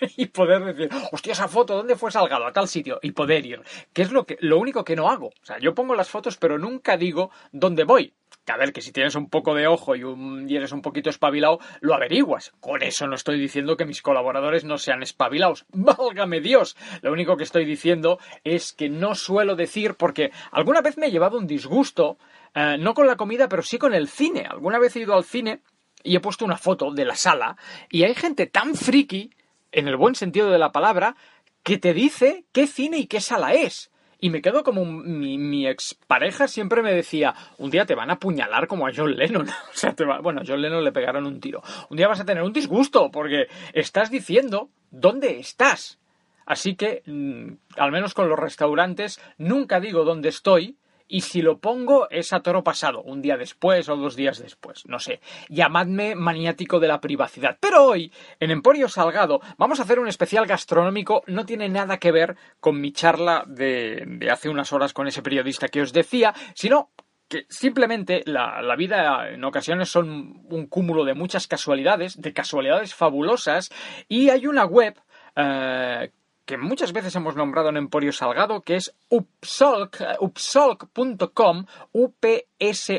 y 0.18 0.26
poder 0.26 0.62
decir, 0.62 0.90
hostia, 1.10 1.32
esa 1.32 1.48
foto, 1.48 1.74
¿dónde 1.74 1.96
fue 1.96 2.10
Salgado? 2.10 2.44
A 2.46 2.52
tal 2.52 2.68
sitio. 2.68 2.98
Y 3.00 3.12
poder 3.12 3.46
ir. 3.46 3.62
Que 3.94 4.02
es 4.02 4.12
lo, 4.12 4.26
que, 4.26 4.36
lo 4.40 4.58
único 4.58 4.84
que 4.84 4.94
no 4.94 5.08
hago. 5.08 5.28
O 5.28 5.44
sea, 5.44 5.58
yo 5.58 5.74
pongo 5.74 5.94
las 5.94 6.10
fotos, 6.10 6.36
pero 6.36 6.58
nunca 6.58 6.98
digo 6.98 7.30
dónde 7.50 7.84
voy. 7.84 8.12
Que 8.44 8.52
a 8.52 8.56
ver, 8.56 8.72
que 8.72 8.80
si 8.80 8.90
tienes 8.90 9.14
un 9.14 9.28
poco 9.28 9.54
de 9.54 9.66
ojo 9.66 9.94
y, 9.96 10.02
un- 10.04 10.48
eres 10.50 10.72
un 10.72 10.80
poquito 10.82 11.10
espabilado, 11.10 11.58
lo 11.80 11.94
averiguas. 11.94 12.52
Con 12.60 12.82
eso 12.82 13.06
no 13.06 13.14
estoy 13.14 13.38
diciendo 13.38 13.76
que 13.76 13.84
mis 13.84 14.02
colaboradores 14.02 14.64
no 14.64 14.78
sean 14.78 15.02
espabilados. 15.02 15.66
¡Válgame 15.72 16.40
Dios! 16.40 16.76
Lo 17.02 17.12
único 17.12 17.36
que 17.36 17.44
estoy 17.44 17.64
diciendo 17.64 18.18
es 18.44 18.72
que 18.72 18.88
no 18.88 19.14
suelo 19.14 19.56
decir, 19.56 19.94
porque 19.94 20.32
alguna 20.52 20.80
vez 20.80 20.96
me 20.96 21.06
he 21.06 21.10
llevado 21.10 21.38
un 21.38 21.46
disgusto, 21.46 22.18
eh, 22.54 22.76
no 22.78 22.94
con 22.94 23.06
la 23.06 23.16
comida, 23.16 23.48
pero 23.48 23.62
sí 23.62 23.78
con 23.78 23.94
el 23.94 24.08
cine. 24.08 24.46
Alguna 24.48 24.78
vez 24.78 24.96
he 24.96 25.00
ido 25.00 25.14
al 25.14 25.24
cine 25.24 25.60
y 26.02 26.16
he 26.16 26.20
puesto 26.20 26.44
una 26.46 26.56
foto 26.56 26.90
de 26.92 27.04
la 27.04 27.14
sala 27.16 27.56
y 27.90 28.04
hay 28.04 28.14
gente 28.14 28.46
tan 28.46 28.74
friki, 28.74 29.30
en 29.70 29.86
el 29.86 29.96
buen 29.96 30.14
sentido 30.14 30.50
de 30.50 30.58
la 30.58 30.72
palabra, 30.72 31.14
que 31.62 31.76
te 31.76 31.92
dice 31.92 32.46
qué 32.52 32.66
cine 32.66 32.96
y 32.98 33.06
qué 33.06 33.20
sala 33.20 33.52
es. 33.52 33.89
Y 34.20 34.30
me 34.30 34.42
quedo 34.42 34.62
como 34.62 34.84
mi, 34.84 35.38
mi 35.38 35.66
expareja 35.66 36.46
siempre 36.46 36.82
me 36.82 36.92
decía, 36.92 37.34
un 37.58 37.70
día 37.70 37.86
te 37.86 37.94
van 37.94 38.10
a 38.10 38.14
apuñalar 38.14 38.66
como 38.66 38.86
a 38.86 38.92
John 38.94 39.16
Lennon. 39.16 39.48
O 39.70 39.72
sea, 39.74 39.94
te 39.94 40.04
va- 40.04 40.20
bueno, 40.20 40.40
a 40.42 40.44
John 40.46 40.60
Lennon 40.60 40.84
le 40.84 40.92
pegaron 40.92 41.26
un 41.26 41.40
tiro. 41.40 41.62
Un 41.88 41.96
día 41.96 42.08
vas 42.08 42.20
a 42.20 42.24
tener 42.26 42.42
un 42.42 42.52
disgusto 42.52 43.10
porque 43.10 43.46
estás 43.72 44.10
diciendo 44.10 44.68
dónde 44.90 45.38
estás. 45.38 45.98
Así 46.44 46.74
que, 46.74 47.02
mm, 47.06 47.52
al 47.80 47.92
menos 47.92 48.12
con 48.12 48.28
los 48.28 48.38
restaurantes, 48.38 49.20
nunca 49.38 49.80
digo 49.80 50.04
dónde 50.04 50.28
estoy. 50.28 50.76
Y 51.10 51.22
si 51.22 51.42
lo 51.42 51.58
pongo 51.58 52.08
es 52.08 52.32
a 52.32 52.40
toro 52.40 52.62
pasado, 52.62 53.02
un 53.02 53.20
día 53.20 53.36
después 53.36 53.88
o 53.88 53.96
dos 53.96 54.14
días 54.14 54.38
después, 54.38 54.86
no 54.86 55.00
sé. 55.00 55.20
Llamadme 55.48 56.14
maniático 56.14 56.78
de 56.78 56.86
la 56.86 57.00
privacidad. 57.00 57.58
Pero 57.60 57.84
hoy, 57.84 58.12
en 58.38 58.52
Emporio 58.52 58.88
Salgado, 58.88 59.40
vamos 59.58 59.80
a 59.80 59.82
hacer 59.82 59.98
un 59.98 60.06
especial 60.06 60.46
gastronómico. 60.46 61.24
No 61.26 61.44
tiene 61.44 61.68
nada 61.68 61.98
que 61.98 62.12
ver 62.12 62.36
con 62.60 62.80
mi 62.80 62.92
charla 62.92 63.44
de, 63.48 64.04
de 64.06 64.30
hace 64.30 64.48
unas 64.48 64.72
horas 64.72 64.92
con 64.92 65.08
ese 65.08 65.20
periodista 65.20 65.66
que 65.66 65.82
os 65.82 65.92
decía, 65.92 66.32
sino 66.54 66.90
que 67.30 67.46
simplemente 67.48 68.22
la, 68.26 68.60
vida 68.76 69.30
en 69.30 69.44
ocasiones 69.44 69.88
son 69.88 70.42
un 70.50 70.66
cúmulo 70.66 71.04
de 71.04 71.14
muchas 71.14 71.46
casualidades, 71.46 72.20
de 72.20 72.32
casualidades 72.32 72.94
fabulosas, 72.94 73.70
y 74.08 74.30
hay 74.30 74.48
una 74.48 74.64
web 74.64 75.00
eh, 75.36 76.10
que 76.50 76.58
muchas 76.58 76.92
veces 76.92 77.14
hemos 77.14 77.36
nombrado 77.36 77.68
en 77.68 77.76
Emporio 77.76 78.10
Salgado, 78.10 78.62
que 78.62 78.74
es 78.74 78.92
upsolk, 79.08 80.00
eh, 80.00 80.16
upsolk.com, 80.18 81.64
upsocl.com, 81.92 82.98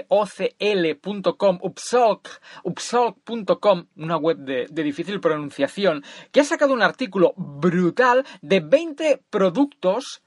upsolk, 1.62 2.30
upsolk.com, 2.64 3.88
una 3.98 4.16
web 4.16 4.38
de, 4.38 4.68
de 4.70 4.84
difícil 4.84 5.20
pronunciación, 5.20 6.02
que 6.32 6.40
ha 6.40 6.46
sacado 6.46 6.74
un 6.74 6.82
artículo 6.82 7.34
brutal 7.36 8.26
de 8.42 8.62
20 8.62 9.22
productos 9.30 10.24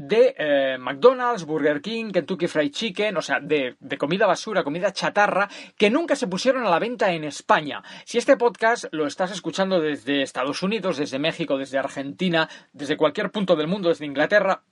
de 0.00 0.34
eh, 0.38 0.78
McDonald's, 0.78 1.44
Burger 1.44 1.82
King, 1.82 2.10
Kentucky 2.10 2.46
Fried 2.46 2.70
Chicken, 2.70 3.18
o 3.18 3.22
sea, 3.22 3.38
de, 3.38 3.76
de 3.78 3.98
comida 3.98 4.26
basura, 4.26 4.64
comida 4.64 4.94
chatarra, 4.94 5.46
que 5.76 5.90
nunca 5.90 6.16
se 6.16 6.26
pusieron 6.26 6.64
a 6.64 6.70
la 6.70 6.78
venta 6.78 7.12
en 7.12 7.24
España. 7.24 7.82
Si 8.06 8.16
este 8.16 8.38
podcast 8.38 8.86
lo 8.92 9.06
estás 9.06 9.30
escuchando 9.30 9.78
desde 9.78 10.22
Estados 10.22 10.62
Unidos, 10.62 10.96
desde 10.96 11.18
México, 11.18 11.58
desde 11.58 11.78
Argentina, 11.78 12.48
desde 12.72 12.96
cualquier 12.96 13.30
punto 13.30 13.56
del 13.56 13.66
mundo, 13.66 13.90
desde 13.90 14.06
Inglaterra, 14.06 14.62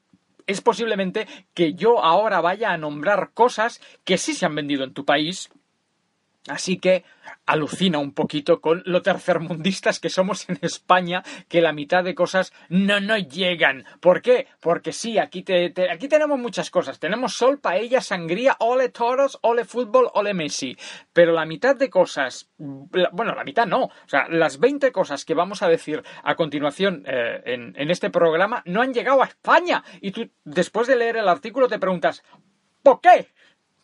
es 0.47 0.63
posiblemente 0.63 1.29
que 1.53 1.75
yo 1.75 2.03
ahora 2.03 2.41
vaya 2.41 2.73
a 2.73 2.79
nombrar 2.79 3.33
cosas 3.35 3.83
que 4.05 4.17
sí 4.17 4.33
se 4.33 4.47
han 4.47 4.55
vendido 4.55 4.83
en 4.83 4.95
tu 4.95 5.05
país, 5.05 5.51
Así 6.49 6.79
que 6.79 7.05
alucina 7.47 7.99
un 7.99 8.13
poquito 8.13 8.61
con 8.61 8.83
lo 8.87 9.03
tercermundistas 9.03 10.01
que 10.01 10.11
somos 10.11 10.49
en 10.49 10.59
España, 10.63 11.23
que 11.49 11.61
la 11.61 11.73
mitad 11.73 12.05
de 12.05 12.15
cosas 12.15 12.53
no 12.69 13.01
nos 13.01 13.29
llegan. 13.29 13.85
¿Por 14.01 14.23
qué? 14.23 14.47
Porque 14.61 14.93
sí, 14.93 15.19
aquí, 15.19 15.43
te, 15.43 15.73
aquí 15.91 16.09
tenemos 16.09 16.39
muchas 16.39 16.71
cosas. 16.71 16.99
Tenemos 16.99 17.35
sol, 17.35 17.59
paella, 17.59 18.01
sangría, 18.01 18.57
ole 18.61 18.89
toros, 18.89 19.39
ole 19.43 19.65
fútbol, 19.65 20.11
ole 20.15 20.35
Messi. 20.35 20.77
Pero 21.13 21.33
la 21.33 21.45
mitad 21.47 21.77
de 21.77 21.91
cosas, 21.91 22.51
bueno, 22.59 23.35
la 23.35 23.45
mitad 23.45 23.67
no. 23.67 23.85
O 23.85 24.09
sea, 24.09 24.27
las 24.29 24.59
20 24.59 24.93
cosas 24.93 25.25
que 25.25 25.35
vamos 25.35 25.63
a 25.63 25.69
decir 25.69 26.03
a 26.23 26.35
continuación 26.35 27.05
eh, 27.07 27.43
en, 27.45 27.75
en 27.77 27.91
este 27.91 28.11
programa 28.11 28.63
no 28.67 28.83
han 28.83 28.95
llegado 28.95 29.23
a 29.23 29.27
España. 29.27 29.85
Y 30.01 30.13
tú, 30.13 30.31
después 30.45 30.87
de 30.87 30.97
leer 30.97 31.17
el 31.17 31.29
artículo, 31.29 31.69
te 31.69 31.79
preguntas, 31.79 32.23
¿por 32.83 33.01
qué? 33.01 33.29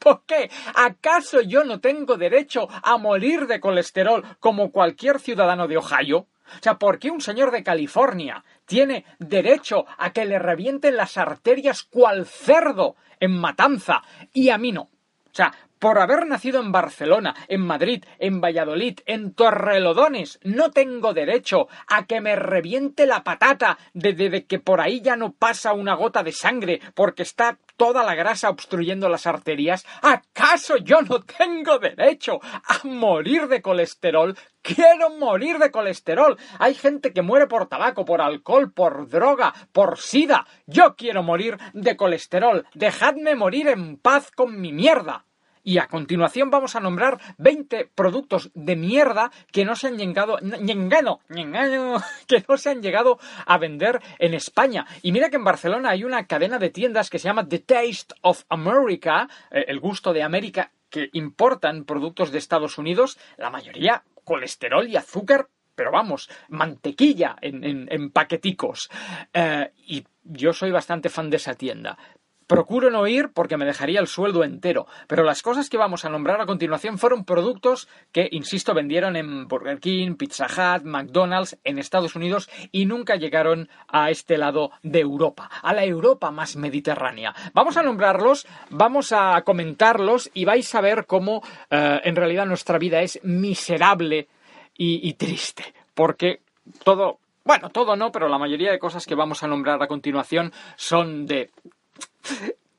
¿Por 0.04 0.22
qué? 0.26 0.50
¿Acaso 0.74 1.40
yo 1.40 1.64
no 1.64 1.80
tengo 1.80 2.16
derecho 2.16 2.68
a 2.70 2.96
morir 2.98 3.46
de 3.46 3.58
colesterol 3.58 4.22
como 4.38 4.70
cualquier 4.70 5.18
ciudadano 5.18 5.66
de 5.66 5.78
Ohio? 5.78 6.18
O 6.18 6.62
sea, 6.62 6.74
¿por 6.78 6.98
qué 6.98 7.10
un 7.10 7.22
señor 7.22 7.50
de 7.50 7.64
California 7.64 8.44
tiene 8.66 9.06
derecho 9.18 9.86
a 9.96 10.12
que 10.12 10.26
le 10.26 10.38
revienten 10.38 10.96
las 10.96 11.16
arterias 11.16 11.82
cual 11.84 12.26
cerdo 12.26 12.96
en 13.18 13.32
matanza 13.40 14.02
y 14.34 14.50
a 14.50 14.58
mí 14.58 14.70
no? 14.70 14.82
O 14.82 15.36
sea, 15.36 15.52
por 15.78 15.98
haber 15.98 16.26
nacido 16.26 16.60
en 16.60 16.70
Barcelona, 16.70 17.34
en 17.48 17.60
Madrid, 17.60 18.04
en 18.18 18.40
Valladolid, 18.40 19.00
en 19.04 19.34
Torrelodones, 19.34 20.38
no 20.44 20.70
tengo 20.70 21.12
derecho 21.12 21.66
a 21.88 22.06
que 22.06 22.20
me 22.20 22.36
reviente 22.36 23.04
la 23.06 23.24
patata 23.24 23.76
de, 23.92 24.12
de- 24.12 24.30
de 24.30 24.44
que 24.46 24.60
por 24.60 24.80
ahí 24.80 25.00
ya 25.02 25.16
no 25.16 25.32
pasa 25.32 25.72
una 25.72 25.94
gota 25.94 26.22
de 26.22 26.32
sangre 26.32 26.80
porque 26.94 27.22
está 27.24 27.58
toda 27.76 28.02
la 28.02 28.14
grasa 28.14 28.50
obstruyendo 28.50 29.08
las 29.08 29.26
arterias. 29.26 29.84
¿Acaso 30.02 30.76
yo 30.76 31.02
no 31.02 31.20
tengo 31.20 31.78
derecho 31.78 32.40
a 32.42 32.86
morir 32.86 33.48
de 33.48 33.62
colesterol? 33.62 34.36
Quiero 34.62 35.10
morir 35.10 35.58
de 35.58 35.70
colesterol. 35.70 36.38
Hay 36.58 36.74
gente 36.74 37.12
que 37.12 37.22
muere 37.22 37.46
por 37.46 37.68
tabaco, 37.68 38.04
por 38.04 38.20
alcohol, 38.20 38.72
por 38.72 39.08
droga, 39.08 39.52
por 39.72 39.98
sida. 39.98 40.46
Yo 40.66 40.96
quiero 40.96 41.22
morir 41.22 41.58
de 41.72 41.96
colesterol. 41.96 42.66
Dejadme 42.74 43.34
morir 43.34 43.68
en 43.68 43.98
paz 43.98 44.30
con 44.30 44.60
mi 44.60 44.72
mierda. 44.72 45.26
Y 45.64 45.78
a 45.78 45.88
continuación 45.88 46.50
vamos 46.50 46.76
a 46.76 46.80
nombrar 46.80 47.18
20 47.38 47.90
productos 47.94 48.50
de 48.54 48.76
mierda 48.76 49.32
que 49.50 49.64
no 49.64 49.74
se 49.74 49.88
han 49.88 49.96
llegado, 49.96 50.38
que 52.28 52.44
no 52.46 52.56
se 52.58 52.70
han 52.70 52.82
llegado 52.82 53.18
a 53.46 53.58
vender 53.58 54.00
en 54.18 54.34
España. 54.34 54.86
Y 55.00 55.10
mira 55.10 55.30
que 55.30 55.36
en 55.36 55.44
Barcelona 55.44 55.90
hay 55.90 56.04
una 56.04 56.26
cadena 56.26 56.58
de 56.58 56.68
tiendas 56.68 57.08
que 57.08 57.18
se 57.18 57.28
llama 57.28 57.48
The 57.48 57.60
Taste 57.60 58.14
of 58.20 58.44
America, 58.50 59.26
eh, 59.50 59.64
el 59.68 59.80
gusto 59.80 60.12
de 60.12 60.22
América, 60.22 60.70
que 60.90 61.08
importan 61.14 61.84
productos 61.84 62.30
de 62.30 62.38
Estados 62.38 62.76
Unidos, 62.76 63.18
la 63.38 63.50
mayoría 63.50 64.04
colesterol 64.22 64.86
y 64.86 64.96
azúcar 64.96 65.48
pero 65.74 65.90
vamos, 65.90 66.30
mantequilla 66.50 67.34
en 67.40 68.10
paqueticos. 68.10 68.88
Eh, 69.32 69.72
y 69.88 70.04
yo 70.22 70.52
soy 70.52 70.70
bastante 70.70 71.08
fan 71.08 71.30
de 71.30 71.36
esa 71.36 71.54
tienda. 71.54 71.98
Procuro 72.46 72.90
no 72.90 73.06
ir 73.06 73.30
porque 73.32 73.56
me 73.56 73.64
dejaría 73.64 74.00
el 74.00 74.06
sueldo 74.06 74.44
entero, 74.44 74.86
pero 75.06 75.24
las 75.24 75.42
cosas 75.42 75.70
que 75.70 75.76
vamos 75.76 76.04
a 76.04 76.10
nombrar 76.10 76.40
a 76.40 76.46
continuación 76.46 76.98
fueron 76.98 77.24
productos 77.24 77.88
que, 78.12 78.28
insisto, 78.30 78.74
vendieron 78.74 79.16
en 79.16 79.48
Burger 79.48 79.80
King, 79.80 80.16
Pizza 80.16 80.46
Hut, 80.46 80.84
McDonald's 80.84 81.58
en 81.64 81.78
Estados 81.78 82.16
Unidos 82.16 82.50
y 82.70 82.86
nunca 82.86 83.16
llegaron 83.16 83.68
a 83.88 84.10
este 84.10 84.36
lado 84.36 84.72
de 84.82 85.00
Europa, 85.00 85.50
a 85.62 85.72
la 85.72 85.84
Europa 85.84 86.30
más 86.30 86.56
mediterránea. 86.56 87.34
Vamos 87.52 87.76
a 87.76 87.82
nombrarlos, 87.82 88.46
vamos 88.70 89.12
a 89.12 89.40
comentarlos 89.42 90.30
y 90.34 90.44
vais 90.44 90.74
a 90.74 90.80
ver 90.80 91.06
cómo 91.06 91.42
eh, 91.70 92.00
en 92.04 92.16
realidad 92.16 92.46
nuestra 92.46 92.78
vida 92.78 93.00
es 93.02 93.20
miserable 93.22 94.28
y, 94.76 95.08
y 95.08 95.14
triste, 95.14 95.72
porque 95.94 96.40
todo, 96.82 97.18
bueno, 97.44 97.70
todo 97.70 97.96
no, 97.96 98.10
pero 98.10 98.28
la 98.28 98.38
mayoría 98.38 98.70
de 98.70 98.78
cosas 98.78 99.06
que 99.06 99.14
vamos 99.14 99.42
a 99.42 99.48
nombrar 99.48 99.82
a 99.82 99.88
continuación 99.88 100.52
son 100.76 101.26
de... 101.26 101.50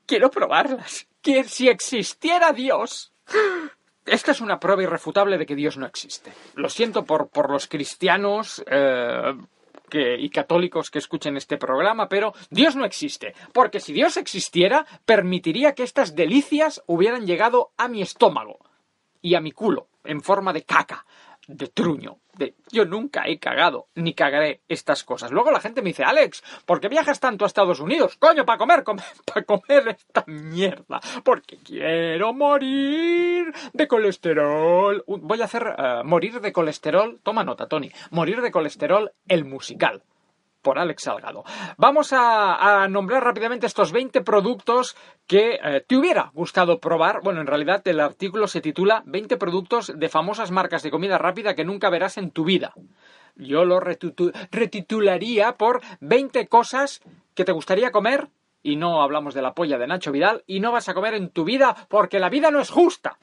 Quiero 0.06 0.30
probarlas. 0.30 1.06
Que 1.22 1.44
si 1.44 1.68
existiera 1.68 2.52
Dios... 2.52 3.12
Esta 4.06 4.30
es 4.30 4.40
una 4.40 4.60
prueba 4.60 4.84
irrefutable 4.84 5.36
de 5.36 5.46
que 5.46 5.56
Dios 5.56 5.76
no 5.76 5.84
existe. 5.84 6.32
Lo 6.54 6.68
siento 6.68 7.04
por, 7.04 7.28
por 7.28 7.50
los 7.50 7.66
cristianos 7.66 8.64
eh, 8.70 9.34
y 9.92 10.30
católicos 10.30 10.90
que 10.90 11.00
escuchen 11.00 11.36
este 11.36 11.58
programa, 11.58 12.08
pero 12.08 12.32
Dios 12.50 12.76
no 12.76 12.84
existe. 12.84 13.34
Porque 13.52 13.80
si 13.80 13.92
Dios 13.92 14.16
existiera, 14.16 14.86
permitiría 15.04 15.74
que 15.74 15.82
estas 15.82 16.14
delicias 16.14 16.82
hubieran 16.86 17.26
llegado 17.26 17.72
a 17.76 17.88
mi 17.88 18.00
estómago 18.00 18.58
y 19.22 19.34
a 19.34 19.40
mi 19.40 19.50
culo 19.50 19.88
en 20.04 20.22
forma 20.22 20.52
de 20.52 20.62
caca, 20.62 21.04
de 21.46 21.68
truño, 21.68 22.18
de 22.34 22.54
yo 22.70 22.84
nunca 22.84 23.26
he 23.26 23.38
cagado 23.38 23.88
ni 23.94 24.14
cagaré 24.14 24.62
estas 24.68 25.04
cosas. 25.04 25.30
Luego 25.30 25.50
la 25.50 25.60
gente 25.60 25.82
me 25.82 25.90
dice, 25.90 26.04
Alex, 26.04 26.42
¿por 26.64 26.80
qué 26.80 26.88
viajas 26.88 27.20
tanto 27.20 27.44
a 27.44 27.48
Estados 27.48 27.80
Unidos? 27.80 28.16
Coño, 28.18 28.44
para 28.44 28.58
comer, 28.58 28.84
para 29.24 29.44
comer 29.44 29.88
esta 29.88 30.24
mierda. 30.26 31.00
Porque 31.24 31.58
quiero 31.58 32.32
morir 32.32 33.52
de 33.72 33.88
colesterol. 33.88 35.04
Voy 35.06 35.40
a 35.40 35.44
hacer 35.44 35.74
eh, 35.78 36.00
morir 36.04 36.40
de 36.40 36.52
colesterol. 36.52 37.20
Toma 37.22 37.44
nota, 37.44 37.66
Tony. 37.68 37.90
Morir 38.10 38.40
de 38.40 38.50
colesterol 38.50 39.12
el 39.28 39.44
musical 39.44 40.02
por 40.66 40.80
Alex 40.80 41.04
Salgado. 41.04 41.44
Vamos 41.76 42.12
a, 42.12 42.88
nombrar 42.90 43.22
rápidamente 43.22 43.68
estos 43.68 43.92
20 43.92 44.22
productos 44.22 44.96
que 45.28 45.60
eh, 45.62 45.84
te 45.86 45.96
hubiera 45.96 46.32
gustado 46.34 46.80
probar. 46.80 47.20
Bueno, 47.22 47.40
en 47.40 47.46
realidad 47.46 47.86
el 47.86 48.00
artículo 48.00 48.48
se 48.48 48.60
titula 48.60 49.04
20 49.06 49.36
productos 49.36 49.92
de 49.96 50.08
famosas 50.08 50.50
marcas 50.50 50.82
de 50.82 50.90
comida 50.90 51.18
rápida 51.18 51.54
que 51.54 51.64
nunca 51.64 51.88
verás 51.88 52.18
en 52.18 52.32
tu 52.32 52.44
vida. 52.44 52.74
Yo 53.36 53.64
lo 53.64 53.78
retitularía 53.78 55.52
por 55.52 55.82
20 56.00 56.48
cosas 56.48 57.00
que 57.36 57.44
te 57.44 57.52
gustaría 57.52 57.92
comer 57.92 58.26
y 58.60 58.74
no 58.74 59.02
hablamos 59.02 59.34
de 59.34 59.42
la 59.42 59.54
polla 59.54 59.78
de 59.78 59.86
Nacho 59.86 60.10
Vidal 60.10 60.42
y 60.48 60.58
no 60.58 60.72
vas 60.72 60.88
a 60.88 60.94
comer 60.94 61.14
en 61.14 61.30
tu 61.30 61.44
vida 61.44 61.76
porque 61.88 62.18
la 62.18 62.28
vida 62.28 62.50
no 62.50 62.58
es 62.58 62.70
justa. 62.70 63.18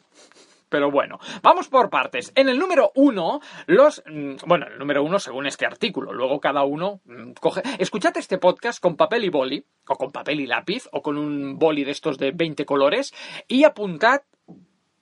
Pero 0.74 0.90
bueno, 0.90 1.20
vamos 1.44 1.68
por 1.68 1.92
partes. 1.92 2.32
En 2.34 2.50
el 2.50 2.58
número 2.58 2.92
uno, 2.96 3.42
los. 3.68 4.02
mm, 4.08 4.38
Bueno, 4.48 4.66
el 4.66 4.80
número 4.80 5.04
uno 5.04 5.20
según 5.20 5.46
este 5.46 5.68
artículo. 5.68 6.12
Luego 6.14 6.40
cada 6.40 6.64
uno 6.64 7.00
mm, 7.06 7.34
coge. 7.34 7.62
Escuchad 7.78 8.18
este 8.18 8.40
podcast 8.40 8.82
con 8.82 8.96
papel 8.96 9.24
y 9.24 9.30
boli, 9.30 9.64
o 9.88 9.96
con 9.96 10.12
papel 10.12 10.40
y 10.40 10.48
lápiz, 10.48 10.90
o 10.92 11.04
con 11.04 11.20
un 11.20 11.60
boli 11.60 11.84
de 11.84 11.92
estos 11.92 12.18
de 12.18 12.32
20 12.32 12.66
colores, 12.66 13.14
y 13.48 13.66
apuntad 13.66 14.22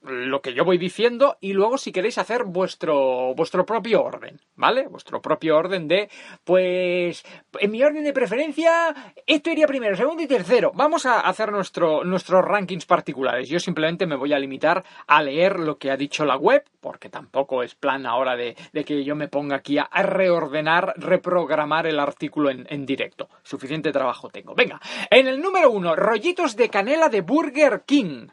lo 0.04 0.42
que 0.42 0.54
yo 0.54 0.66
voy 0.66 0.78
diciendo 0.78 1.38
y 1.40 1.54
luego 1.54 1.78
si 1.78 1.92
queréis 1.92 2.18
hacer 2.18 2.44
vuestro 2.46 3.34
vuestro 3.36 3.66
propio 3.66 4.04
orden, 4.04 4.40
¿vale? 4.56 4.88
Vuestro 4.88 5.22
propio 5.22 5.58
orden 5.58 5.88
de 5.88 6.10
pues 6.44 7.24
en 7.60 7.72
mi 7.72 7.84
orden 7.84 8.04
de 8.04 8.14
preferencia 8.14 8.96
esto 9.28 9.52
iría 9.52 9.68
primero, 9.68 9.96
segundo 9.96 10.24
y 10.24 10.28
tercero. 10.28 10.72
Vamos 10.74 11.06
a 11.06 11.20
hacer 11.20 11.52
nuestro 11.52 12.04
nuestros 12.04 12.44
rankings 12.44 12.86
particulares. 12.86 13.48
Yo 13.48 13.60
simplemente 13.60 14.08
me 14.08 14.16
voy 14.16 14.34
a 14.34 14.40
limitar 14.40 14.84
a 15.08 15.22
leer 15.22 15.60
lo 15.60 15.78
que 15.78 15.92
ha 15.92 15.98
dicho 15.98 16.26
la 16.26 16.36
web, 16.36 16.64
porque 16.80 17.10
tampoco 17.10 17.62
es 17.62 17.76
plan 17.76 18.06
ahora 18.06 18.36
de, 18.36 18.56
de 18.74 18.84
que 18.84 19.04
yo 19.04 19.16
me 19.16 19.28
ponga 19.28 19.58
aquí 19.58 19.78
a, 19.78 19.88
reordenar, 20.02 20.94
reprogramar 20.98 21.86
el 21.86 22.00
artículo 22.00 22.50
en, 22.50 22.66
en 22.70 22.86
directo. 22.86 23.30
Suficiente 23.44 23.92
trabajo 23.92 24.30
tengo. 24.30 24.56
Venga, 24.56 24.80
en 25.10 25.28
el 25.28 25.42
número 25.42 25.70
uno, 25.72 25.96
rollitos 25.96 26.56
de 26.56 26.70
canela 26.70 27.10
de 27.10 27.22
Burger 27.22 27.84
King 27.86 28.28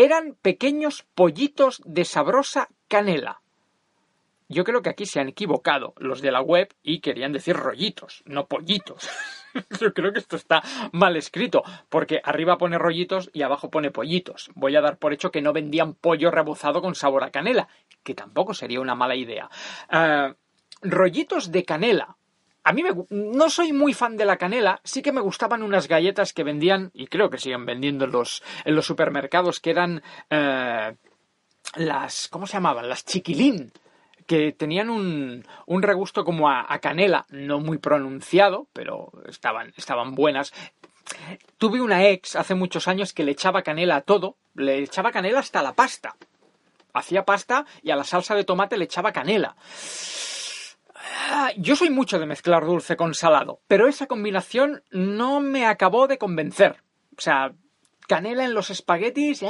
eran 0.00 0.34
pequeños 0.40 1.04
pollitos 1.14 1.82
de 1.84 2.06
sabrosa 2.06 2.68
canela. 2.88 3.42
Yo 4.48 4.64
creo 4.64 4.80
que 4.80 4.88
aquí 4.88 5.04
se 5.04 5.20
han 5.20 5.28
equivocado 5.28 5.92
los 5.98 6.22
de 6.22 6.32
la 6.32 6.40
web 6.40 6.74
y 6.82 7.00
querían 7.00 7.32
decir 7.32 7.54
rollitos, 7.54 8.22
no 8.24 8.46
pollitos. 8.46 9.10
Yo 9.80 9.92
creo 9.92 10.12
que 10.12 10.20
esto 10.20 10.36
está 10.36 10.62
mal 10.92 11.18
escrito, 11.18 11.62
porque 11.90 12.22
arriba 12.24 12.56
pone 12.56 12.78
rollitos 12.78 13.28
y 13.34 13.42
abajo 13.42 13.70
pone 13.70 13.90
pollitos. 13.90 14.50
Voy 14.54 14.74
a 14.74 14.80
dar 14.80 14.96
por 14.96 15.12
hecho 15.12 15.30
que 15.30 15.42
no 15.42 15.52
vendían 15.52 15.92
pollo 15.92 16.30
rebozado 16.30 16.80
con 16.80 16.94
sabor 16.94 17.22
a 17.22 17.30
canela, 17.30 17.68
que 18.02 18.14
tampoco 18.14 18.54
sería 18.54 18.80
una 18.80 18.94
mala 18.94 19.16
idea. 19.16 19.50
Ah, 19.90 20.34
rollitos 20.80 21.52
de 21.52 21.64
canela. 21.64 22.16
A 22.62 22.72
mí 22.72 22.82
me 22.82 22.90
no 23.10 23.48
soy 23.48 23.72
muy 23.72 23.94
fan 23.94 24.16
de 24.16 24.26
la 24.26 24.36
canela, 24.36 24.80
sí 24.84 25.02
que 25.02 25.12
me 25.12 25.20
gustaban 25.20 25.62
unas 25.62 25.88
galletas 25.88 26.32
que 26.32 26.44
vendían, 26.44 26.90
y 26.92 27.06
creo 27.06 27.30
que 27.30 27.38
siguen 27.38 27.64
vendiendo 27.64 28.04
en 28.04 28.12
los, 28.12 28.42
en 28.64 28.74
los 28.74 28.86
supermercados, 28.86 29.60
que 29.60 29.70
eran 29.70 30.02
eh, 30.28 30.94
las, 31.76 32.28
¿cómo 32.28 32.46
se 32.46 32.54
llamaban? 32.54 32.88
Las 32.88 33.04
chiquilín, 33.04 33.72
que 34.26 34.52
tenían 34.52 34.90
un, 34.90 35.46
un 35.66 35.82
regusto 35.82 36.24
como 36.24 36.50
a, 36.50 36.66
a 36.68 36.78
canela, 36.80 37.26
no 37.30 37.60
muy 37.60 37.78
pronunciado, 37.78 38.68
pero 38.72 39.10
estaban, 39.26 39.72
estaban 39.76 40.14
buenas. 40.14 40.52
Tuve 41.58 41.80
una 41.80 42.06
ex 42.08 42.36
hace 42.36 42.54
muchos 42.54 42.86
años 42.88 43.12
que 43.12 43.24
le 43.24 43.32
echaba 43.32 43.62
canela 43.62 43.96
a 43.96 44.00
todo, 44.02 44.36
le 44.54 44.78
echaba 44.78 45.10
canela 45.12 45.40
hasta 45.40 45.62
la 45.62 45.72
pasta. 45.72 46.14
Hacía 46.92 47.24
pasta 47.24 47.66
y 47.82 47.90
a 47.90 47.96
la 47.96 48.04
salsa 48.04 48.34
de 48.34 48.44
tomate 48.44 48.76
le 48.76 48.84
echaba 48.84 49.12
canela. 49.12 49.56
Ah, 51.30 51.52
Yo 51.56 51.76
soy 51.76 51.90
mucho 51.90 52.18
de 52.18 52.26
mezclar 52.26 52.64
dulce 52.64 52.96
con 52.96 53.14
salado, 53.14 53.60
pero 53.68 53.88
esa 53.88 54.06
combinación 54.06 54.82
no 54.90 55.40
me 55.40 55.66
acabó 55.66 56.06
de 56.06 56.18
convencer. 56.18 56.76
O 57.16 57.20
sea, 57.20 57.52
canela 58.06 58.44
en 58.44 58.54
los 58.54 58.70
espaguetis, 58.70 59.42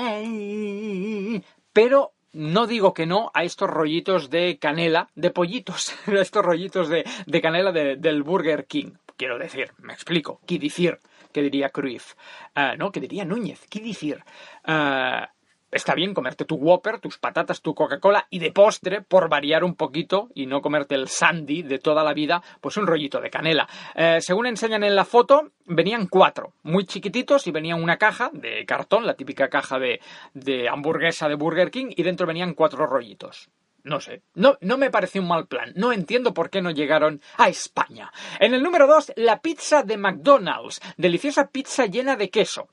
pero 1.73 2.13
no 2.33 2.67
digo 2.67 2.95
que 2.95 3.07
no 3.07 3.31
a 3.35 3.45
estos 3.45 3.69
rollitos 3.69 4.31
de 4.31 4.59
canela, 4.59 5.09
de 5.15 5.31
pollitos, 5.31 5.95
a 6.07 6.21
estos 6.21 6.45
rollitos 6.45 6.89
de, 6.89 7.05
de 7.27 7.41
canela 7.41 7.73
de- 7.73 7.97
del 7.97 8.23
Burger 8.23 8.67
King. 8.67 8.93
Quiero 9.17 9.39
decir, 9.39 9.73
me 9.79 9.93
explico, 9.93 10.41
¿qué 10.47 10.59
decir? 10.59 10.99
¿Qué 11.33 11.43
diría 11.43 11.69
Cruyff? 11.71 12.15
Ah, 12.55 12.75
no, 12.77 12.91
¿qué 12.91 13.01
diría 13.01 13.25
Núñez? 13.25 13.67
¿Qué 13.69 13.81
decir? 13.81 14.25
Ah, 14.65 15.31
está 15.71 15.95
bien 15.95 16.15
comerte 16.15 16.45
tu 16.45 16.57
Whopper, 16.57 17.01
tus 17.01 17.19
patatas, 17.19 17.63
tu 17.63 17.75
Coca-Cola 17.75 18.27
y 18.31 18.39
de 18.39 18.53
postre, 18.53 19.03
por 19.03 19.29
variar 19.29 19.65
un 19.65 19.75
poquito 19.75 20.29
y 20.35 20.47
no 20.47 20.61
comerte 20.61 20.95
el 20.95 21.09
Sandy 21.09 21.63
de 21.63 21.79
toda 21.79 22.05
la 22.05 22.15
vida, 22.15 22.43
pues 22.61 22.77
un 22.77 22.87
rollito 22.87 23.21
de 23.21 23.31
canela. 23.31 23.69
Eh, 23.95 24.19
según 24.21 24.47
enseñan 24.47 24.85
en 24.85 24.97
la 24.97 25.05
foto, 25.05 25.53
venían 25.67 26.07
cuatro, 26.07 26.55
muy 26.63 26.85
chiquititos 26.85 27.47
y 27.47 27.53
venía 27.53 27.77
una 27.77 27.97
caja 27.97 28.31
de 28.33 28.65
cartón, 28.67 29.07
la 29.07 29.15
típica 29.15 29.49
caja 29.49 29.79
de, 29.79 30.01
de 30.35 30.69
hamburguesa 30.69 31.29
de 31.29 31.35
Burger 31.35 31.71
King 31.71 31.93
y 31.97 32.03
dentro 32.03 32.27
venían 32.27 32.55
cuatro 32.55 32.87
rollitos. 32.87 33.51
No 33.83 34.01
sé, 34.01 34.23
no, 34.35 34.59
no 34.61 34.77
me 34.77 34.91
pareció 34.91 35.23
un 35.23 35.29
mal 35.29 35.47
plan. 35.47 35.73
No 35.75 35.93
entiendo 35.93 36.35
por 36.35 36.51
qué 36.51 36.61
no 36.61 36.71
llegaron 36.71 37.23
a 37.39 37.49
España. 37.49 38.13
En 38.39 38.53
el 38.53 38.63
número 38.63 38.87
2, 38.87 39.15
la 39.17 39.41
pizza 39.41 39.83
de 39.83 39.97
McDonald's. 39.97 40.81
Deliciosa 40.97 41.49
pizza 41.49 41.87
llena 41.87 42.17
de 42.17 42.31
queso. 42.31 42.69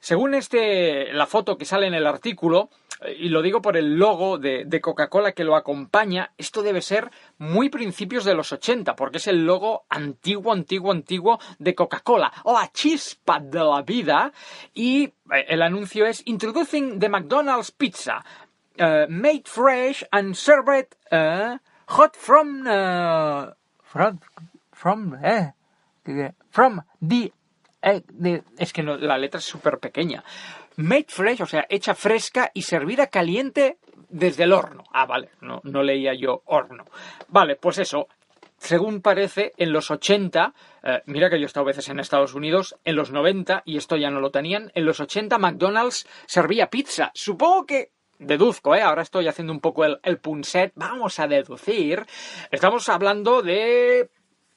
Según 0.00 0.34
este, 0.34 1.12
la 1.12 1.26
foto 1.26 1.56
que 1.56 1.64
sale 1.64 1.86
en 1.86 1.94
el 1.94 2.06
artículo, 2.06 2.70
eh, 3.02 3.16
y 3.18 3.28
lo 3.28 3.42
digo 3.42 3.60
por 3.60 3.76
el 3.76 3.96
logo 3.96 4.38
de, 4.38 4.80
Coca-Cola 4.80 5.32
que 5.32 5.44
lo 5.44 5.56
acompaña, 5.56 6.32
esto 6.38 6.62
debe 6.62 6.82
ser 6.82 7.10
muy 7.38 7.68
principios 7.68 8.24
de 8.24 8.34
los 8.34 8.52
80, 8.52 8.96
porque 8.96 9.18
es 9.18 9.26
el 9.26 9.44
logo 9.44 9.84
antiguo, 9.88 10.52
antiguo, 10.52 10.92
antiguo 10.92 11.38
de 11.58 11.74
Coca-Cola, 11.74 12.32
la 12.44 12.70
chispa 12.72 13.40
de 13.40 13.60
la 13.60 13.82
vida, 13.82 14.32
y 14.74 15.04
eh, 15.04 15.12
el 15.48 15.62
anuncio 15.62 16.06
es 16.06 16.22
Introducing 16.26 16.98
the 16.98 17.08
McDonald's 17.08 17.70
Pizza, 17.70 18.24
eh, 18.78 19.06
made 19.08 19.42
fresh 19.46 20.04
and 20.12 20.34
served 20.36 20.96
hot 21.88 22.16
from, 22.16 22.66
eh, 22.66 23.52
from, 23.82 24.20
from, 24.72 25.18
eh, 25.22 25.52
from 26.50 26.82
the 27.00 27.32
eh, 27.82 28.02
es 28.58 28.72
que 28.72 28.82
la 28.82 29.18
letra 29.18 29.38
es 29.38 29.44
súper 29.44 29.78
pequeña. 29.78 30.24
Made 30.76 31.06
fresh, 31.08 31.42
o 31.42 31.46
sea, 31.46 31.66
hecha 31.68 31.94
fresca 31.94 32.50
y 32.52 32.62
servida 32.62 33.06
caliente 33.06 33.78
desde 34.08 34.44
el 34.44 34.52
horno. 34.52 34.84
Ah, 34.92 35.06
vale, 35.06 35.30
no, 35.40 35.60
no 35.64 35.82
leía 35.82 36.14
yo 36.14 36.42
horno. 36.46 36.84
Vale, 37.28 37.56
pues 37.56 37.78
eso. 37.78 38.08
Según 38.58 39.02
parece, 39.02 39.52
en 39.58 39.70
los 39.70 39.90
80, 39.90 40.54
eh, 40.82 41.02
mira 41.06 41.28
que 41.28 41.38
yo 41.38 41.44
he 41.44 41.46
estado 41.46 41.66
veces 41.66 41.88
en 41.90 42.00
Estados 42.00 42.34
Unidos, 42.34 42.74
en 42.84 42.96
los 42.96 43.12
90, 43.12 43.62
y 43.66 43.76
esto 43.76 43.96
ya 43.96 44.10
no 44.10 44.20
lo 44.20 44.30
tenían, 44.30 44.72
en 44.74 44.86
los 44.86 44.98
80 44.98 45.36
McDonald's 45.38 46.06
servía 46.26 46.70
pizza. 46.70 47.10
Supongo 47.14 47.66
que 47.66 47.90
deduzco, 48.18 48.74
¿eh? 48.74 48.80
ahora 48.80 49.02
estoy 49.02 49.28
haciendo 49.28 49.52
un 49.52 49.60
poco 49.60 49.84
el, 49.84 49.98
el 50.02 50.18
punset, 50.18 50.72
vamos 50.74 51.20
a 51.20 51.26
deducir. 51.26 52.06
Estamos 52.50 52.88
hablando 52.88 53.42
de 53.42 54.08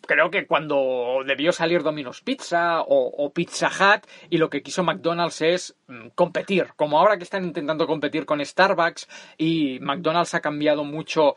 creo 0.09 0.31
que 0.31 0.47
cuando 0.47 1.21
debió 1.23 1.51
salir 1.51 1.83
Domino's 1.83 2.21
Pizza 2.21 2.81
o, 2.81 3.31
Pizza 3.31 3.67
Hut 3.67 4.07
y 4.31 4.39
lo 4.39 4.49
que 4.49 4.63
quiso 4.63 4.83
McDonald's 4.83 5.39
es 5.43 5.75
mm, 5.85 6.07
competir, 6.15 6.69
como 6.75 6.97
ahora 6.97 7.17
que 7.17 7.25
están 7.25 7.43
intentando 7.43 7.85
competir 7.85 8.25
con 8.25 8.43
Starbucks 8.43 9.07
y 9.37 9.77
McDonald's 9.81 10.33
ha 10.33 10.39
cambiado 10.39 10.83
mucho 10.83 11.35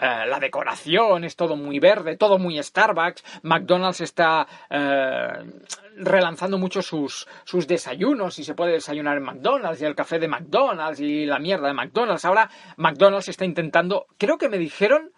eh, 0.00 0.24
la 0.28 0.38
decoración, 0.38 1.24
es 1.24 1.34
todo 1.34 1.56
muy 1.56 1.80
verde, 1.80 2.16
todo 2.16 2.38
muy 2.38 2.62
Starbucks, 2.62 3.24
McDonald's 3.42 4.02
está 4.02 4.46
eh, 4.70 5.44
relanzando 5.96 6.58
mucho 6.58 6.80
sus, 6.80 7.26
sus 7.42 7.66
desayunos 7.66 8.38
y 8.38 8.44
se 8.44 8.54
puede 8.54 8.74
desayunar 8.74 9.16
en 9.16 9.24
McDonald's 9.24 9.82
y 9.82 9.84
el 9.84 9.96
café 9.96 10.20
de 10.20 10.28
McDonald's 10.28 11.00
y 11.00 11.26
la 11.26 11.40
mierda 11.40 11.66
de 11.66 11.74
McDonald's. 11.74 12.24
Ahora 12.24 12.48
McDonald's 12.76 13.28
está 13.28 13.44
intentando, 13.44 14.06
creo 14.16 14.38
que 14.38 14.48
me 14.48 14.58
dijeron 14.58 15.10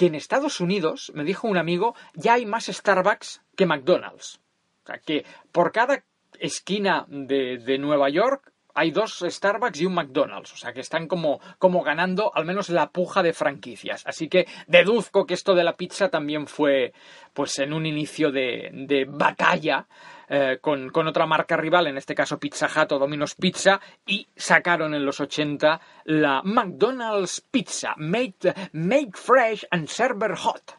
que 0.00 0.06
en 0.06 0.14
Estados 0.14 0.60
Unidos, 0.60 1.12
me 1.14 1.24
dijo 1.24 1.46
un 1.46 1.58
amigo, 1.58 1.94
ya 2.14 2.32
hay 2.32 2.46
más 2.46 2.68
Starbucks 2.68 3.42
que 3.54 3.66
McDonald's. 3.66 4.40
O 4.82 4.86
sea, 4.86 4.98
que 4.98 5.26
por 5.52 5.72
cada 5.72 6.06
esquina 6.38 7.04
de, 7.10 7.58
de 7.58 7.76
Nueva 7.76 8.08
York 8.08 8.50
hay 8.74 8.92
dos 8.92 9.22
Starbucks 9.28 9.78
y 9.78 9.84
un 9.84 9.92
McDonald's. 9.92 10.54
O 10.54 10.56
sea, 10.56 10.72
que 10.72 10.80
están 10.80 11.06
como, 11.06 11.38
como 11.58 11.82
ganando 11.82 12.32
al 12.34 12.46
menos 12.46 12.70
la 12.70 12.88
puja 12.88 13.22
de 13.22 13.34
franquicias. 13.34 14.06
Así 14.06 14.30
que 14.30 14.46
deduzco 14.66 15.26
que 15.26 15.34
esto 15.34 15.54
de 15.54 15.64
la 15.64 15.76
pizza 15.76 16.08
también 16.08 16.46
fue 16.46 16.94
pues 17.34 17.58
en 17.58 17.74
un 17.74 17.84
inicio 17.84 18.32
de, 18.32 18.70
de 18.72 19.04
batalla 19.04 19.86
eh, 20.32 20.58
con, 20.60 20.90
con 20.90 21.08
otra 21.08 21.26
marca 21.26 21.56
rival, 21.56 21.88
en 21.88 21.98
este 21.98 22.14
caso 22.14 22.38
Pizza 22.38 22.68
Hut 22.68 22.92
o 22.92 22.98
Domino's 23.00 23.34
Pizza, 23.34 23.80
y 24.06 24.28
sacaron 24.36 24.94
en 24.94 25.04
los 25.04 25.18
80 25.18 25.80
la 26.04 26.40
McDonald's 26.44 27.40
Pizza, 27.40 27.94
made, 27.96 28.54
made 28.72 29.10
fresh 29.12 29.66
and 29.72 29.88
server 29.88 30.36
hot. 30.36 30.78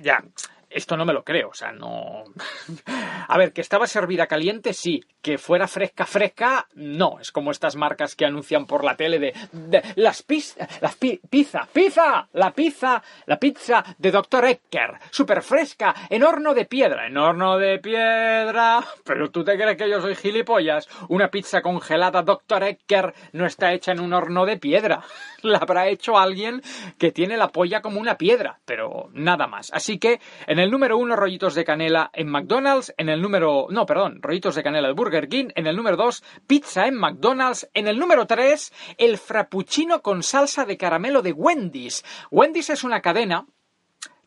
Ya, 0.00 0.24
esto 0.74 0.96
no 0.96 1.04
me 1.04 1.12
lo 1.12 1.24
creo, 1.24 1.48
o 1.50 1.54
sea, 1.54 1.72
no... 1.72 2.24
A 3.28 3.38
ver, 3.38 3.52
que 3.52 3.60
estaba 3.60 3.86
servida 3.86 4.26
caliente, 4.26 4.72
sí. 4.74 5.02
Que 5.22 5.38
fuera 5.38 5.66
fresca, 5.66 6.04
fresca, 6.04 6.66
no. 6.74 7.18
Es 7.20 7.32
como 7.32 7.50
estas 7.50 7.76
marcas 7.76 8.14
que 8.14 8.26
anuncian 8.26 8.66
por 8.66 8.84
la 8.84 8.96
tele 8.96 9.18
de, 9.18 9.82
las 9.96 10.22
pizza, 10.22 10.68
las 10.82 10.96
pi- 10.96 11.20
pizza, 11.30 11.66
pizza, 11.72 12.28
la 12.34 12.50
pizza, 12.52 13.02
la 13.26 13.38
pizza 13.38 13.82
de 13.96 14.10
Dr. 14.10 14.44
Ecker, 14.44 14.98
súper 15.10 15.42
fresca, 15.42 15.94
en 16.10 16.22
horno 16.22 16.52
de 16.52 16.66
piedra, 16.66 17.06
en 17.06 17.16
horno 17.16 17.56
de 17.56 17.78
piedra. 17.78 18.84
Pero 19.04 19.30
tú 19.30 19.42
te 19.44 19.56
crees 19.56 19.76
que 19.78 19.88
yo 19.88 20.00
soy 20.02 20.14
gilipollas. 20.14 20.88
Una 21.08 21.28
pizza 21.30 21.62
congelada 21.62 22.22
Dr. 22.22 22.62
Ecker 22.64 23.14
no 23.32 23.46
está 23.46 23.72
hecha 23.72 23.92
en 23.92 24.00
un 24.00 24.12
horno 24.12 24.44
de 24.44 24.58
piedra. 24.58 25.02
La 25.42 25.58
habrá 25.58 25.88
hecho 25.88 26.18
alguien 26.18 26.62
que 26.98 27.12
tiene 27.12 27.36
la 27.36 27.48
polla 27.48 27.80
como 27.82 28.00
una 28.00 28.16
piedra, 28.16 28.58
pero 28.64 29.08
nada 29.12 29.46
más. 29.46 29.70
Así 29.74 29.98
que 29.98 30.20
en 30.46 30.58
el 30.58 30.63
número 30.70 30.98
uno, 30.98 31.16
rollitos 31.16 31.54
de 31.54 31.64
canela 31.64 32.10
en 32.12 32.28
McDonald's. 32.28 32.94
En 32.96 33.08
el 33.08 33.20
número. 33.20 33.66
No, 33.70 33.86
perdón, 33.86 34.20
rollitos 34.22 34.54
de 34.54 34.62
canela 34.62 34.88
en 34.88 34.94
Burger 34.94 35.28
King. 35.28 35.48
En 35.54 35.66
el 35.66 35.76
número 35.76 35.96
dos, 35.96 36.22
pizza 36.46 36.86
en 36.86 36.94
McDonald's. 36.94 37.68
En 37.74 37.88
el 37.88 37.98
número 37.98 38.26
tres, 38.26 38.72
el 38.98 39.18
frappuccino 39.18 40.02
con 40.02 40.22
salsa 40.22 40.64
de 40.64 40.76
caramelo 40.76 41.22
de 41.22 41.32
Wendy's. 41.32 42.04
Wendy's 42.30 42.70
es 42.70 42.84
una 42.84 43.00
cadena 43.00 43.46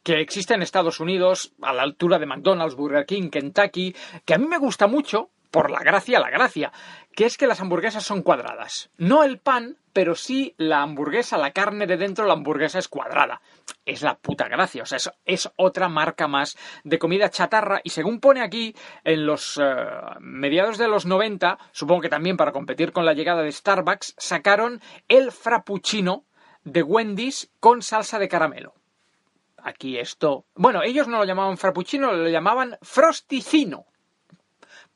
que 0.04 0.22
existe 0.22 0.54
en 0.54 0.62
Estados 0.62 1.00
Unidos, 1.02 1.54
a 1.62 1.74
la 1.74 1.84
altura 1.84 2.18
de 2.18 2.26
McDonald's, 2.26 2.76
Burger 2.76 3.06
King, 3.06 3.30
Kentucky, 3.30 3.94
que 4.24 4.34
a 4.34 4.38
mí 4.38 4.48
me 4.48 4.58
gusta 4.58 4.88
mucho, 4.88 5.32
por 5.52 5.72
la 5.72 5.80
gracia, 5.80 6.20
la 6.20 6.30
gracia, 6.30 6.72
que 7.14 7.26
es 7.26 7.38
que 7.38 7.48
las 7.48 7.60
hamburguesas 7.60 8.04
son 8.04 8.22
cuadradas. 8.22 8.90
No 8.98 9.24
el 9.24 9.40
pan, 9.40 9.78
pero 9.94 10.16
sí 10.16 10.54
la 10.58 10.82
hamburguesa, 10.82 11.38
la 11.38 11.52
carne 11.52 11.88
de 11.88 11.98
dentro, 11.98 12.26
la 12.26 12.34
hamburguesa 12.34 12.80
es 12.80 12.88
cuadrada. 12.88 13.42
Es 13.86 14.02
la 14.02 14.18
puta 14.18 14.48
gracia, 14.48 14.84
o 14.84 14.86
sea, 14.86 14.98
es, 14.98 15.10
es 15.26 15.50
otra 15.56 15.90
marca 15.90 16.28
más 16.28 16.58
de 16.84 17.00
comida 17.00 17.30
chatarra 17.30 17.82
y 17.84 17.90
según 17.90 18.20
pone 18.20 18.42
aquí, 18.42 18.76
en 19.04 19.26
los 19.26 19.60
eh, 19.62 19.76
mediados 20.20 20.78
de 20.78 20.88
los 20.88 21.06
90, 21.06 21.58
supongo 21.72 22.02
que 22.02 22.10
también 22.10 22.38
para 22.38 22.52
competir 22.52 22.92
con 22.92 23.06
la 23.06 23.14
llegada 23.14 23.44
de 23.44 23.52
Starbucks, 23.52 24.16
sacaron 24.18 24.82
el 25.08 25.32
frappuccino 25.32 26.26
de 26.64 26.84
Wendy's 26.84 27.50
con 27.60 27.82
salsa 27.82 28.20
de 28.20 28.28
caramelo 28.28 28.74
aquí 29.68 29.98
esto. 29.98 30.46
Bueno, 30.56 30.82
ellos 30.84 31.08
no 31.08 31.18
lo 31.18 31.26
llamaban 31.26 31.58
frappuccino, 31.58 32.14
lo 32.14 32.30
llamaban 32.30 32.78
frosticino. 32.82 33.86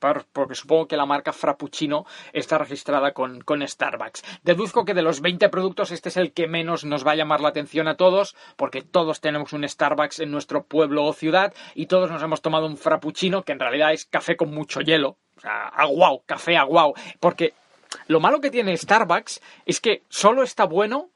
Por- 0.01 0.25
Porque 0.33 0.55
supongo 0.55 0.87
que 0.87 0.97
la 0.97 1.05
marca 1.05 1.31
Frappuccino 1.31 2.05
está 2.33 2.57
registrada 2.57 3.13
con, 3.13 3.39
con 3.41 3.65
Starbucks. 3.65 4.23
Deduzco 4.43 4.83
que 4.83 4.93
de 4.95 5.03
los 5.03 5.21
20 5.21 5.47
productos 5.49 5.91
este 5.91 6.09
es 6.09 6.17
el 6.17 6.33
que 6.33 6.47
menos 6.47 6.83
nos 6.83 7.05
va 7.05 7.11
a 7.11 7.15
llamar 7.15 7.39
la 7.39 7.49
atención 7.49 7.87
a 7.87 7.95
todos, 7.95 8.35
porque 8.57 8.81
todos 8.81 9.21
tenemos 9.21 9.53
un 9.53 9.67
Starbucks 9.67 10.19
en 10.19 10.31
nuestro 10.31 10.63
pueblo 10.63 11.05
o 11.05 11.13
ciudad 11.13 11.53
y 11.75 11.85
todos 11.85 12.09
nos 12.09 12.23
hemos 12.23 12.41
tomado 12.41 12.65
un 12.65 12.77
Frappuccino, 12.77 13.43
que 13.43 13.51
en 13.51 13.59
realidad 13.59 13.93
es 13.93 14.05
café 14.05 14.35
con 14.35 14.49
mucho 14.51 14.81
hielo. 14.81 15.17
O 15.37 15.39
sea, 15.41 15.67
aguau, 15.67 16.23
café 16.25 16.57
aguau. 16.57 16.93
Porque 17.19 17.53
lo 18.07 18.19
malo 18.19 18.41
que 18.41 18.49
tiene 18.49 18.75
Starbucks 18.75 19.39
es 19.67 19.79
que 19.79 20.01
solo 20.09 20.41
está 20.43 20.65
bueno 20.65 21.09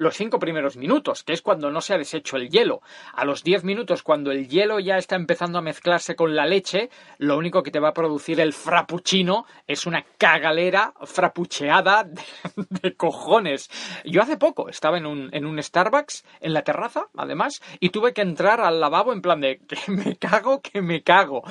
los 0.00 0.16
cinco 0.16 0.38
primeros 0.38 0.78
minutos, 0.78 1.22
que 1.22 1.34
es 1.34 1.42
cuando 1.42 1.70
no 1.70 1.82
se 1.82 1.92
ha 1.92 1.98
deshecho 1.98 2.38
el 2.38 2.48
hielo. 2.48 2.80
A 3.12 3.26
los 3.26 3.44
10 3.44 3.64
minutos, 3.64 4.02
cuando 4.02 4.30
el 4.32 4.48
hielo 4.48 4.80
ya 4.80 4.96
está 4.96 5.14
empezando 5.14 5.58
a 5.58 5.62
mezclarse 5.62 6.16
con 6.16 6.34
la 6.34 6.46
leche, 6.46 6.88
lo 7.18 7.36
único 7.36 7.62
que 7.62 7.70
te 7.70 7.80
va 7.80 7.90
a 7.90 7.92
producir 7.92 8.40
el 8.40 8.54
frappuccino 8.54 9.44
es 9.66 9.84
una 9.84 10.06
cagalera 10.16 10.94
frapucheada 11.04 12.04
de, 12.04 12.22
de 12.82 12.94
cojones. 12.96 13.68
Yo 14.06 14.22
hace 14.22 14.38
poco 14.38 14.70
estaba 14.70 14.96
en 14.96 15.04
un, 15.04 15.28
en 15.32 15.44
un 15.44 15.62
Starbucks, 15.62 16.24
en 16.40 16.54
la 16.54 16.62
terraza, 16.62 17.08
además, 17.14 17.60
y 17.78 17.90
tuve 17.90 18.14
que 18.14 18.22
entrar 18.22 18.62
al 18.62 18.80
lavabo 18.80 19.12
en 19.12 19.20
plan 19.20 19.42
de 19.42 19.58
que 19.58 19.92
me 19.92 20.16
cago, 20.16 20.62
que 20.62 20.80
me 20.80 21.02
cago. 21.02 21.42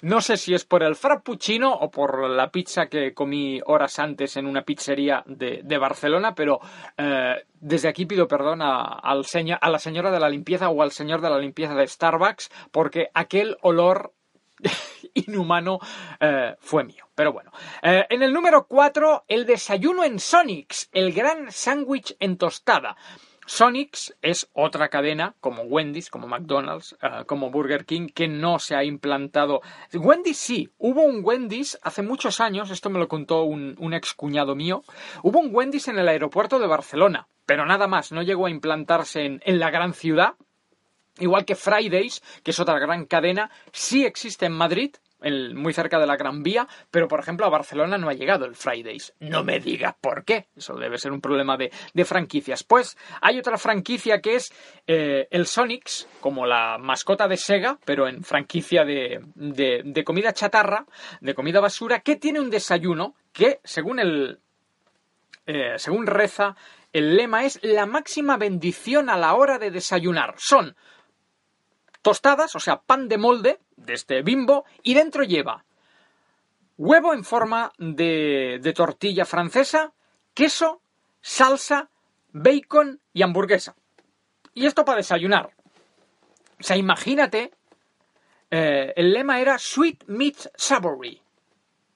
No 0.00 0.20
sé 0.20 0.38
si 0.38 0.54
es 0.54 0.64
por 0.64 0.82
el 0.82 0.96
frappuccino 0.96 1.72
o 1.72 1.88
por 1.88 2.28
la 2.28 2.50
pizza 2.50 2.86
que 2.86 3.14
comí 3.14 3.60
horas 3.64 4.00
antes 4.00 4.36
en 4.36 4.46
una 4.46 4.62
pizzería 4.62 5.22
de, 5.26 5.60
de 5.62 5.78
Barcelona, 5.78 6.34
pero 6.34 6.58
eh, 6.98 7.36
desde 7.76 7.88
aquí 7.90 8.06
pido 8.06 8.26
perdón 8.26 8.62
a, 8.62 9.02
la 9.04 9.78
señora 9.78 10.10
de 10.10 10.18
la 10.18 10.30
limpieza 10.30 10.70
o 10.70 10.80
al 10.80 10.92
señor 10.92 11.20
de 11.20 11.28
la 11.28 11.38
limpieza 11.38 11.74
de 11.74 11.86
Starbucks 11.86 12.50
porque 12.70 13.10
aquel 13.12 13.58
olor 13.60 14.14
inhumano 15.12 15.78
eh, 16.18 16.56
fue 16.58 16.84
mío. 16.84 17.04
Pero 17.14 17.34
bueno. 17.34 17.52
Eh, 17.82 18.06
en 18.08 18.22
el 18.22 18.32
número 18.32 18.66
4, 18.66 19.24
el 19.28 19.44
desayuno 19.44 20.04
en 20.04 20.18
Sonics, 20.18 20.88
el 20.94 21.12
gran 21.12 21.52
sándwich 21.52 22.16
en 22.18 22.38
tostada. 22.38 22.96
Sonics 23.46 24.14
es 24.22 24.48
otra 24.52 24.88
cadena, 24.88 25.36
como 25.40 25.62
Wendy's, 25.62 26.10
como 26.10 26.26
McDonald's, 26.26 26.96
eh, 27.00 27.24
como 27.26 27.50
Burger 27.50 27.86
King, 27.86 28.08
que 28.08 28.26
no 28.26 28.58
se 28.58 28.74
ha 28.74 28.82
implantado. 28.82 29.62
Wendy's 29.94 30.38
sí, 30.38 30.68
hubo 30.78 31.02
un 31.02 31.20
Wendy's 31.24 31.78
hace 31.82 32.02
muchos 32.02 32.40
años, 32.40 32.70
esto 32.70 32.90
me 32.90 32.98
lo 32.98 33.06
contó 33.06 33.44
un, 33.44 33.76
un 33.78 33.94
ex 33.94 34.14
cuñado 34.14 34.56
mío, 34.56 34.82
hubo 35.22 35.38
un 35.38 35.54
Wendy's 35.54 35.86
en 35.86 35.98
el 35.98 36.08
aeropuerto 36.08 36.58
de 36.58 36.66
Barcelona, 36.66 37.28
pero 37.46 37.64
nada 37.64 37.86
más, 37.86 38.10
no 38.10 38.22
llegó 38.22 38.46
a 38.46 38.50
implantarse 38.50 39.24
en 39.24 39.58
la 39.60 39.70
gran 39.70 39.94
ciudad. 39.94 40.34
Igual 41.18 41.46
que 41.46 41.54
Fridays, 41.54 42.22
que 42.42 42.50
es 42.50 42.60
otra 42.60 42.78
gran 42.78 43.06
cadena, 43.06 43.50
sí 43.72 44.04
existe 44.04 44.46
en 44.46 44.52
Madrid, 44.52 44.96
muy 45.54 45.72
cerca 45.72 45.98
de 45.98 46.06
la 46.06 46.16
Gran 46.16 46.42
Vía, 46.42 46.68
pero 46.90 47.08
por 47.08 47.20
ejemplo 47.20 47.46
a 47.46 47.50
Barcelona 47.50 47.98
no 47.98 48.08
ha 48.08 48.14
llegado 48.14 48.44
el 48.44 48.54
Fridays. 48.54 49.14
No 49.20 49.42
me 49.44 49.58
digas 49.60 49.94
por 50.00 50.24
qué. 50.24 50.48
Eso 50.54 50.74
debe 50.76 50.98
ser 50.98 51.12
un 51.12 51.20
problema 51.20 51.56
de, 51.56 51.70
franquicias. 52.04 52.62
Pues 52.64 52.96
hay 53.20 53.38
otra 53.38 53.58
franquicia 53.58 54.20
que 54.20 54.36
es 54.36 54.52
eh, 54.86 55.26
el 55.30 55.46
Sonics, 55.46 56.08
como 56.20 56.46
la 56.46 56.78
mascota 56.78 57.26
de 57.28 57.36
Sega, 57.36 57.78
pero 57.84 58.08
en 58.08 58.22
franquicia 58.22 58.84
de, 58.84 59.20
de- 59.34 59.82
de 59.84 60.04
comida 60.04 60.32
chatarra, 60.32 60.86
de 61.20 61.34
comida 61.34 61.60
basura, 61.60 62.00
que 62.00 62.16
tiene 62.16 62.40
un 62.40 62.50
desayuno 62.50 63.14
que, 63.32 63.60
según 63.64 63.98
el, 63.98 64.40
eh, 65.46 65.74
según 65.78 66.06
reza, 66.06 66.56
el 66.92 67.16
lema 67.16 67.44
es 67.44 67.58
la 67.62 67.86
máxima 67.86 68.36
bendición 68.36 69.10
a 69.10 69.16
la 69.16 69.34
hora 69.34 69.58
de 69.58 69.70
desayunar. 69.70 70.34
Son 70.38 70.76
tostadas, 72.02 72.54
o 72.54 72.60
sea, 72.60 72.80
pan 72.82 73.08
de 73.08 73.18
molde 73.18 73.58
de 73.76 73.94
este 73.94 74.22
bimbo, 74.22 74.64
y 74.82 74.94
dentro 74.94 75.22
lleva 75.22 75.64
huevo 76.78 77.14
en 77.14 77.24
forma 77.24 77.72
de, 77.78 78.58
de 78.60 78.72
tortilla 78.72 79.24
francesa, 79.24 79.92
queso, 80.34 80.82
salsa, 81.20 81.88
bacon 82.32 83.00
y 83.12 83.22
hamburguesa. 83.22 83.74
Y 84.54 84.66
esto 84.66 84.84
para 84.84 84.98
desayunar. 84.98 85.50
O 86.58 86.62
sea, 86.62 86.76
imagínate, 86.76 87.52
eh, 88.50 88.92
el 88.96 89.12
lema 89.12 89.40
era 89.40 89.58
Sweet 89.58 90.04
Meat 90.06 90.48
Savory. 90.54 91.20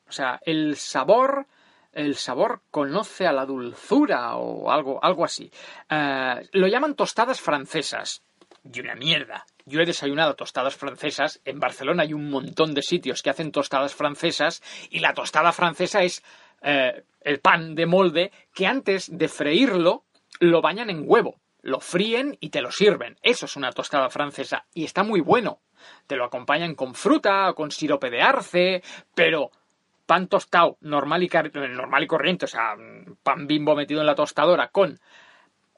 O 0.09 0.12
sea, 0.12 0.41
el 0.45 0.76
sabor, 0.76 1.47
el 1.93 2.16
sabor 2.16 2.62
conoce 2.70 3.26
a 3.26 3.33
la 3.33 3.47
dulzura 3.47 4.37
o 4.37 4.70
algo, 4.70 5.03
algo 5.03 5.24
así. 5.24 5.51
Eh, 5.89 6.49
lo 6.53 6.66
llaman 6.66 6.95
tostadas 6.95 7.41
francesas. 7.41 8.22
Y 8.70 8.81
una 8.81 8.95
mierda. 8.95 9.47
Yo 9.70 9.80
he 9.80 9.86
desayunado 9.86 10.34
tostadas 10.34 10.74
francesas. 10.74 11.40
En 11.44 11.60
Barcelona 11.60 12.02
hay 12.02 12.12
un 12.12 12.28
montón 12.28 12.74
de 12.74 12.82
sitios 12.82 13.22
que 13.22 13.30
hacen 13.30 13.52
tostadas 13.52 13.94
francesas. 13.94 14.62
Y 14.90 14.98
la 14.98 15.14
tostada 15.14 15.52
francesa 15.52 16.02
es 16.02 16.22
eh, 16.62 17.04
el 17.20 17.38
pan 17.38 17.76
de 17.76 17.86
molde 17.86 18.32
que 18.52 18.66
antes 18.66 19.16
de 19.16 19.28
freírlo 19.28 20.02
lo 20.40 20.60
bañan 20.60 20.90
en 20.90 21.04
huevo. 21.06 21.36
Lo 21.62 21.78
fríen 21.78 22.36
y 22.40 22.50
te 22.50 22.62
lo 22.62 22.72
sirven. 22.72 23.16
Eso 23.22 23.46
es 23.46 23.54
una 23.54 23.70
tostada 23.70 24.10
francesa. 24.10 24.66
Y 24.74 24.84
está 24.84 25.04
muy 25.04 25.20
bueno. 25.20 25.60
Te 26.08 26.16
lo 26.16 26.24
acompañan 26.24 26.74
con 26.74 26.94
fruta 26.94 27.52
con 27.54 27.70
sirope 27.70 28.10
de 28.10 28.22
arce. 28.22 28.82
Pero 29.14 29.52
pan 30.10 30.26
tostado 30.26 30.76
normal 30.80 31.22
y, 31.22 31.28
normal 31.28 32.02
y 32.02 32.06
corriente, 32.08 32.46
o 32.46 32.48
sea, 32.48 32.74
pan 33.22 33.46
bimbo 33.46 33.76
metido 33.76 34.00
en 34.00 34.08
la 34.08 34.16
tostadora 34.16 34.66
con 34.66 34.98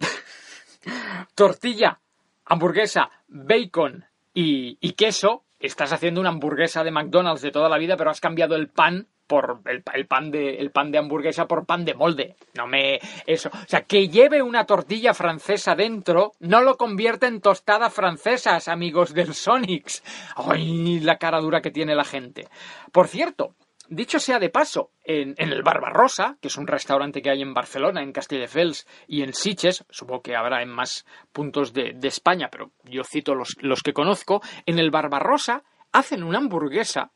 tortilla, 1.35 2.01
hamburguesa, 2.45 3.11
bacon 3.29 4.05
y, 4.35 4.93
queso, 4.93 5.45
estás 5.61 5.93
haciendo 5.93 6.21
una 6.21 6.31
hamburguesa 6.31 6.85
de 6.85 6.91
McDonald's 6.91 7.43
de 7.43 7.51
toda 7.51 7.69
la 7.69 7.79
vida, 7.79 7.97
pero 7.97 8.11
has 8.11 8.21
cambiado 8.21 8.57
el 8.57 8.69
pan 8.69 9.07
por 9.27 9.63
el, 9.67 9.83
el 9.95 10.07
pan 10.07 10.31
de 10.31 10.57
el 10.57 10.71
pan 10.73 10.91
de 10.91 10.99
hamburguesa 10.99 11.47
por 11.47 11.65
pan 11.65 11.85
de 11.85 11.95
molde. 11.95 12.37
No 12.55 12.67
me 12.67 12.99
eso, 13.27 13.49
o 13.49 13.67
sea, 13.69 13.83
que 13.83 14.09
lleve 14.09 14.43
una 14.43 14.67
tortilla 14.67 15.15
francesa 15.15 15.75
dentro 15.75 16.33
no 16.41 16.61
lo 16.61 16.77
convierte 16.77 17.27
en 17.27 17.41
tostada 17.41 17.89
francesas, 17.89 18.69
amigos 18.69 19.15
del 19.15 19.33
Sonics. 19.35 20.03
Ay, 20.37 21.01
la 21.01 21.17
cara 21.17 21.41
dura 21.41 21.63
que 21.63 21.71
tiene 21.71 21.95
la 21.95 22.05
gente. 22.05 22.49
Por 22.91 23.09
cierto, 23.09 23.55
Dicho 23.95 24.19
sea 24.19 24.39
de 24.39 24.49
paso, 24.49 24.93
en, 25.05 25.35
el 25.37 25.63
Barbarosa, 25.63 26.39
que 26.41 26.49
es 26.49 26.57
un 26.57 26.67
restaurante 26.67 27.21
que 27.21 27.29
hay 27.29 27.43
en 27.43 27.53
Barcelona, 27.53 28.03
en 28.03 28.11
Castelldefels 28.11 28.87
y 29.07 29.23
en 29.23 29.35
Sitges, 29.35 29.85
supongo 29.91 30.23
que 30.23 30.35
habrá 30.35 30.63
en 30.63 30.71
más 30.71 31.05
puntos 31.31 31.75
de, 31.75 31.93
de 31.95 32.09
España, 32.09 32.49
pero 32.51 32.71
yo 32.85 33.03
cito 33.05 33.35
los, 33.35 33.55
los 33.61 33.83
que 33.83 33.93
conozco, 33.93 34.41
en 34.65 34.79
el 34.79 34.91
Barbarosa 34.91 35.63
hacen 35.93 36.23
una 36.23 36.39
hamburguesa, 36.39 37.11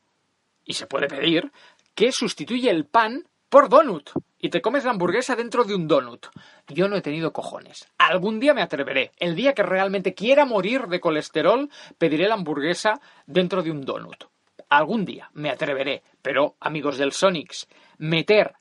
y 0.65 0.73
se 0.73 0.85
puede 0.85 1.07
pedir, 1.07 1.51
que 1.95 2.11
sustituye 2.11 2.69
el 2.69 2.85
pan 2.85 3.23
por 3.49 3.69
donut. 3.69 4.11
Y 4.37 4.51
te 4.51 4.61
comes 4.61 4.85
la 4.85 4.91
hamburguesa 4.91 5.35
dentro 5.35 5.63
de 5.63 5.73
un 5.73 5.87
donut. 5.87 6.27
Yo 6.67 6.87
no 6.87 6.95
he 6.95 7.01
tenido 7.01 7.33
cojones. 7.33 7.87
Algún 7.97 8.39
día 8.39 8.53
me 8.53 8.61
atreveré. 8.61 9.13
El 9.17 9.33
día 9.33 9.53
que 9.53 9.63
realmente 9.63 10.13
quiera 10.13 10.45
morir 10.45 10.83
de 10.89 10.99
colesterol, 10.99 11.71
pediré 11.97 12.27
la 12.27 12.35
hamburguesa 12.35 13.01
dentro 13.25 13.63
de 13.63 13.71
un 13.71 13.81
donut 13.81 14.25
algún 14.69 15.05
día 15.05 15.29
me 15.33 15.49
atreveré, 15.49 16.03
pero 16.21 16.55
amigos 16.59 16.97
del 16.97 17.11
Sonics, 17.11 17.67
meter 17.97 18.55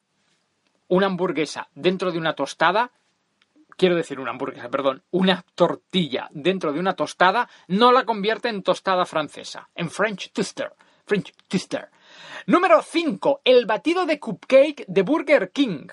una 0.88 1.07
hamburguesa 1.07 1.68
dentro 1.74 2.12
de 2.12 2.18
una 2.18 2.34
tostada, 2.34 2.92
quiero 3.76 3.96
decir 3.96 4.20
una 4.20 4.30
hamburguesa, 4.30 4.68
perdón, 4.68 5.02
una 5.11 5.44
tortilla 5.54 6.28
dentro 6.32 6.72
de 6.72 6.80
una 6.80 6.94
tostada, 6.94 7.48
no 7.68 7.92
la 7.92 8.04
convierte 8.04 8.48
en 8.48 8.62
tostada 8.62 9.04
francesa, 9.04 9.68
en 9.74 9.90
French 9.90 10.32
toaster, 10.32 10.72
French 11.04 11.32
toaster. 11.48 11.90
Número 12.46 12.82
5, 12.82 13.42
el 13.44 13.66
batido 13.66 14.07
de 14.07 14.20
cupcake 14.20 14.84
de 14.86 15.02
Burger 15.02 15.50
King. 15.52 15.88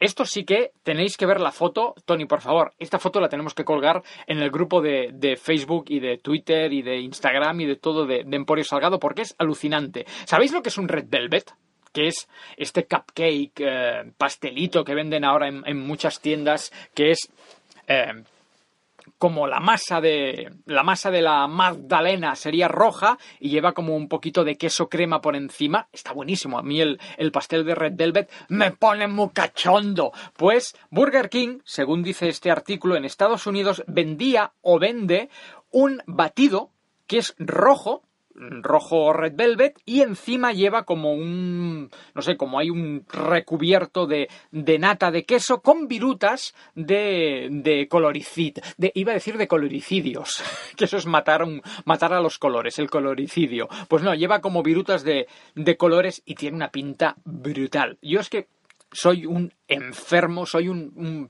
Esto 0.00 0.24
sí 0.24 0.44
que 0.44 0.72
tenéis 0.82 1.16
que 1.16 1.26
ver 1.26 1.40
la 1.40 1.52
foto. 1.52 1.94
Tony, 2.04 2.26
por 2.26 2.40
favor, 2.40 2.72
esta 2.78 2.98
foto 2.98 3.20
la 3.20 3.28
tenemos 3.28 3.54
que 3.54 3.64
colgar 3.64 4.02
en 4.26 4.38
el 4.38 4.50
grupo 4.50 4.80
de, 4.80 5.10
de 5.12 5.36
Facebook 5.36 5.86
y 5.88 6.00
de 6.00 6.18
Twitter 6.18 6.72
y 6.72 6.82
de 6.82 6.98
Instagram 6.98 7.60
y 7.60 7.66
de 7.66 7.76
todo 7.76 8.06
de, 8.06 8.24
Emporio 8.30 8.64
Salgado 8.64 8.98
porque 9.00 9.22
es 9.22 9.34
alucinante. 9.38 10.06
¿Sabéis 10.24 10.52
lo 10.52 10.62
que 10.62 10.68
es 10.68 10.78
un 10.78 10.88
Red 10.88 11.06
Velvet? 11.08 11.52
Que 11.92 12.08
es 12.08 12.28
este 12.56 12.86
cupcake, 12.86 13.60
eh, 13.60 14.12
pastelito 14.16 14.84
que 14.84 14.94
venden 14.94 15.24
ahora 15.24 15.48
en, 15.48 15.62
en 15.66 15.78
muchas 15.80 16.20
tiendas, 16.20 16.70
que 16.94 17.10
es 17.10 17.30
eh, 17.88 18.22
como 19.18 19.46
la 19.46 19.60
masa 19.60 20.00
de 20.00 20.50
la 20.64 20.82
masa 20.82 21.10
de 21.10 21.22
la 21.22 21.46
magdalena 21.48 22.36
sería 22.36 22.68
roja 22.68 23.18
y 23.40 23.50
lleva 23.50 23.72
como 23.72 23.96
un 23.96 24.08
poquito 24.08 24.44
de 24.44 24.56
queso 24.56 24.88
crema 24.88 25.20
por 25.20 25.36
encima. 25.36 25.88
Está 25.92 26.12
buenísimo. 26.12 26.58
A 26.58 26.62
mí 26.62 26.80
el, 26.80 27.00
el 27.16 27.32
pastel 27.32 27.64
de 27.64 27.74
Red 27.74 27.94
Velvet 27.96 28.30
me 28.48 28.70
pone 28.70 29.08
muy 29.08 29.30
cachondo. 29.30 30.12
Pues 30.36 30.76
Burger 30.90 31.28
King, 31.28 31.58
según 31.64 32.02
dice 32.02 32.28
este 32.28 32.50
artículo, 32.50 32.96
en 32.96 33.04
Estados 33.04 33.46
Unidos 33.46 33.82
vendía 33.86 34.52
o 34.62 34.78
vende 34.78 35.28
un 35.70 36.02
batido 36.06 36.70
que 37.06 37.18
es 37.18 37.34
rojo, 37.38 38.02
rojo 38.62 39.12
red 39.12 39.34
velvet 39.34 39.80
y 39.84 40.02
encima 40.02 40.52
lleva 40.52 40.84
como 40.84 41.12
un 41.12 41.90
no 42.14 42.22
sé 42.22 42.36
como 42.36 42.58
hay 42.58 42.70
un 42.70 43.04
recubierto 43.08 44.06
de, 44.06 44.28
de 44.50 44.78
nata 44.78 45.10
de 45.10 45.24
queso 45.24 45.60
con 45.60 45.88
virutas 45.88 46.54
de, 46.74 47.48
de 47.50 47.88
coloricid 47.88 48.58
de, 48.76 48.92
iba 48.94 49.12
a 49.12 49.14
decir 49.14 49.36
de 49.36 49.48
coloricidios 49.48 50.42
que 50.76 50.84
eso 50.84 50.96
es 50.96 51.06
matar 51.06 51.42
un, 51.42 51.62
matar 51.84 52.12
a 52.12 52.20
los 52.20 52.38
colores 52.38 52.78
el 52.78 52.90
coloricidio. 52.90 53.68
Pues 53.88 54.02
no 54.02 54.14
lleva 54.14 54.40
como 54.40 54.62
virutas 54.62 55.04
de, 55.04 55.26
de 55.54 55.76
colores 55.76 56.22
y 56.24 56.34
tiene 56.34 56.56
una 56.56 56.70
pinta 56.70 57.16
brutal. 57.24 57.98
Yo 58.02 58.20
es 58.20 58.28
que 58.28 58.48
soy 58.92 59.26
un 59.26 59.52
enfermo, 59.68 60.46
soy 60.46 60.68
un, 60.68 61.28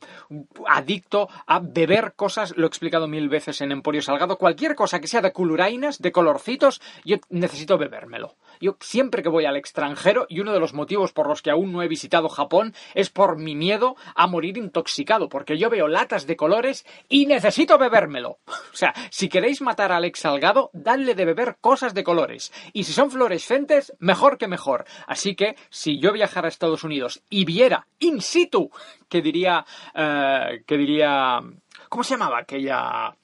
adicto 0.66 1.28
a 1.47 1.61
beber 1.61 2.14
cosas, 2.14 2.57
lo 2.57 2.64
he 2.64 2.68
explicado 2.68 3.09
mil 3.09 3.28
veces 3.28 3.61
en 3.61 3.72
Emporio 3.72 4.01
Salgado, 4.01 4.39
cualquier 4.39 4.74
cosa 4.74 5.01
que 5.01 5.09
sea 5.09 5.20
de 5.20 5.32
colurainas, 5.32 5.99
de 5.99 6.12
colorcitos, 6.12 6.80
yo 7.05 7.16
necesito 7.28 7.76
bebérmelo. 7.76 8.36
Yo 8.61 8.76
siempre 8.80 9.22
que 9.22 9.28
voy 9.28 9.45
al 9.45 9.57
extranjero, 9.57 10.26
y 10.28 10.41
uno 10.41 10.53
de 10.53 10.61
los 10.61 10.74
motivos 10.74 11.12
por 11.12 11.28
los 11.28 11.43
que 11.43 11.51
aún 11.51 11.72
no 11.72 11.82
he 11.82 11.89
visitado 11.89 12.28
Japón 12.28 12.74
es 12.95 13.11
por 13.11 13.36
mi 13.36 13.55
miedo 13.55 13.97
a 14.14 14.26
morir 14.26 14.57
intoxicado, 14.57 15.28
porque 15.28 15.59
yo 15.59 15.70
veo 15.70 15.89
latas 15.89 16.26
de 16.26 16.36
colores 16.36 16.86
y 17.09 17.26
necesito 17.26 17.78
bebérmelo. 17.78 18.39
O 18.70 18.76
sea, 18.78 18.95
si 19.11 19.28
queréis 19.28 19.61
matar 19.61 19.91
a 19.91 19.97
Alex 19.97 20.20
Salgado, 20.20 20.70
dadle 20.72 21.16
de 21.16 21.24
beber 21.24 21.57
cosas 21.61 21.95
de 21.95 22.05
colores. 22.05 22.53
Y 22.72 22.84
si 22.84 22.93
son 22.93 23.11
fluorescentes, 23.11 23.93
mejor 23.99 24.39
que 24.39 24.47
mejor. 24.47 24.84
Así 25.09 25.34
que, 25.34 25.57
si 25.68 25.99
yo 25.99 26.12
viajara 26.12 26.47
a 26.47 26.49
Estados 26.49 26.84
Unidos 26.84 27.22
y 27.28 27.45
viera 27.45 27.89
in 27.99 28.20
situ, 28.29 28.70
que 29.09 29.22
diría, 29.22 29.64
eh, 29.95 30.62
que 30.66 30.76
diría, 30.76 31.41
¿cómo 31.89 32.05
se 32.05 32.14
llamaba 32.14 32.39
aquella, 32.41 33.14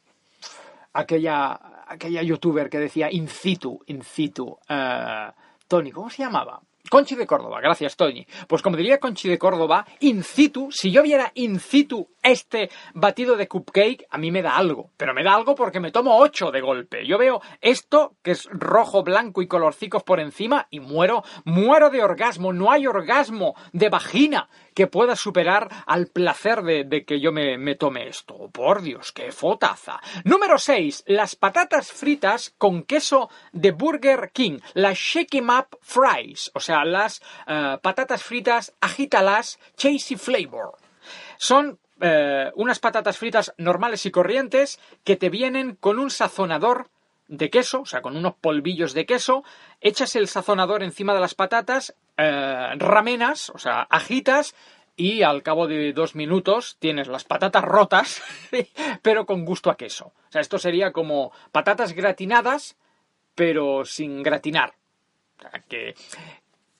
aquella, 0.93 1.61
aquella 1.87 2.23
youtuber 2.23 2.69
que 2.69 2.79
decía 2.79 3.11
in 3.11 3.29
situ, 3.29 3.81
in 3.87 4.03
situ, 4.03 4.59
eh, 4.69 5.31
Tony, 5.69 5.93
¿cómo 5.93 6.11
se 6.11 6.23
llamaba? 6.23 6.61
Conchi 6.91 7.15
de 7.15 7.27
Córdoba, 7.27 7.61
gracias 7.61 7.97
Tony. 7.97 8.27
Pues 8.47 8.61
como 8.61 8.77
diría 8.77 8.99
Conchi 8.99 9.29
de 9.29 9.39
Córdoba, 9.39 9.87
in 10.01 10.23
situ, 10.23 10.71
si 10.71 10.91
yo 10.91 11.03
viera 11.03 11.33
in 11.35 11.59
situ 11.59 12.09
este 12.25 12.71
batido 12.95 13.37
de 13.37 13.47
cupcake, 13.47 14.07
a 14.11 14.19
mí 14.19 14.31
me 14.31 14.43
da 14.43 14.57
algo. 14.57 14.91
Pero 14.97 15.15
me 15.15 15.23
da 15.23 15.35
algo 15.35 15.55
porque 15.55 15.81
me 15.81 15.93
tomo 15.93 16.19
ocho 16.19 16.51
de 16.51 16.61
golpe. 16.61 17.07
Yo 17.07 17.19
veo 17.19 17.41
esto, 17.61 18.17
que 18.23 18.33
es 18.33 18.49
rojo, 18.51 19.03
blanco 19.03 19.43
y 19.43 19.47
colorcicos 19.47 20.03
por 20.03 20.21
encima, 20.21 20.67
y 20.71 20.81
muero, 20.81 21.23
muero 21.45 21.91
de 21.91 22.03
orgasmo. 22.03 22.53
No 22.53 22.73
hay 22.73 22.87
orgasmo 22.87 23.55
de 23.73 23.89
vagina 23.89 24.49
que 24.75 24.87
pueda 24.87 25.17
superar 25.17 25.69
al 25.87 26.09
placer 26.09 26.63
de, 26.63 27.05
que 27.05 27.21
yo 27.21 27.31
me, 27.31 27.59
me 27.59 27.77
tome 27.77 28.09
esto. 28.09 28.35
Oh, 28.35 28.51
por 28.51 28.83
Dios, 28.83 29.13
qué 29.13 29.31
fotaza. 29.31 30.01
Número 30.25 30.59
6. 30.59 31.05
Las 31.07 31.37
patatas 31.37 31.93
fritas 31.93 32.55
con 32.59 32.83
queso 32.83 33.31
de 33.53 33.71
Burger 33.71 34.31
King. 34.33 34.59
Las 34.75 34.99
Shake 34.99 35.39
'em 35.39 35.51
Up 35.51 35.79
Fries. 35.81 36.51
O 36.55 36.61
sea, 36.61 36.85
las 36.85 37.23
eh, 37.47 37.79
patatas 37.81 38.23
fritas 38.23 38.75
agítalas 38.81 39.59
Chasey 39.77 40.17
Flavor. 40.17 40.77
Son 41.37 41.79
eh, 42.07 42.53
unas 42.57 42.81
patatas 42.81 43.17
fritas 43.17 43.55
normales 43.57 44.05
y 44.05 44.11
corrientes 44.11 44.79
que 45.05 45.17
te 45.17 45.31
vienen 45.31 45.75
con 45.75 45.99
un 45.99 46.11
sazonador 46.11 46.91
de 47.29 47.49
queso, 47.49 47.81
o 47.81 47.87
sea, 47.87 48.03
con 48.03 48.15
unos 48.15 48.35
polvillos 48.35 48.93
de 48.93 49.07
queso, 49.07 49.43
echas 49.81 50.15
el 50.15 50.29
sazonador 50.29 50.83
encima 50.83 51.15
de 51.15 51.21
las 51.21 51.35
patatas, 51.35 51.97
eh, 52.19 52.75
ramenas, 52.77 53.49
o 53.49 53.57
sea, 53.57 53.81
agitas 53.89 54.55
y 54.97 55.23
al 55.23 55.43
cabo 55.43 55.67
de 55.67 55.95
dos 55.95 56.15
minutos 56.15 56.77
tienes 56.79 57.09
las 57.09 57.25
patatas 57.25 57.65
rotas, 57.65 58.23
pero 59.03 59.25
con 59.25 59.47
gusto 59.47 59.71
a 59.71 59.79
queso. 59.79 60.09
O 60.29 60.31
sea, 60.33 60.43
esto 60.43 60.59
sería 60.59 60.93
como 60.93 61.33
patatas 61.53 61.95
gratinadas, 61.95 62.77
pero 63.35 63.87
sin 63.87 64.23
gratinar. 64.23 64.75
O 65.39 65.41
sea, 65.41 65.65
que 65.67 65.95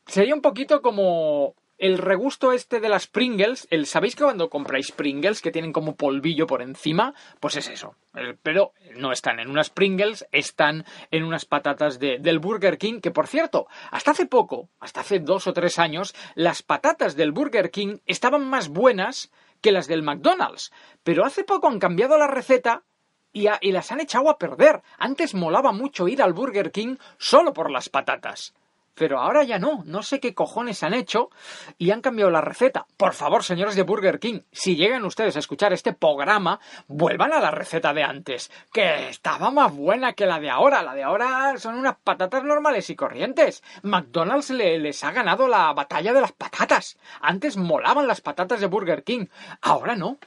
sería 0.05 0.35
un 0.35 0.43
poquito 0.43 0.83
como 0.83 1.55
el 1.79 1.99
regusto 1.99 2.53
este 2.53 2.81
de 2.81 2.89
las 2.89 3.07
Pringles, 3.09 3.67
el 3.71 3.87
sabéis 3.87 4.15
que 4.17 4.25
cuando 4.25 4.49
compráis 4.49 4.93
Pringles 4.93 5.43
que 5.43 5.51
tienen 5.51 5.73
como 5.73 5.97
polvillo 5.97 6.47
por 6.47 6.63
encima, 6.63 7.15
pues 7.41 7.57
es 7.57 7.69
eso. 7.69 7.97
El- 8.15 8.37
pero 8.39 8.73
no 8.97 9.11
están 9.13 9.41
en 9.41 9.51
unas 9.51 9.71
Pringles, 9.71 10.27
están 10.31 10.85
en 11.11 11.25
unas 11.25 11.45
patatas 11.47 11.99
de- 11.99 12.19
del 12.21 12.39
Burger 12.39 12.79
King, 12.79 13.01
que 13.01 13.11
por 13.11 13.27
cierto, 13.27 13.67
hasta 13.91 14.13
hace 14.13 14.27
poco, 14.27 14.69
hasta 14.79 15.01
hace 15.01 15.19
dos 15.19 15.47
o 15.47 15.53
tres 15.53 15.79
años, 15.79 16.15
las 16.35 16.63
patatas 16.63 17.17
del 17.17 17.33
Burger 17.33 17.71
King 17.71 17.99
estaban 18.07 18.49
más 18.49 18.69
buenas 18.69 19.33
que 19.61 19.73
las 19.73 19.89
del 19.89 20.03
McDonald's. 20.03 20.71
Pero 21.03 21.25
hace 21.25 21.43
poco 21.43 21.69
han 21.69 21.79
cambiado 21.81 22.17
la 22.19 22.27
receta 22.29 22.85
y, 23.33 23.49
a- 23.49 23.59
y 23.61 23.73
las 23.73 23.91
han 23.91 24.01
echado 24.01 24.31
a 24.31 24.39
perder. 24.39 24.83
Antes 24.99 25.35
molaba 25.35 25.73
mucho 25.73 26.07
ir 26.07 26.23
al 26.23 26.35
Burger 26.35 26.71
King 26.71 26.97
solo 27.19 27.53
por 27.53 27.71
las 27.71 27.89
patatas. 27.89 28.55
Pero 28.95 29.19
ahora 29.21 29.43
ya 29.45 29.59
no, 29.59 29.83
no 29.87 30.03
sé 30.03 30.21
qué 30.21 30.35
cojones 30.35 30.83
han 30.83 30.95
hecho 30.95 31.31
y 31.79 31.91
han 31.91 32.01
cambiado 32.01 32.31
la 32.31 32.41
receta. 32.41 32.87
Por 32.97 33.13
favor, 33.15 33.43
señores 33.43 33.75
de 33.77 33.83
Burger 33.83 34.19
King, 34.21 34.41
si 34.53 34.77
llegan 34.77 35.05
ustedes 35.05 35.37
a 35.37 35.41
escuchar 35.41 35.73
este 35.73 35.93
programa, 35.93 36.61
vuelvan 36.87 37.33
a 37.33 37.41
la 37.41 37.51
receta 37.51 37.93
de 37.93 38.03
antes, 38.05 38.51
que 38.73 39.09
estaba 39.09 39.51
más 39.51 39.75
buena 39.75 40.13
que 40.13 40.27
la 40.27 40.39
de 40.41 40.51
ahora. 40.51 40.83
La 40.83 40.95
de 40.95 41.03
ahora 41.03 41.55
son 41.59 41.75
unas 41.77 41.97
patatas 42.05 42.45
normales 42.45 42.89
y 42.91 42.97
corrientes. 42.97 43.63
McDonald's 43.83 44.51
le- 44.51 44.79
les 44.79 45.03
ha 45.05 45.11
ganado 45.13 45.49
la 45.49 45.73
batalla 45.73 46.13
de 46.13 46.21
las 46.21 46.33
patatas. 46.33 46.97
Antes 47.21 47.57
molaban 47.57 48.07
las 48.07 48.21
patatas 48.21 48.61
de 48.61 48.67
Burger 48.67 49.03
King, 49.05 49.27
ahora 49.63 49.97
no. 49.97 50.19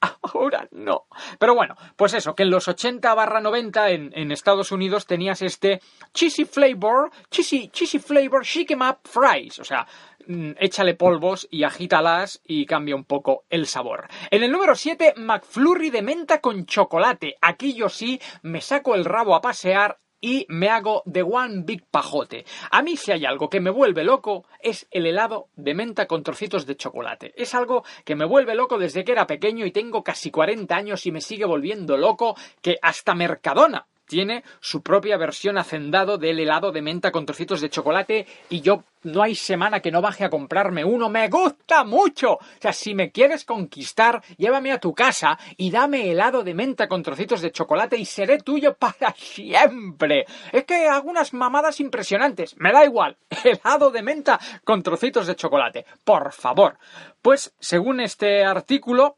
Ahora 0.00 0.68
no. 0.72 1.06
Pero 1.38 1.54
bueno, 1.54 1.74
pues 1.96 2.14
eso, 2.14 2.34
que 2.34 2.42
en 2.42 2.50
los 2.50 2.68
80 2.68 3.14
barra 3.14 3.40
90 3.40 3.90
en, 3.90 4.32
Estados 4.32 4.72
Unidos 4.72 5.06
tenías 5.06 5.42
este 5.42 5.80
cheesy 6.12 6.44
flavor, 6.44 7.10
cheesy, 7.30 7.68
cheesy 7.68 7.98
flavor, 7.98 8.44
shake 8.44 8.72
'em 8.72 8.82
up 8.82 8.98
fries. 9.04 9.58
O 9.58 9.64
sea, 9.64 9.86
mm, 10.26 10.52
échale 10.58 10.94
polvos 10.94 11.48
y 11.50 11.64
agítalas 11.64 12.40
y 12.44 12.66
cambia 12.66 12.96
un 12.96 13.04
poco 13.04 13.44
el 13.48 13.66
sabor. 13.66 14.08
En 14.30 14.42
el 14.42 14.52
número 14.52 14.74
7, 14.74 15.14
McFlurry 15.16 15.90
de 15.90 16.02
menta 16.02 16.40
con 16.40 16.66
chocolate. 16.66 17.36
Aquí 17.40 17.74
yo 17.74 17.88
sí 17.88 18.20
me 18.42 18.60
saco 18.60 18.94
el 18.94 19.04
rabo 19.04 19.34
a 19.34 19.40
pasear 19.40 19.98
y 20.20 20.46
me 20.48 20.68
hago 20.68 21.02
de 21.06 21.22
one 21.22 21.62
big 21.64 21.84
pajote. 21.90 22.44
A 22.70 22.82
mí 22.82 22.96
si 22.96 23.12
hay 23.12 23.24
algo 23.24 23.48
que 23.48 23.60
me 23.60 23.70
vuelve 23.70 24.04
loco 24.04 24.44
es 24.60 24.86
el 24.90 25.06
helado 25.06 25.48
de 25.56 25.74
menta 25.74 26.06
con 26.06 26.22
trocitos 26.22 26.66
de 26.66 26.76
chocolate. 26.76 27.32
Es 27.36 27.54
algo 27.54 27.84
que 28.04 28.16
me 28.16 28.24
vuelve 28.24 28.54
loco 28.54 28.78
desde 28.78 29.04
que 29.04 29.12
era 29.12 29.26
pequeño 29.26 29.66
y 29.66 29.72
tengo 29.72 30.02
casi 30.02 30.30
40 30.30 30.74
años 30.74 31.06
y 31.06 31.12
me 31.12 31.20
sigue 31.20 31.44
volviendo 31.44 31.96
loco 31.96 32.36
que 32.62 32.78
hasta 32.82 33.14
Mercadona 33.14 33.86
tiene 34.06 34.44
su 34.60 34.82
propia 34.82 35.16
versión 35.16 35.58
hacendado 35.58 36.18
del 36.18 36.38
helado 36.40 36.72
de 36.72 36.82
menta 36.82 37.10
con 37.10 37.26
trocitos 37.26 37.60
de 37.60 37.70
chocolate 37.70 38.26
y 38.48 38.60
yo 38.60 38.84
no 39.02 39.22
hay 39.22 39.34
semana 39.34 39.80
que 39.80 39.90
no 39.90 40.00
baje 40.00 40.24
a 40.24 40.30
comprarme 40.30 40.84
uno. 40.84 41.08
Me 41.08 41.28
gusta 41.28 41.84
mucho. 41.84 42.32
O 42.32 42.40
sea, 42.60 42.72
si 42.72 42.94
me 42.94 43.12
quieres 43.12 43.44
conquistar, 43.44 44.22
llévame 44.36 44.72
a 44.72 44.80
tu 44.80 44.94
casa 44.94 45.38
y 45.56 45.70
dame 45.70 46.10
helado 46.10 46.42
de 46.42 46.54
menta 46.54 46.88
con 46.88 47.02
trocitos 47.02 47.40
de 47.40 47.52
chocolate 47.52 47.96
y 47.96 48.04
seré 48.04 48.38
tuyo 48.38 48.74
para 48.74 49.14
siempre. 49.16 50.26
Es 50.52 50.64
que 50.64 50.88
hago 50.88 51.08
unas 51.08 51.32
mamadas 51.32 51.80
impresionantes. 51.80 52.56
Me 52.58 52.72
da 52.72 52.84
igual. 52.84 53.16
Helado 53.44 53.90
de 53.90 54.02
menta 54.02 54.40
con 54.64 54.82
trocitos 54.82 55.26
de 55.26 55.36
chocolate. 55.36 55.86
Por 56.04 56.32
favor. 56.32 56.78
Pues, 57.22 57.54
según 57.60 58.00
este 58.00 58.44
artículo, 58.44 59.16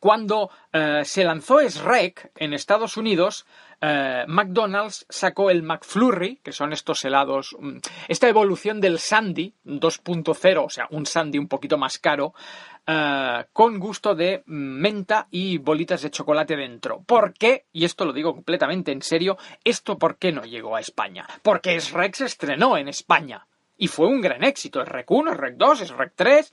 cuando 0.00 0.50
eh, 0.72 1.02
se 1.04 1.24
lanzó 1.24 1.60
Shrek 1.60 2.32
en 2.36 2.52
Estados 2.52 2.96
Unidos, 2.96 3.46
eh, 3.80 4.24
McDonald's 4.26 5.06
sacó 5.08 5.50
el 5.50 5.62
McFlurry, 5.62 6.40
que 6.42 6.52
son 6.52 6.72
estos 6.72 7.04
helados, 7.04 7.56
mm, 7.58 7.78
esta 8.08 8.28
evolución 8.28 8.80
del 8.80 8.98
Sandy 8.98 9.54
2.0, 9.64 10.64
o 10.64 10.70
sea, 10.70 10.88
un 10.90 11.06
Sandy 11.06 11.38
un 11.38 11.48
poquito 11.48 11.78
más 11.78 11.98
caro, 11.98 12.34
eh, 12.86 13.44
con 13.52 13.78
gusto 13.78 14.14
de 14.14 14.42
menta 14.46 15.28
y 15.30 15.58
bolitas 15.58 16.02
de 16.02 16.10
chocolate 16.10 16.56
dentro. 16.56 17.02
¿Por 17.02 17.34
qué? 17.34 17.66
Y 17.72 17.84
esto 17.84 18.04
lo 18.04 18.12
digo 18.12 18.34
completamente 18.34 18.92
en 18.92 19.02
serio, 19.02 19.36
¿esto 19.62 19.98
por 19.98 20.16
qué 20.16 20.32
no 20.32 20.42
llegó 20.42 20.74
a 20.74 20.80
España? 20.80 21.26
Porque 21.42 21.78
Shrek 21.78 22.14
se 22.14 22.24
estrenó 22.24 22.76
en 22.76 22.88
España. 22.88 23.46
Y 23.76 23.86
fue 23.86 24.08
un 24.08 24.20
gran 24.20 24.42
éxito. 24.42 24.84
Shrek 24.84 25.08
1, 25.08 25.34
Shrek 25.34 25.56
2, 25.56 25.84
Shrek 25.84 26.12
3. 26.16 26.52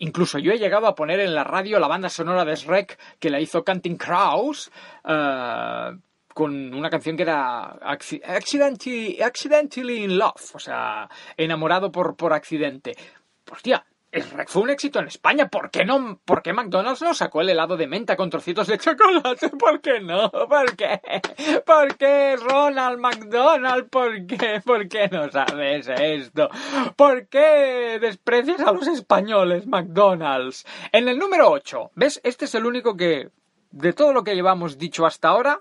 Incluso 0.00 0.38
yo 0.38 0.52
he 0.52 0.58
llegado 0.58 0.86
a 0.86 0.94
poner 0.94 1.20
en 1.20 1.34
la 1.34 1.44
radio 1.44 1.78
la 1.78 1.88
banda 1.88 2.08
sonora 2.08 2.44
de 2.44 2.56
Shrek 2.56 2.98
que 3.18 3.30
la 3.30 3.40
hizo 3.40 3.64
Canting 3.64 3.96
eh, 3.96 5.90
con 6.34 6.72
una 6.74 6.90
canción 6.90 7.16
que 7.16 7.22
era 7.24 7.74
acci- 7.80 8.22
Accidentally, 8.24 9.20
Accidentally 9.22 10.04
in 10.04 10.18
Love. 10.18 10.54
O 10.54 10.58
sea, 10.58 11.08
enamorado 11.36 11.90
por, 11.90 12.16
por 12.16 12.32
accidente. 12.32 12.96
Hostia, 13.50 13.84
fue 14.46 14.62
un 14.62 14.70
éxito 14.70 14.98
en 14.98 15.06
España. 15.06 15.48
¿Por 15.48 15.70
qué 15.70 15.84
no? 15.84 16.20
¿Por 16.24 16.42
qué 16.42 16.52
McDonald's 16.52 17.02
no 17.02 17.14
sacó 17.14 17.40
el 17.42 17.50
helado 17.50 17.76
de 17.76 17.86
menta 17.86 18.16
con 18.16 18.28
trocitos 18.30 18.66
de 18.66 18.78
chocolate? 18.78 19.48
¿Por 19.58 19.80
qué 19.80 20.00
no? 20.00 20.30
¿Por 20.30 20.76
qué? 20.76 21.00
¿Por 21.64 21.96
qué 21.96 22.36
Ronald 22.36 22.98
McDonald? 22.98 23.88
¿Por 23.88 24.26
qué? 24.26 24.60
¿Por 24.64 24.88
qué 24.88 25.08
no 25.08 25.30
sabes 25.30 25.88
esto? 25.88 26.48
¿Por 26.96 27.28
qué 27.28 27.98
desprecias 28.00 28.60
a 28.60 28.72
los 28.72 28.86
españoles, 28.88 29.66
McDonald's? 29.66 30.64
En 30.92 31.08
el 31.08 31.18
número 31.18 31.48
8, 31.50 31.90
¿ves? 31.94 32.20
Este 32.24 32.46
es 32.46 32.54
el 32.56 32.66
único 32.66 32.96
que, 32.96 33.30
de 33.70 33.92
todo 33.92 34.12
lo 34.12 34.24
que 34.24 34.34
llevamos 34.34 34.76
dicho 34.78 35.06
hasta 35.06 35.28
ahora, 35.28 35.60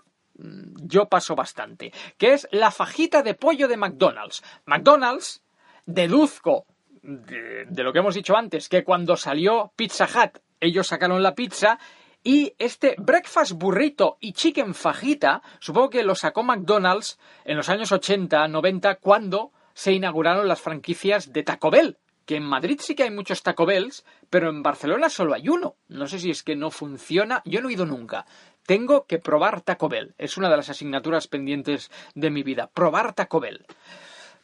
yo 0.84 1.08
paso 1.08 1.36
bastante, 1.36 1.92
que 2.18 2.34
es 2.34 2.48
la 2.52 2.72
fajita 2.72 3.22
de 3.22 3.34
pollo 3.34 3.68
de 3.68 3.78
McDonald's. 3.78 4.44
McDonald's, 4.66 5.44
deduzco 5.86 6.66
de, 7.02 7.66
de 7.66 7.84
lo 7.84 7.94
que 7.94 8.00
hemos 8.00 8.16
dicho 8.16 8.36
antes, 8.36 8.70
que 8.70 8.84
cuando 8.84 9.18
salió 9.18 9.72
Pizza 9.76 10.06
Hut, 10.06 10.40
ellos 10.60 10.88
sacaron 10.88 11.24
la 11.24 11.36
pizza 11.36 11.80
y 12.24 12.54
este 12.60 12.96
breakfast 12.98 13.54
burrito 13.54 14.18
y 14.20 14.34
chicken 14.34 14.74
fajita, 14.74 15.42
supongo 15.60 15.90
que 15.90 16.04
lo 16.04 16.16
sacó 16.16 16.44
McDonald's 16.44 17.18
en 17.46 17.58
los 17.58 17.70
años 17.70 17.92
80, 17.92 18.48
90, 18.48 18.96
cuando 18.96 19.52
se 19.74 19.94
inauguraron 19.94 20.48
las 20.48 20.60
franquicias 20.60 21.32
de 21.32 21.44
Taco 21.44 21.72
Bell, 21.72 21.98
que 22.26 22.36
en 22.36 22.44
Madrid 22.44 22.80
sí 22.80 22.96
que 22.96 23.04
hay 23.04 23.12
muchos 23.12 23.42
Taco 23.42 23.66
Bells, 23.66 24.06
pero 24.30 24.50
en 24.50 24.62
Barcelona 24.62 25.10
solo 25.10 25.34
hay 25.34 25.48
uno. 25.50 25.78
No 25.88 26.06
sé 26.06 26.20
si 26.20 26.30
es 26.30 26.44
que 26.44 26.56
no 26.56 26.70
funciona, 26.70 27.42
yo 27.46 27.62
no 27.62 27.70
he 27.70 27.74
ido 27.74 27.86
nunca. 27.86 28.26
Tengo 28.70 29.08
que 29.08 29.18
probar 29.18 29.62
Taco 29.62 29.90
Bell. 29.90 30.14
Es 30.20 30.38
una 30.38 30.48
de 30.48 30.56
las 30.56 30.70
asignaturas 30.70 31.28
pendientes 31.28 31.90
de 32.14 32.30
mi 32.30 32.44
vida. 32.44 32.70
Probar 32.72 33.14
Taco 33.16 33.40
Bell. 33.40 33.66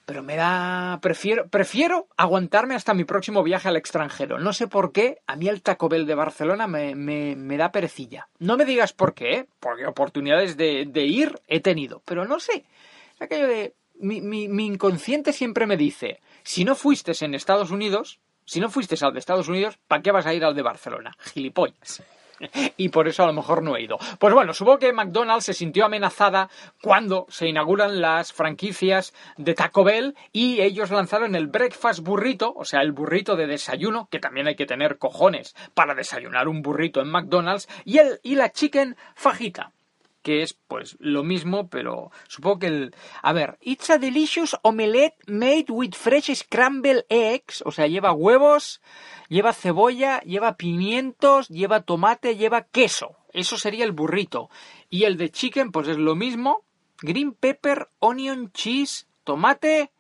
Pero 0.08 0.24
me 0.24 0.36
da. 0.36 0.98
Prefiero, 1.00 1.48
prefiero 1.48 2.08
aguantarme 2.18 2.74
hasta 2.74 2.96
mi 2.96 3.04
próximo 3.04 3.44
viaje 3.44 3.68
al 3.68 3.78
extranjero. 3.78 4.40
No 4.40 4.52
sé 4.52 4.68
por 4.68 4.92
qué, 4.92 5.20
a 5.28 5.36
mí 5.36 5.48
el 5.48 5.62
Taco 5.62 5.90
Bell 5.90 6.08
de 6.08 6.16
Barcelona 6.16 6.66
me, 6.66 6.96
me, 6.96 7.36
me 7.36 7.56
da 7.56 7.72
perecilla. 7.72 8.28
No 8.40 8.58
me 8.58 8.66
digas 8.66 8.94
por 8.94 9.14
qué, 9.14 9.36
¿eh? 9.36 9.48
porque 9.60 9.86
oportunidades 9.86 10.58
de, 10.58 10.88
de 10.88 11.06
ir 11.06 11.40
he 11.48 11.60
tenido. 11.60 12.02
Pero 12.04 12.26
no 12.26 12.40
sé. 12.40 12.66
Aquello 13.20 13.48
de. 13.48 13.76
Mi, 14.00 14.22
mi, 14.22 14.48
mi 14.48 14.66
inconsciente 14.66 15.34
siempre 15.34 15.68
me 15.68 15.78
dice: 15.78 16.20
si 16.42 16.66
no 16.66 16.74
fuiste 16.74 17.12
en 17.24 17.36
Estados 17.36 17.70
Unidos, 17.70 18.20
si 18.44 18.60
no 18.60 18.70
fuiste 18.70 18.96
al 19.06 19.14
de 19.14 19.20
Estados 19.20 19.48
Unidos, 19.50 19.78
¿para 19.88 20.02
qué 20.02 20.12
vas 20.12 20.26
a 20.26 20.34
ir 20.34 20.44
al 20.44 20.56
de 20.56 20.64
Barcelona? 20.64 21.16
Gilipollas. 21.20 22.02
y 22.78 22.90
por 22.90 23.08
eso 23.08 23.24
a 23.24 23.28
lo 23.28 23.34
mejor 23.34 23.64
no 23.64 23.76
he 23.76 23.84
ido. 23.84 23.98
Pues 24.20 24.34
bueno, 24.34 24.54
supongo 24.54 24.80
que 24.80 24.94
McDonald's 24.94 25.46
se 25.46 25.54
sintió 25.54 25.86
amenazada 25.86 26.50
cuando 26.82 27.26
se 27.30 27.48
inauguran 27.48 28.02
las 28.02 28.34
franquicias 28.34 29.14
de 29.38 29.54
Taco 29.54 29.84
Bell 29.84 30.16
y 30.32 30.62
ellos 30.62 30.92
lanzaron 30.92 31.36
el 31.36 31.48
breakfast 31.48 32.02
burrito, 32.02 32.54
o 32.56 32.66
sea, 32.66 32.82
el 32.82 32.92
burrito 32.92 33.36
de 33.36 33.48
desayuno, 33.48 34.08
que 34.10 34.20
también 34.20 34.48
hay 34.48 34.56
que 34.56 34.66
tener 34.66 34.98
cojones 34.98 35.56
para 35.74 35.96
desayunar 35.96 36.48
un 36.48 36.62
burrito 36.62 37.02
en 37.02 37.10
McDonald's, 37.10 37.68
y, 37.84 37.98
el, 38.00 38.20
y 38.24 38.36
la 38.36 38.52
chicken 38.52 38.96
fajita 39.16 39.72
que 40.26 40.42
es 40.42 40.56
pues 40.56 40.98
lo 41.00 41.24
mismo, 41.24 41.70
pero 41.70 42.10
supongo 42.28 42.58
que 42.58 42.68
el... 42.68 42.96
A 43.22 43.32
ver, 43.32 43.60
it's 43.62 43.92
a 43.92 44.00
delicious 44.00 44.58
omelette 44.64 45.16
made 45.28 45.66
with 45.70 45.94
fresh 45.94 46.34
scrambled 46.34 47.06
eggs, 47.10 47.62
o 47.64 47.72
sea, 47.72 47.86
lleva 47.86 48.12
huevos, 48.12 48.82
lleva 49.30 49.54
cebolla, 49.54 50.22
lleva 50.22 50.58
pimientos, 50.58 51.48
lleva 51.50 51.84
tomate, 51.84 52.38
lleva 52.38 52.64
queso. 52.64 53.16
Eso 53.34 53.60
sería 53.60 53.86
el 53.86 53.92
burrito. 53.92 54.50
Y 54.90 55.04
el 55.04 55.18
de 55.18 55.30
chicken, 55.30 55.72
pues 55.72 55.88
es 55.88 55.98
lo 55.98 56.16
mismo, 56.16 56.66
green 57.04 57.34
pepper, 57.34 57.90
onion, 58.00 58.52
cheese, 58.52 59.06
tomate 59.26 59.92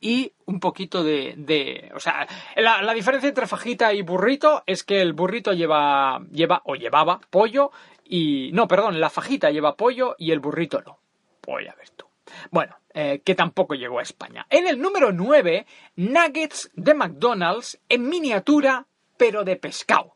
y 0.00 0.34
un 0.44 0.60
poquito 0.60 1.02
de... 1.02 1.34
de 1.36 1.90
o 1.96 1.98
sea, 1.98 2.28
la, 2.54 2.80
la 2.82 2.94
diferencia 2.94 3.28
entre 3.28 3.48
fajita 3.48 3.92
y 3.92 4.02
burrito 4.02 4.62
es 4.66 4.84
que 4.84 5.02
el 5.02 5.14
burrito 5.14 5.52
lleva, 5.52 6.20
lleva 6.30 6.62
o 6.64 6.76
llevaba 6.76 7.20
pollo 7.30 7.72
y... 8.08 8.50
No, 8.52 8.66
perdón, 8.66 9.00
la 9.00 9.10
fajita 9.10 9.50
lleva 9.50 9.76
pollo 9.76 10.14
y 10.18 10.32
el 10.32 10.40
burrito 10.40 10.82
no. 10.82 10.98
Voy 11.46 11.66
a 11.66 11.74
ver 11.74 11.90
tú. 11.90 12.06
Bueno, 12.50 12.76
eh, 12.92 13.22
que 13.24 13.34
tampoco 13.34 13.74
llegó 13.74 13.98
a 13.98 14.02
España. 14.02 14.46
En 14.50 14.66
el 14.66 14.80
número 14.80 15.12
9, 15.12 15.66
nuggets 15.96 16.70
de 16.74 16.94
McDonald's 16.94 17.78
en 17.88 18.08
miniatura, 18.08 18.86
pero 19.16 19.44
de 19.44 19.56
pescado. 19.56 20.14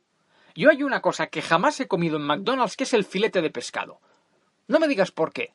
Yo 0.55 0.71
hay 0.71 0.83
una 0.83 1.01
cosa 1.01 1.29
que 1.29 1.43
jamás 1.43 1.81
he 1.81 1.89
comido 1.89 2.17
en 2.17 2.27
McDonald's, 2.27 2.77
que 2.77 2.85
es 2.85 2.93
el 2.93 3.05
filete 3.05 3.41
de 3.41 3.51
pescado. 3.51 4.01
No 4.69 4.79
me 4.79 4.89
digas 4.89 5.11
por 5.11 5.33
qué. 5.33 5.55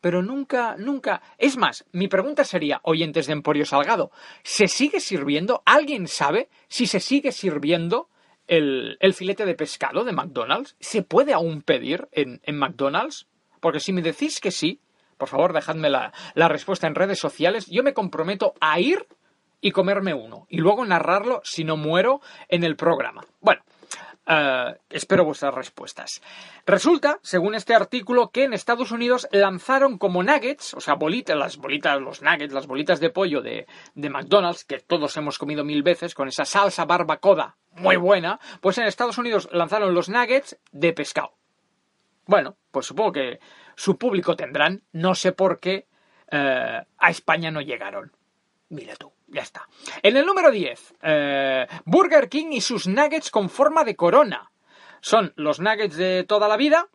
Pero 0.00 0.22
nunca, 0.22 0.76
nunca. 0.78 1.22
Es 1.38 1.56
más, 1.56 1.84
mi 1.92 2.08
pregunta 2.08 2.44
sería, 2.44 2.80
oyentes 2.82 3.26
de 3.26 3.32
Emporio 3.32 3.64
Salgado, 3.64 4.10
¿se 4.42 4.68
sigue 4.68 5.00
sirviendo? 5.00 5.62
¿Alguien 5.64 6.06
sabe 6.06 6.48
si 6.68 6.86
se 6.86 7.00
sigue 7.00 7.32
sirviendo 7.32 8.08
el, 8.46 8.96
el 9.00 9.14
filete 9.14 9.44
de 9.44 9.54
pescado 9.54 10.04
de 10.04 10.12
McDonald's? 10.12 10.76
¿Se 10.80 11.02
puede 11.02 11.32
aún 11.32 11.62
pedir 11.62 12.08
en, 12.12 12.40
en 12.44 12.58
McDonald's? 12.58 13.26
Porque 13.60 13.80
si 13.80 13.92
me 13.92 14.02
decís 14.02 14.40
que 14.40 14.50
sí, 14.50 14.80
por 15.18 15.28
favor, 15.28 15.52
dejadme 15.52 15.90
la, 15.90 16.12
la, 16.34 16.48
respuesta 16.48 16.86
en 16.86 16.94
redes 16.94 17.18
sociales. 17.18 17.66
Yo 17.66 17.82
me 17.82 17.94
comprometo 17.94 18.54
a 18.60 18.78
ir 18.80 19.06
y 19.60 19.70
comerme 19.70 20.14
uno. 20.14 20.46
Y 20.48 20.58
luego 20.58 20.84
narrarlo 20.84 21.40
si 21.44 21.64
no 21.64 21.76
muero 21.76 22.20
en 22.48 22.64
el 22.64 22.76
programa. 22.76 23.22
Bueno. 23.40 23.62
Uh, 24.28 24.74
espero 24.90 25.24
vuestras 25.24 25.54
respuestas. 25.54 26.20
Resulta, 26.66 27.20
según 27.22 27.54
este 27.54 27.74
artículo, 27.74 28.30
que 28.30 28.42
en 28.42 28.54
Estados 28.54 28.90
Unidos 28.90 29.28
lanzaron 29.30 29.98
como 29.98 30.24
nuggets, 30.24 30.74
o 30.74 30.80
sea, 30.80 30.94
bolitas, 30.94 31.36
las 31.36 31.56
bolitas, 31.58 32.00
los 32.00 32.22
nuggets, 32.22 32.52
las 32.52 32.66
bolitas 32.66 32.98
de 32.98 33.10
pollo 33.10 33.40
de, 33.40 33.66
de 33.94 34.10
McDonald's, 34.10 34.64
que 34.64 34.80
todos 34.80 35.16
hemos 35.16 35.38
comido 35.38 35.62
mil 35.62 35.84
veces, 35.84 36.14
con 36.14 36.26
esa 36.26 36.44
salsa 36.44 36.84
barbacoda 36.86 37.56
muy 37.76 37.96
buena, 37.96 38.40
pues 38.60 38.78
en 38.78 38.86
Estados 38.86 39.18
Unidos 39.18 39.48
lanzaron 39.52 39.94
los 39.94 40.08
nuggets 40.08 40.58
de 40.72 40.92
pescado. 40.92 41.34
Bueno, 42.26 42.56
pues 42.70 42.86
supongo 42.86 43.12
que 43.12 43.38
su 43.76 43.96
público 43.96 44.34
tendrán. 44.34 44.82
No 44.92 45.14
sé 45.14 45.32
por 45.32 45.60
qué 45.60 45.86
eh, 46.30 46.82
a 46.98 47.10
España 47.10 47.50
no 47.50 47.60
llegaron. 47.60 48.12
Mira 48.68 48.96
tú, 48.96 49.12
ya 49.28 49.42
está. 49.42 49.68
En 50.02 50.16
el 50.16 50.26
número 50.26 50.50
10, 50.50 50.94
eh, 51.02 51.66
Burger 51.84 52.28
King 52.28 52.52
y 52.52 52.60
sus 52.60 52.86
nuggets 52.86 53.30
con 53.30 53.48
forma 53.48 53.84
de 53.84 53.96
corona. 53.96 54.50
Son 55.00 55.32
los 55.36 55.60
nuggets 55.60 55.96
de 55.96 56.24
toda 56.24 56.48
la 56.48 56.56
vida, 56.56 56.88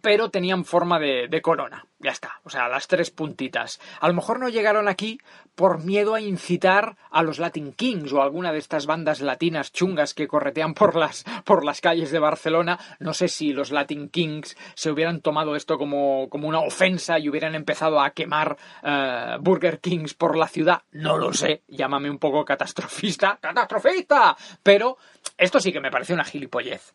pero 0.00 0.30
tenían 0.30 0.64
forma 0.64 0.98
de, 0.98 1.28
de, 1.28 1.42
corona. 1.42 1.86
Ya 2.04 2.10
está, 2.10 2.38
o 2.44 2.50
sea, 2.50 2.68
las 2.68 2.86
tres 2.86 3.10
puntitas. 3.10 3.80
A 3.98 4.08
lo 4.08 4.12
mejor 4.12 4.38
no 4.38 4.50
llegaron 4.50 4.88
aquí 4.88 5.18
por 5.54 5.82
miedo 5.82 6.14
a 6.14 6.20
incitar 6.20 6.98
a 7.10 7.22
los 7.22 7.38
Latin 7.38 7.72
Kings 7.72 8.12
o 8.12 8.20
alguna 8.20 8.52
de 8.52 8.58
estas 8.58 8.84
bandas 8.84 9.22
latinas 9.22 9.72
chungas 9.72 10.12
que 10.12 10.28
corretean 10.28 10.74
por 10.74 10.96
las, 10.96 11.24
por 11.46 11.64
las 11.64 11.80
calles 11.80 12.10
de 12.10 12.18
Barcelona. 12.18 12.78
No 12.98 13.14
sé 13.14 13.28
si 13.28 13.54
los 13.54 13.70
Latin 13.70 14.10
Kings 14.10 14.54
se 14.74 14.90
hubieran 14.90 15.22
tomado 15.22 15.56
esto 15.56 15.78
como, 15.78 16.28
como 16.28 16.46
una 16.46 16.58
ofensa 16.58 17.18
y 17.18 17.30
hubieran 17.30 17.54
empezado 17.54 17.98
a 17.98 18.10
quemar 18.10 18.58
uh, 18.82 19.40
Burger 19.40 19.80
Kings 19.80 20.12
por 20.12 20.36
la 20.36 20.46
ciudad. 20.46 20.82
No 20.92 21.16
lo 21.16 21.32
sé, 21.32 21.62
llámame 21.68 22.10
un 22.10 22.18
poco 22.18 22.44
catastrofista. 22.44 23.38
¡Catastrofista! 23.40 24.36
Pero 24.62 24.98
esto 25.38 25.58
sí 25.58 25.72
que 25.72 25.80
me 25.80 25.90
parece 25.90 26.12
una 26.12 26.24
gilipollez. 26.24 26.94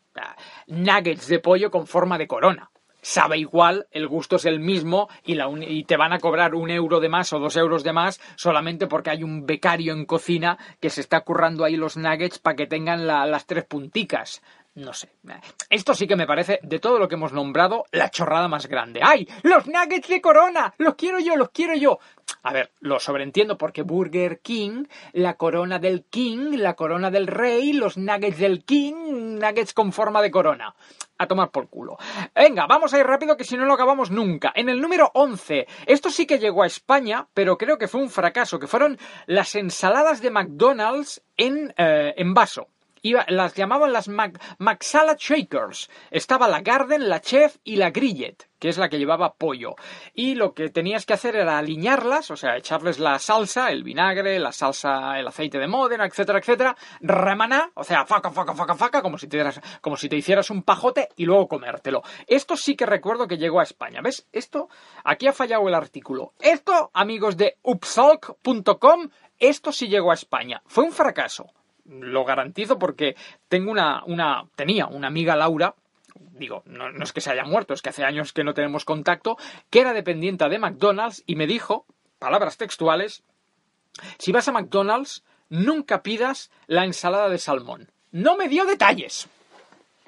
Nuggets 0.67 1.25
de 1.25 1.39
pollo 1.39 1.71
con 1.71 1.87
forma 1.87 2.19
de 2.19 2.27
corona 2.27 2.69
sabe 3.09 3.39
igual, 3.39 3.87
el 3.89 4.07
gusto 4.07 4.35
es 4.35 4.45
el 4.45 4.59
mismo 4.59 5.09
y, 5.25 5.33
la 5.33 5.49
y, 5.49 5.83
te 5.85 5.97
van 5.97 6.13
a 6.13 6.19
cobrar 6.19 6.53
un 6.53 6.69
euro 6.69 6.99
de 6.99 7.09
más 7.09 7.33
o 7.33 7.39
dos 7.39 7.55
euros 7.55 7.83
de 7.83 7.91
más 7.91 8.21
solamente 8.35 8.85
porque 8.85 9.09
hay 9.09 9.23
un 9.23 9.47
becario 9.47 9.93
en 9.93 10.05
cocina 10.05 10.59
que 10.79 10.91
se 10.91 11.01
está 11.01 11.21
currando 11.21 11.63
ahí 11.63 11.75
los 11.75 11.97
nuggets 11.97 12.37
para 12.37 12.55
que 12.55 12.67
tengan 12.67 13.07
la, 13.07 13.25
las 13.25 13.47
tres 13.47 13.65
punticas. 13.65 14.43
No 14.79 14.93
sé. 14.93 15.09
Esto 15.69 15.93
sí 15.93 16.07
que 16.07 16.15
me 16.15 16.25
parece, 16.25 16.61
de 16.63 16.79
todo 16.79 16.99
lo 16.99 17.09
que 17.09 17.15
hemos 17.15 17.33
nombrado, 17.33 17.83
la 17.91 18.09
chorrada 18.09 18.47
más 18.47 18.67
grande. 18.67 19.01
¡Ay! 19.03 19.27
¡Los 19.43 19.67
nuggets 19.67 20.07
de 20.07 20.21
corona! 20.21 20.73
¡Los 20.77 20.95
quiero 20.95 21.19
yo! 21.19 21.35
¡Los 21.35 21.49
quiero 21.49 21.75
yo! 21.75 21.99
A 22.43 22.53
ver, 22.53 22.71
lo 22.79 22.97
sobreentiendo 22.97 23.57
porque 23.57 23.81
Burger 23.81 24.39
King, 24.39 24.85
la 25.11 25.33
corona 25.33 25.79
del 25.79 26.05
King, 26.05 26.53
la 26.55 26.75
corona 26.75 27.11
del 27.11 27.27
rey, 27.27 27.73
los 27.73 27.97
nuggets 27.97 28.37
del 28.37 28.63
King, 28.63 29.37
nuggets 29.37 29.73
con 29.73 29.91
forma 29.91 30.21
de 30.21 30.31
corona. 30.31 30.73
A 31.17 31.27
tomar 31.27 31.51
por 31.51 31.67
culo. 31.67 31.97
Venga, 32.33 32.65
vamos 32.65 32.93
a 32.93 32.99
ir 32.99 33.05
rápido 33.05 33.35
que 33.35 33.43
si 33.43 33.57
no 33.57 33.65
lo 33.65 33.73
acabamos 33.73 34.09
nunca. 34.09 34.53
En 34.55 34.69
el 34.69 34.79
número 34.79 35.11
11, 35.13 35.67
esto 35.87 36.09
sí 36.09 36.25
que 36.25 36.39
llegó 36.39 36.63
a 36.63 36.67
España, 36.67 37.27
pero 37.33 37.57
creo 37.57 37.77
que 37.77 37.89
fue 37.89 37.99
un 37.99 38.09
fracaso, 38.09 38.59
que 38.59 38.67
fueron 38.67 38.97
las 39.25 39.55
ensaladas 39.55 40.21
de 40.21 40.31
McDonald's 40.31 41.21
en, 41.35 41.73
eh, 41.75 42.13
en 42.15 42.33
vaso. 42.33 42.69
Las 43.27 43.53
llamaban 43.55 43.93
las 43.93 44.07
Mac, 44.07 44.39
Salad 44.81 45.17
Shakers. 45.17 45.89
Estaba 46.11 46.47
la 46.47 46.61
Garden, 46.61 47.09
la 47.09 47.21
Chef 47.21 47.57
y 47.63 47.75
la 47.75 47.91
Grillet, 47.91 48.49
que 48.59 48.69
es 48.69 48.77
la 48.77 48.89
que 48.89 48.97
llevaba 48.97 49.33
pollo. 49.35 49.75
Y 50.13 50.35
lo 50.35 50.53
que 50.53 50.69
tenías 50.69 51.05
que 51.05 51.13
hacer 51.13 51.35
era 51.35 51.57
alinearlas, 51.57 52.31
o 52.31 52.35
sea, 52.35 52.57
echarles 52.57 52.99
la 52.99 53.17
salsa, 53.19 53.71
el 53.71 53.83
vinagre, 53.83 54.39
la 54.39 54.51
salsa, 54.51 55.17
el 55.19 55.27
aceite 55.27 55.59
de 55.59 55.67
Módena, 55.67 56.05
etcétera, 56.05 56.39
etcétera, 56.39 56.75
remaná, 57.01 57.71
o 57.75 57.83
sea, 57.83 58.05
faca, 58.05 58.31
faca, 58.31 58.53
faca, 58.53 58.75
faca, 58.75 59.01
como 59.01 59.17
si 59.17 59.27
te 59.27 59.37
dieras, 59.37 59.61
como 59.81 59.97
si 59.97 60.09
te 60.09 60.17
hicieras 60.17 60.49
un 60.49 60.63
pajote 60.63 61.09
y 61.15 61.25
luego 61.25 61.47
comértelo. 61.47 62.01
Esto 62.27 62.55
sí 62.57 62.75
que 62.75 62.85
recuerdo 62.85 63.27
que 63.27 63.37
llegó 63.37 63.59
a 63.59 63.63
España. 63.63 64.01
¿Ves? 64.01 64.27
Esto, 64.31 64.69
aquí 65.03 65.27
ha 65.27 65.33
fallado 65.33 65.67
el 65.67 65.75
artículo. 65.75 66.33
Esto, 66.39 66.91
amigos 66.93 67.37
de 67.37 67.57
upsalk.com, 67.63 69.09
esto 69.39 69.71
sí 69.71 69.87
llegó 69.87 70.11
a 70.11 70.15
España. 70.15 70.61
Fue 70.65 70.83
un 70.83 70.91
fracaso 70.91 71.53
lo 71.89 72.25
garantizo 72.25 72.79
porque 72.79 73.15
tengo 73.47 73.71
una, 73.71 74.03
una, 74.05 74.45
tenía 74.55 74.87
una 74.87 75.07
amiga 75.07 75.35
Laura, 75.35 75.75
digo, 76.33 76.63
no, 76.65 76.91
no, 76.91 77.03
es 77.03 77.13
que 77.13 77.21
se 77.21 77.31
haya 77.31 77.43
muerto, 77.43 77.73
es 77.73 77.81
que 77.81 77.89
hace 77.89 78.03
años 78.03 78.33
que 78.33 78.43
no 78.43 78.53
tenemos 78.53 78.85
contacto, 78.85 79.37
que 79.69 79.81
era 79.81 79.93
dependiente 79.93 80.47
de 80.47 80.59
McDonald's 80.59 81.23
y 81.25 81.35
me 81.35 81.47
dijo, 81.47 81.85
palabras 82.19 82.57
textuales, 82.57 83.23
si 84.17 84.31
vas 84.31 84.47
a 84.47 84.51
McDonald's, 84.51 85.23
nunca 85.49 86.03
pidas 86.03 86.51
la 86.67 86.85
ensalada 86.85 87.29
de 87.29 87.37
salmón. 87.37 87.89
No 88.11 88.37
me 88.37 88.47
dio 88.47 88.65
detalles, 88.65 89.27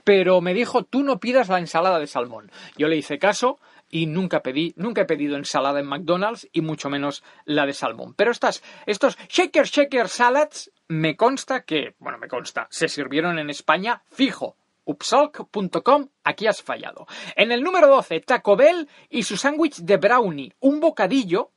pero 0.03 0.41
me 0.41 0.53
dijo, 0.53 0.83
tú 0.83 1.03
no 1.03 1.19
pidas 1.19 1.49
la 1.49 1.59
ensalada 1.59 1.99
de 1.99 2.07
salmón. 2.07 2.51
Yo 2.77 2.87
le 2.87 2.97
hice 2.97 3.19
caso 3.19 3.59
y 3.91 4.07
nunca 4.07 4.41
pedí, 4.41 4.73
nunca 4.77 5.01
he 5.01 5.05
pedido 5.05 5.35
ensalada 5.35 5.79
en 5.79 5.85
McDonald's 5.85 6.47
y 6.51 6.61
mucho 6.61 6.89
menos 6.89 7.23
la 7.45 7.65
de 7.65 7.73
salmón. 7.73 8.13
Pero 8.15 8.31
estas, 8.31 8.63
estos 8.85 9.17
shaker 9.29 9.65
shaker 9.65 10.07
salads 10.07 10.71
me 10.87 11.15
consta 11.15 11.63
que, 11.63 11.95
bueno, 11.99 12.17
me 12.17 12.27
consta, 12.27 12.67
se 12.71 12.87
sirvieron 12.87 13.37
en 13.37 13.49
España 13.49 14.01
fijo. 14.09 14.55
Upsalk.com, 14.83 16.09
aquí 16.23 16.47
has 16.47 16.63
fallado. 16.63 17.05
En 17.35 17.51
el 17.51 17.61
número 17.61 17.87
12, 17.87 18.21
Taco 18.21 18.55
Bell 18.55 18.89
y 19.09 19.23
su 19.23 19.37
sándwich 19.37 19.77
de 19.77 19.97
brownie, 19.97 20.53
un 20.59 20.79
bocadillo 20.79 21.51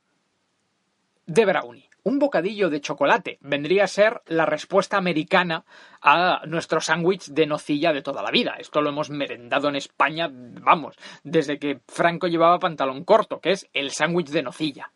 de 1.25 1.45
brownie. 1.45 1.84
Un 2.05 2.19
bocadillo 2.19 2.69
de 2.69 2.81
chocolate. 2.81 3.37
Vendría 3.41 3.83
a 3.83 3.87
ser 3.87 4.21
la 4.27 4.45
respuesta 4.45 4.95
americana 4.95 5.65
a 6.01 6.45
nuestro 6.45 6.79
sándwich 6.79 7.29
de 7.29 7.47
nocilla 7.47 7.91
de 7.91 8.03
toda 8.03 8.21
la 8.21 8.31
vida. 8.31 8.55
Esto 8.59 8.81
lo 8.81 8.89
hemos 8.89 9.09
merendado 9.09 9.67
en 9.69 9.75
España, 9.75 10.29
vamos, 10.31 10.95
desde 11.23 11.57
que 11.59 11.81
Franco 11.87 12.27
llevaba 12.27 12.59
pantalón 12.59 13.03
corto, 13.03 13.39
que 13.41 13.51
es 13.51 13.67
el 13.73 13.89
sándwich 13.89 14.29
de 14.29 14.43
nocilla. 14.43 14.91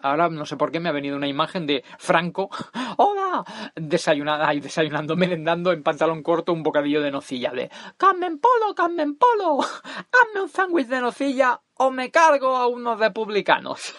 Ahora 0.00 0.28
no 0.28 0.46
sé 0.46 0.56
por 0.56 0.70
qué 0.70 0.78
me 0.78 0.88
ha 0.88 0.92
venido 0.92 1.16
una 1.16 1.26
imagen 1.26 1.66
de 1.66 1.82
Franco, 1.98 2.48
hola, 2.96 3.44
desayunada, 3.74 4.54
y 4.54 4.60
desayunando, 4.60 5.16
merendando 5.16 5.72
en 5.72 5.82
pantalón 5.82 6.22
corto 6.22 6.52
un 6.52 6.62
bocadillo 6.62 7.00
de 7.00 7.10
nocilla 7.10 7.50
de 7.50 7.70
Carmen 7.96 8.38
Polo, 8.38 8.72
Carmen 8.74 9.16
Polo, 9.16 9.58
hazme 9.62 10.42
un 10.42 10.48
sándwich 10.48 10.86
de 10.86 11.00
nocilla 11.00 11.60
o 11.74 11.90
me 11.90 12.12
cargo 12.12 12.56
a 12.56 12.68
unos 12.68 13.00
republicanos. 13.00 13.96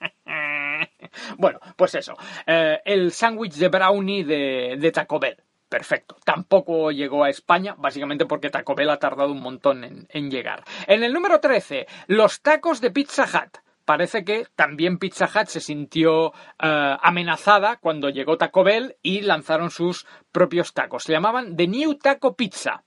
bueno, 1.38 1.60
pues 1.76 1.94
eso, 1.94 2.14
eh, 2.46 2.80
el 2.84 3.12
sándwich 3.12 3.54
de 3.54 3.68
brownie 3.68 4.24
de, 4.24 4.92
Taco 4.92 5.18
Bell. 5.18 5.36
Perfecto. 5.68 6.16
Tampoco 6.22 6.90
llegó 6.90 7.24
a 7.24 7.30
España, 7.30 7.74
básicamente 7.78 8.26
porque 8.26 8.50
Taco 8.50 8.74
Bell 8.74 8.90
ha 8.90 8.98
tardado 8.98 9.32
un 9.32 9.40
montón 9.40 9.84
en, 9.84 10.06
en 10.10 10.30
llegar. 10.30 10.64
En 10.86 11.02
el 11.02 11.14
número 11.14 11.40
13, 11.40 11.86
los 12.08 12.42
tacos 12.42 12.82
de 12.82 12.90
Pizza 12.90 13.24
Hut 13.24 13.58
parece 13.84 14.24
que 14.24 14.46
también 14.56 14.96
Pizza 14.96 15.26
Hut 15.26 15.48
se 15.48 15.60
sintió 15.60 16.32
eh, 16.58 16.96
amenazada 17.02 17.76
cuando 17.76 18.08
llegó 18.08 18.38
Taco 18.38 18.64
Bell 18.64 18.96
y 19.02 19.20
lanzaron 19.20 19.70
sus 19.70 20.06
propios 20.30 20.72
tacos. 20.72 21.04
Se 21.04 21.12
llamaban 21.12 21.56
The 21.56 21.68
New 21.68 21.98
Taco 21.98 22.34
Pizza. 22.34 22.84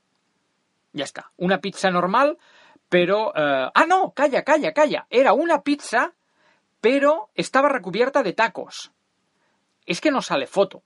Ya 0.94 1.04
está, 1.04 1.32
una 1.38 1.60
pizza 1.60 1.92
normal, 1.92 2.40
pero... 2.90 3.34
eh, 3.36 3.70
ah, 3.72 3.86
no, 3.88 4.14
calla, 4.16 4.44
calla, 4.44 4.74
calla. 4.74 5.06
Era 5.12 5.34
una 5.34 5.62
pizza, 5.62 6.15
pero 6.86 7.32
estaba 7.34 7.68
recubierta 7.68 8.22
de 8.22 8.34
tacos. 8.34 8.92
Es 9.88 10.00
que 10.00 10.12
no 10.12 10.22
sale 10.22 10.46
foto. 10.46 10.84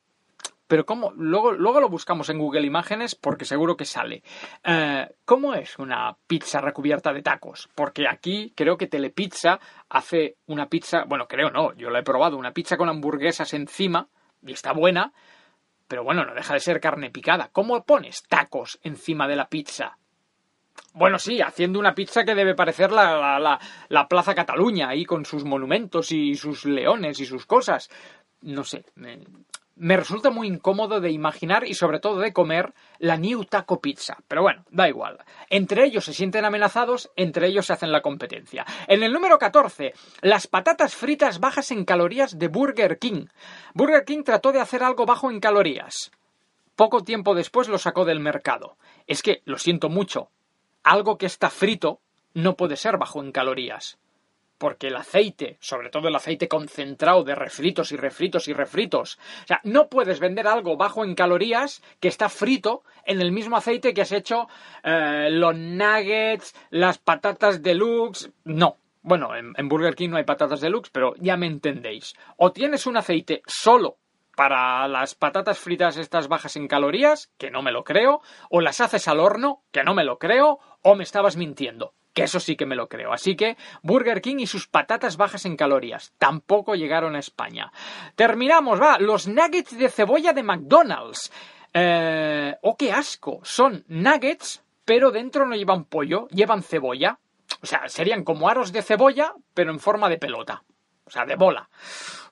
Pero 0.66 0.86
¿cómo? 0.86 1.12
Luego, 1.12 1.52
luego 1.52 1.82
lo 1.82 1.90
buscamos 1.90 2.30
en 2.30 2.38
Google 2.38 2.66
Imágenes 2.66 3.16
porque 3.16 3.44
seguro 3.44 3.76
que 3.76 3.84
sale. 3.84 4.24
Eh, 4.64 5.10
¿Cómo 5.26 5.56
es 5.56 5.78
una 5.78 6.16
pizza 6.26 6.62
recubierta 6.62 7.12
de 7.12 7.22
tacos? 7.22 7.68
Porque 7.76 8.08
aquí 8.08 8.54
creo 8.56 8.78
que 8.78 8.88
Telepizza 8.88 9.60
hace 9.90 10.38
una 10.46 10.70
pizza, 10.70 11.04
bueno, 11.04 11.28
creo 11.28 11.50
no, 11.52 11.74
yo 11.74 11.90
la 11.90 12.00
he 12.00 12.04
probado, 12.04 12.38
una 12.38 12.54
pizza 12.54 12.78
con 12.78 12.88
hamburguesas 12.88 13.54
encima 13.54 14.08
y 14.42 14.54
está 14.54 14.72
buena, 14.72 15.12
pero 15.90 16.06
bueno, 16.06 16.24
no 16.24 16.34
deja 16.34 16.54
de 16.54 16.62
ser 16.62 16.80
carne 16.80 17.12
picada. 17.12 17.50
¿Cómo 17.52 17.84
pones 17.84 18.24
tacos 18.24 18.80
encima 18.84 19.28
de 19.28 19.36
la 19.36 19.50
pizza? 19.50 19.98
Bueno, 20.94 21.20
sí, 21.20 21.42
haciendo 21.42 21.80
una 21.80 21.94
pizza 21.94 22.24
que 22.24 22.36
debe 22.36 22.56
parecer 22.56 22.92
la, 22.92 23.18
la, 23.18 23.40
la, 23.40 23.60
la 23.90 24.08
Plaza 24.08 24.36
Cataluña, 24.36 24.90
ahí 24.90 25.06
con 25.06 25.26
sus 25.26 25.46
monumentos 25.46 26.12
y 26.12 26.36
sus 26.36 26.66
leones 26.66 27.20
y 27.20 27.26
sus 27.26 27.46
cosas. 27.46 27.90
No 28.42 28.64
sé, 28.64 28.86
me, 28.96 29.20
me 29.80 29.96
resulta 29.96 30.30
muy 30.30 30.48
incómodo 30.48 31.00
de 31.00 31.10
imaginar 31.10 31.66
y 31.66 31.74
sobre 31.74 32.00
todo 32.00 32.20
de 32.20 32.34
comer 32.34 32.74
la 32.98 33.16
New 33.16 33.46
Taco 33.46 33.80
Pizza. 33.80 34.18
Pero 34.28 34.42
bueno, 34.42 34.66
da 34.70 34.90
igual. 34.90 35.18
Entre 35.50 35.86
ellos 35.86 36.04
se 36.04 36.14
sienten 36.14 36.44
amenazados, 36.44 37.10
entre 37.16 37.48
ellos 37.48 37.66
se 37.66 37.74
hacen 37.74 37.94
la 37.94 38.02
competencia. 38.02 38.66
En 38.88 39.04
el 39.04 39.14
número 39.14 39.40
14, 39.40 39.94
las 40.22 40.48
patatas 40.48 40.96
fritas 40.96 41.40
bajas 41.40 41.72
en 41.72 41.86
calorías 41.86 42.38
de 42.38 42.50
Burger 42.50 43.00
King. 43.00 43.28
Burger 43.74 44.04
King 44.04 44.24
trató 44.24 44.52
de 44.52 44.60
hacer 44.60 44.84
algo 44.84 45.06
bajo 45.06 45.32
en 45.32 45.40
calorías. 45.40 46.12
Poco 46.76 47.04
tiempo 47.04 47.34
después 47.34 47.70
lo 47.70 47.78
sacó 47.78 48.04
del 48.04 48.20
mercado. 48.20 48.76
Es 49.08 49.24
que, 49.24 49.42
lo 49.46 49.58
siento 49.58 49.88
mucho, 49.88 50.30
algo 50.84 51.18
que 51.18 51.26
está 51.26 51.50
frito 51.50 52.02
no 52.34 52.56
puede 52.56 52.76
ser 52.76 52.98
bajo 52.98 53.22
en 53.22 53.32
calorías 53.32 54.00
porque 54.60 54.88
el 54.88 54.98
aceite, 54.98 55.58
sobre 55.62 55.90
todo 55.90 56.10
el 56.10 56.16
aceite 56.16 56.48
concentrado 56.48 57.24
de 57.24 57.34
refritos 57.34 57.92
y 57.92 57.98
refritos 57.98 58.48
y 58.48 58.54
refritos, 58.54 59.18
o 59.44 59.48
sea, 59.48 59.62
no 59.64 59.88
puedes 59.88 60.20
vender 60.20 60.48
algo 60.48 60.78
bajo 60.78 61.04
en 61.04 61.16
calorías 61.16 61.82
que 62.00 62.10
está 62.10 62.30
frito 62.30 62.84
en 63.06 63.22
el 63.22 63.32
mismo 63.32 63.56
aceite 63.56 63.94
que 63.94 64.02
has 64.02 64.12
hecho 64.12 64.48
eh, 64.84 65.30
los 65.32 65.56
nuggets, 65.56 66.54
las 66.70 67.00
patatas 67.00 67.64
deluxe, 67.64 68.32
no. 68.44 68.78
Bueno, 69.02 69.34
en, 69.34 69.54
en 69.56 69.70
Burger 69.70 69.96
King 69.96 70.10
no 70.10 70.18
hay 70.18 70.26
patatas 70.26 70.60
deluxe, 70.60 70.92
pero 70.92 71.16
ya 71.16 71.38
me 71.38 71.48
entendéis. 71.48 72.14
O 72.36 72.52
tienes 72.52 72.86
un 72.86 72.98
aceite 72.98 73.42
solo 73.48 73.98
para 74.40 74.88
las 74.88 75.16
patatas 75.16 75.60
fritas 75.60 75.98
estas 75.98 76.30
bajas 76.30 76.56
en 76.56 76.70
calorías, 76.70 77.30
que 77.38 77.52
no 77.52 77.62
me 77.62 77.74
lo 77.74 77.84
creo, 77.84 78.22
o 78.50 78.62
las 78.62 78.80
haces 78.80 79.10
al 79.10 79.20
horno, 79.20 79.64
que 79.74 79.84
no 79.84 79.94
me 79.94 80.06
lo 80.06 80.18
creo, 80.18 80.60
o 80.82 80.96
me 80.96 81.04
estabas 81.04 81.36
mintiendo 81.36 81.94
que 82.14 82.24
eso 82.24 82.40
sí 82.40 82.56
que 82.56 82.66
me 82.66 82.78
lo 82.78 82.88
creo. 82.88 83.12
Así 83.12 83.36
que 83.36 83.58
Burger 83.84 84.22
King 84.22 84.38
y 84.40 84.48
sus 84.48 84.70
patatas 84.70 85.18
bajas 85.18 85.46
en 85.46 85.58
calorías 85.58 86.14
tampoco 86.18 86.76
llegaron 86.76 87.18
a 87.18 87.20
España. 87.20 87.74
Terminamos, 88.16 88.80
va, 88.82 88.98
los 88.98 89.28
nuggets 89.28 89.78
de 89.78 89.90
cebolla 89.90 90.32
de 90.32 90.44
McDonald's. 90.44 91.34
Eh, 91.74 92.56
oh, 92.62 92.78
qué 92.78 92.94
asco. 92.94 93.42
Son 93.44 93.84
nuggets, 93.90 94.64
pero 94.86 95.12
dentro 95.12 95.46
no 95.46 95.58
llevan 95.58 95.84
pollo, 95.84 96.30
llevan 96.30 96.64
cebolla. 96.64 97.20
O 97.62 97.66
sea, 97.66 97.90
serían 97.90 98.24
como 98.24 98.48
aros 98.48 98.72
de 98.72 98.84
cebolla, 98.84 99.34
pero 99.54 99.72
en 99.72 99.82
forma 99.82 100.08
de 100.08 100.18
pelota. 100.18 100.64
O 101.10 101.12
sea, 101.12 101.26
de 101.26 101.36
bola. 101.36 101.68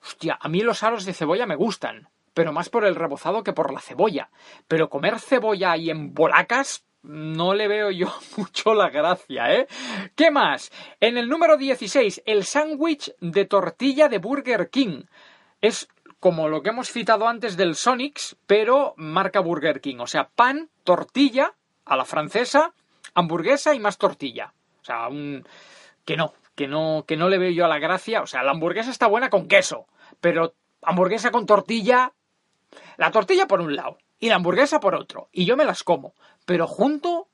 Hostia, 0.02 0.38
a 0.40 0.48
mí 0.48 0.60
los 0.60 0.84
aros 0.84 1.04
de 1.04 1.12
cebolla 1.12 1.46
me 1.46 1.56
gustan, 1.56 2.08
pero 2.32 2.52
más 2.52 2.68
por 2.68 2.84
el 2.84 2.94
rebozado 2.94 3.42
que 3.42 3.52
por 3.52 3.72
la 3.72 3.80
cebolla. 3.80 4.30
Pero 4.68 4.88
comer 4.88 5.18
cebolla 5.18 5.72
ahí 5.72 5.90
en 5.90 6.14
bolacas, 6.14 6.84
no 7.02 7.54
le 7.54 7.66
veo 7.66 7.90
yo 7.90 8.06
mucho 8.36 8.74
la 8.74 8.88
gracia, 8.88 9.52
¿eh? 9.52 9.66
¿Qué 10.14 10.30
más? 10.30 10.70
En 11.00 11.18
el 11.18 11.28
número 11.28 11.56
16, 11.56 12.22
el 12.24 12.44
sándwich 12.44 13.12
de 13.20 13.44
tortilla 13.46 14.08
de 14.08 14.18
Burger 14.18 14.70
King. 14.70 15.02
Es 15.60 15.88
como 16.20 16.48
lo 16.48 16.62
que 16.62 16.70
hemos 16.70 16.92
citado 16.92 17.26
antes 17.26 17.56
del 17.56 17.74
Sonics, 17.74 18.36
pero 18.46 18.94
marca 18.96 19.40
Burger 19.40 19.80
King. 19.80 19.96
O 19.98 20.06
sea, 20.06 20.28
pan, 20.28 20.70
tortilla, 20.84 21.54
a 21.84 21.96
la 21.96 22.04
francesa, 22.04 22.72
hamburguesa 23.14 23.74
y 23.74 23.80
más 23.80 23.98
tortilla. 23.98 24.52
O 24.80 24.84
sea, 24.84 25.08
un... 25.08 25.44
que 26.04 26.16
no, 26.16 26.32
que 26.58 26.66
no, 26.66 27.04
que 27.06 27.16
no 27.16 27.28
le 27.28 27.38
veo 27.38 27.52
yo 27.52 27.64
a 27.64 27.68
la 27.68 27.78
gracia. 27.78 28.20
O 28.20 28.26
sea, 28.26 28.42
la 28.42 28.50
hamburguesa 28.50 28.90
está 28.90 29.06
buena 29.06 29.30
con 29.30 29.46
queso, 29.46 29.86
pero 30.20 30.54
hamburguesa 30.82 31.30
con 31.30 31.46
tortilla... 31.46 32.12
La 32.96 33.12
tortilla 33.12 33.46
por 33.46 33.60
un 33.60 33.76
lado 33.76 33.98
y 34.18 34.28
la 34.28 34.34
hamburguesa 34.34 34.80
por 34.80 34.96
otro. 34.96 35.28
Y 35.30 35.44
yo 35.44 35.56
me 35.56 35.64
las 35.64 35.84
como. 35.84 36.14
Pero 36.44 36.66
junto 36.66 37.28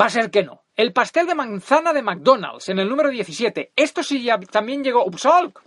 va 0.00 0.06
a 0.06 0.10
ser 0.10 0.30
que 0.30 0.42
no. 0.42 0.62
El 0.76 0.94
pastel 0.94 1.26
de 1.26 1.34
manzana 1.34 1.92
de 1.92 2.00
McDonald's 2.00 2.70
en 2.70 2.78
el 2.78 2.88
número 2.88 3.10
17. 3.10 3.72
Esto 3.76 4.02
sí 4.02 4.22
ya 4.22 4.40
también 4.40 4.82
llegó. 4.82 5.04
Upsolk. 5.04 5.60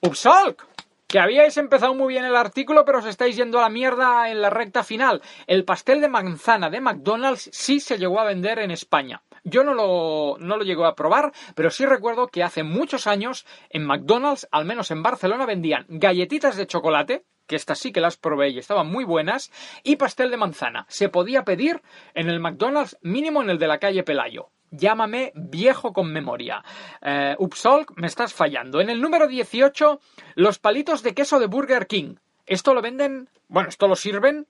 Upsolk. 0.00 0.68
Que 1.08 1.18
habíais 1.18 1.56
empezado 1.56 1.92
muy 1.92 2.14
bien 2.14 2.24
el 2.24 2.36
artículo, 2.36 2.84
pero 2.84 3.00
os 3.00 3.06
estáis 3.06 3.36
yendo 3.36 3.58
a 3.58 3.62
la 3.62 3.68
mierda 3.68 4.30
en 4.30 4.40
la 4.40 4.50
recta 4.50 4.84
final. 4.84 5.22
El 5.48 5.64
pastel 5.64 6.00
de 6.00 6.08
manzana 6.08 6.70
de 6.70 6.80
McDonald's 6.80 7.50
sí 7.52 7.80
se 7.80 7.98
llegó 7.98 8.20
a 8.20 8.24
vender 8.24 8.60
en 8.60 8.70
España. 8.70 9.22
Yo 9.44 9.62
no 9.62 9.74
lo, 9.74 10.36
no 10.38 10.56
lo 10.56 10.64
llego 10.64 10.86
a 10.86 10.94
probar, 10.94 11.32
pero 11.54 11.70
sí 11.70 11.84
recuerdo 11.84 12.28
que 12.28 12.42
hace 12.42 12.62
muchos 12.62 13.06
años 13.06 13.46
en 13.68 13.84
McDonald's, 13.84 14.48
al 14.50 14.64
menos 14.64 14.90
en 14.90 15.02
Barcelona, 15.02 15.44
vendían 15.44 15.84
galletitas 15.88 16.56
de 16.56 16.66
chocolate, 16.66 17.24
que 17.46 17.56
estas 17.56 17.78
sí 17.78 17.92
que 17.92 18.00
las 18.00 18.16
probé 18.16 18.48
y 18.48 18.58
estaban 18.58 18.86
muy 18.86 19.04
buenas, 19.04 19.52
y 19.82 19.96
pastel 19.96 20.30
de 20.30 20.38
manzana. 20.38 20.86
Se 20.88 21.10
podía 21.10 21.44
pedir 21.44 21.82
en 22.14 22.30
el 22.30 22.40
McDonald's 22.40 22.96
mínimo 23.02 23.42
en 23.42 23.50
el 23.50 23.58
de 23.58 23.68
la 23.68 23.78
calle 23.78 24.02
Pelayo. 24.02 24.48
Llámame 24.70 25.32
viejo 25.34 25.92
con 25.92 26.10
memoria. 26.10 26.64
Eh, 27.02 27.36
Upsolk, 27.38 27.92
me 27.96 28.06
estás 28.06 28.32
fallando. 28.32 28.80
En 28.80 28.88
el 28.88 29.00
número 29.00 29.28
18, 29.28 30.00
los 30.36 30.58
palitos 30.58 31.02
de 31.02 31.14
queso 31.14 31.38
de 31.38 31.46
Burger 31.46 31.86
King. 31.86 32.16
Esto 32.46 32.72
lo 32.72 32.80
venden, 32.80 33.28
bueno, 33.48 33.68
esto 33.68 33.88
lo 33.88 33.94
sirven 33.94 34.46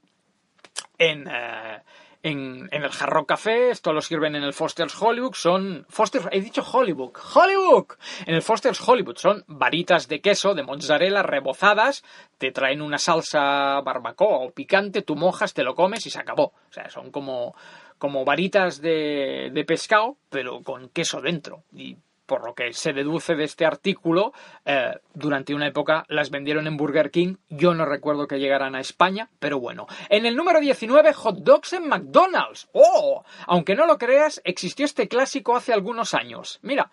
en, 0.98 1.28
eh, 1.28 1.82
en, 2.24 2.70
el 2.72 2.88
Jarro 2.88 3.26
Café, 3.26 3.70
esto 3.70 3.92
lo 3.92 4.00
sirven 4.00 4.34
en 4.34 4.42
el 4.42 4.54
Foster's 4.54 5.00
Hollywood, 5.00 5.34
son... 5.34 5.84
Foster's, 5.90 6.26
he 6.32 6.40
dicho 6.40 6.62
Hollywood, 6.62 7.12
Hollywood. 7.34 7.84
En 8.24 8.34
el 8.34 8.40
Foster's 8.40 8.80
Hollywood 8.80 9.18
son 9.18 9.44
varitas 9.46 10.08
de 10.08 10.22
queso, 10.22 10.54
de 10.54 10.62
mozzarella 10.62 11.22
rebozadas, 11.22 12.02
te 12.38 12.50
traen 12.50 12.80
una 12.80 12.96
salsa 12.96 13.78
barbacoa 13.82 14.38
o 14.38 14.52
picante, 14.52 15.02
tú 15.02 15.16
mojas, 15.16 15.52
te 15.52 15.64
lo 15.64 15.74
comes 15.74 16.06
y 16.06 16.10
se 16.10 16.18
acabó. 16.18 16.54
O 16.70 16.72
sea, 16.72 16.88
son 16.88 17.10
como, 17.10 17.54
como 17.98 18.24
varitas 18.24 18.80
de, 18.80 19.50
de 19.52 19.64
pescado, 19.66 20.16
pero 20.30 20.62
con 20.62 20.88
queso 20.88 21.20
dentro. 21.20 21.62
Y 21.74 21.98
por 22.26 22.44
lo 22.44 22.54
que 22.54 22.72
se 22.72 22.92
deduce 22.92 23.34
de 23.34 23.44
este 23.44 23.66
artículo, 23.66 24.32
eh, 24.64 24.92
durante 25.12 25.54
una 25.54 25.66
época 25.66 26.04
las 26.08 26.30
vendieron 26.30 26.66
en 26.66 26.76
Burger 26.76 27.10
King. 27.10 27.36
Yo 27.48 27.74
no 27.74 27.84
recuerdo 27.84 28.26
que 28.26 28.38
llegaran 28.38 28.74
a 28.74 28.80
España, 28.80 29.30
pero 29.38 29.60
bueno. 29.60 29.86
En 30.08 30.26
el 30.26 30.36
número 30.36 30.60
19, 30.60 31.12
hot 31.12 31.38
dogs 31.38 31.72
en 31.74 31.88
McDonald's. 31.88 32.68
¡Oh! 32.72 33.24
Aunque 33.46 33.74
no 33.74 33.86
lo 33.86 33.98
creas, 33.98 34.40
existió 34.44 34.84
este 34.84 35.08
clásico 35.08 35.56
hace 35.56 35.72
algunos 35.72 36.14
años. 36.14 36.58
Mira, 36.62 36.90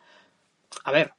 a 0.83 0.91
ver, 0.91 1.13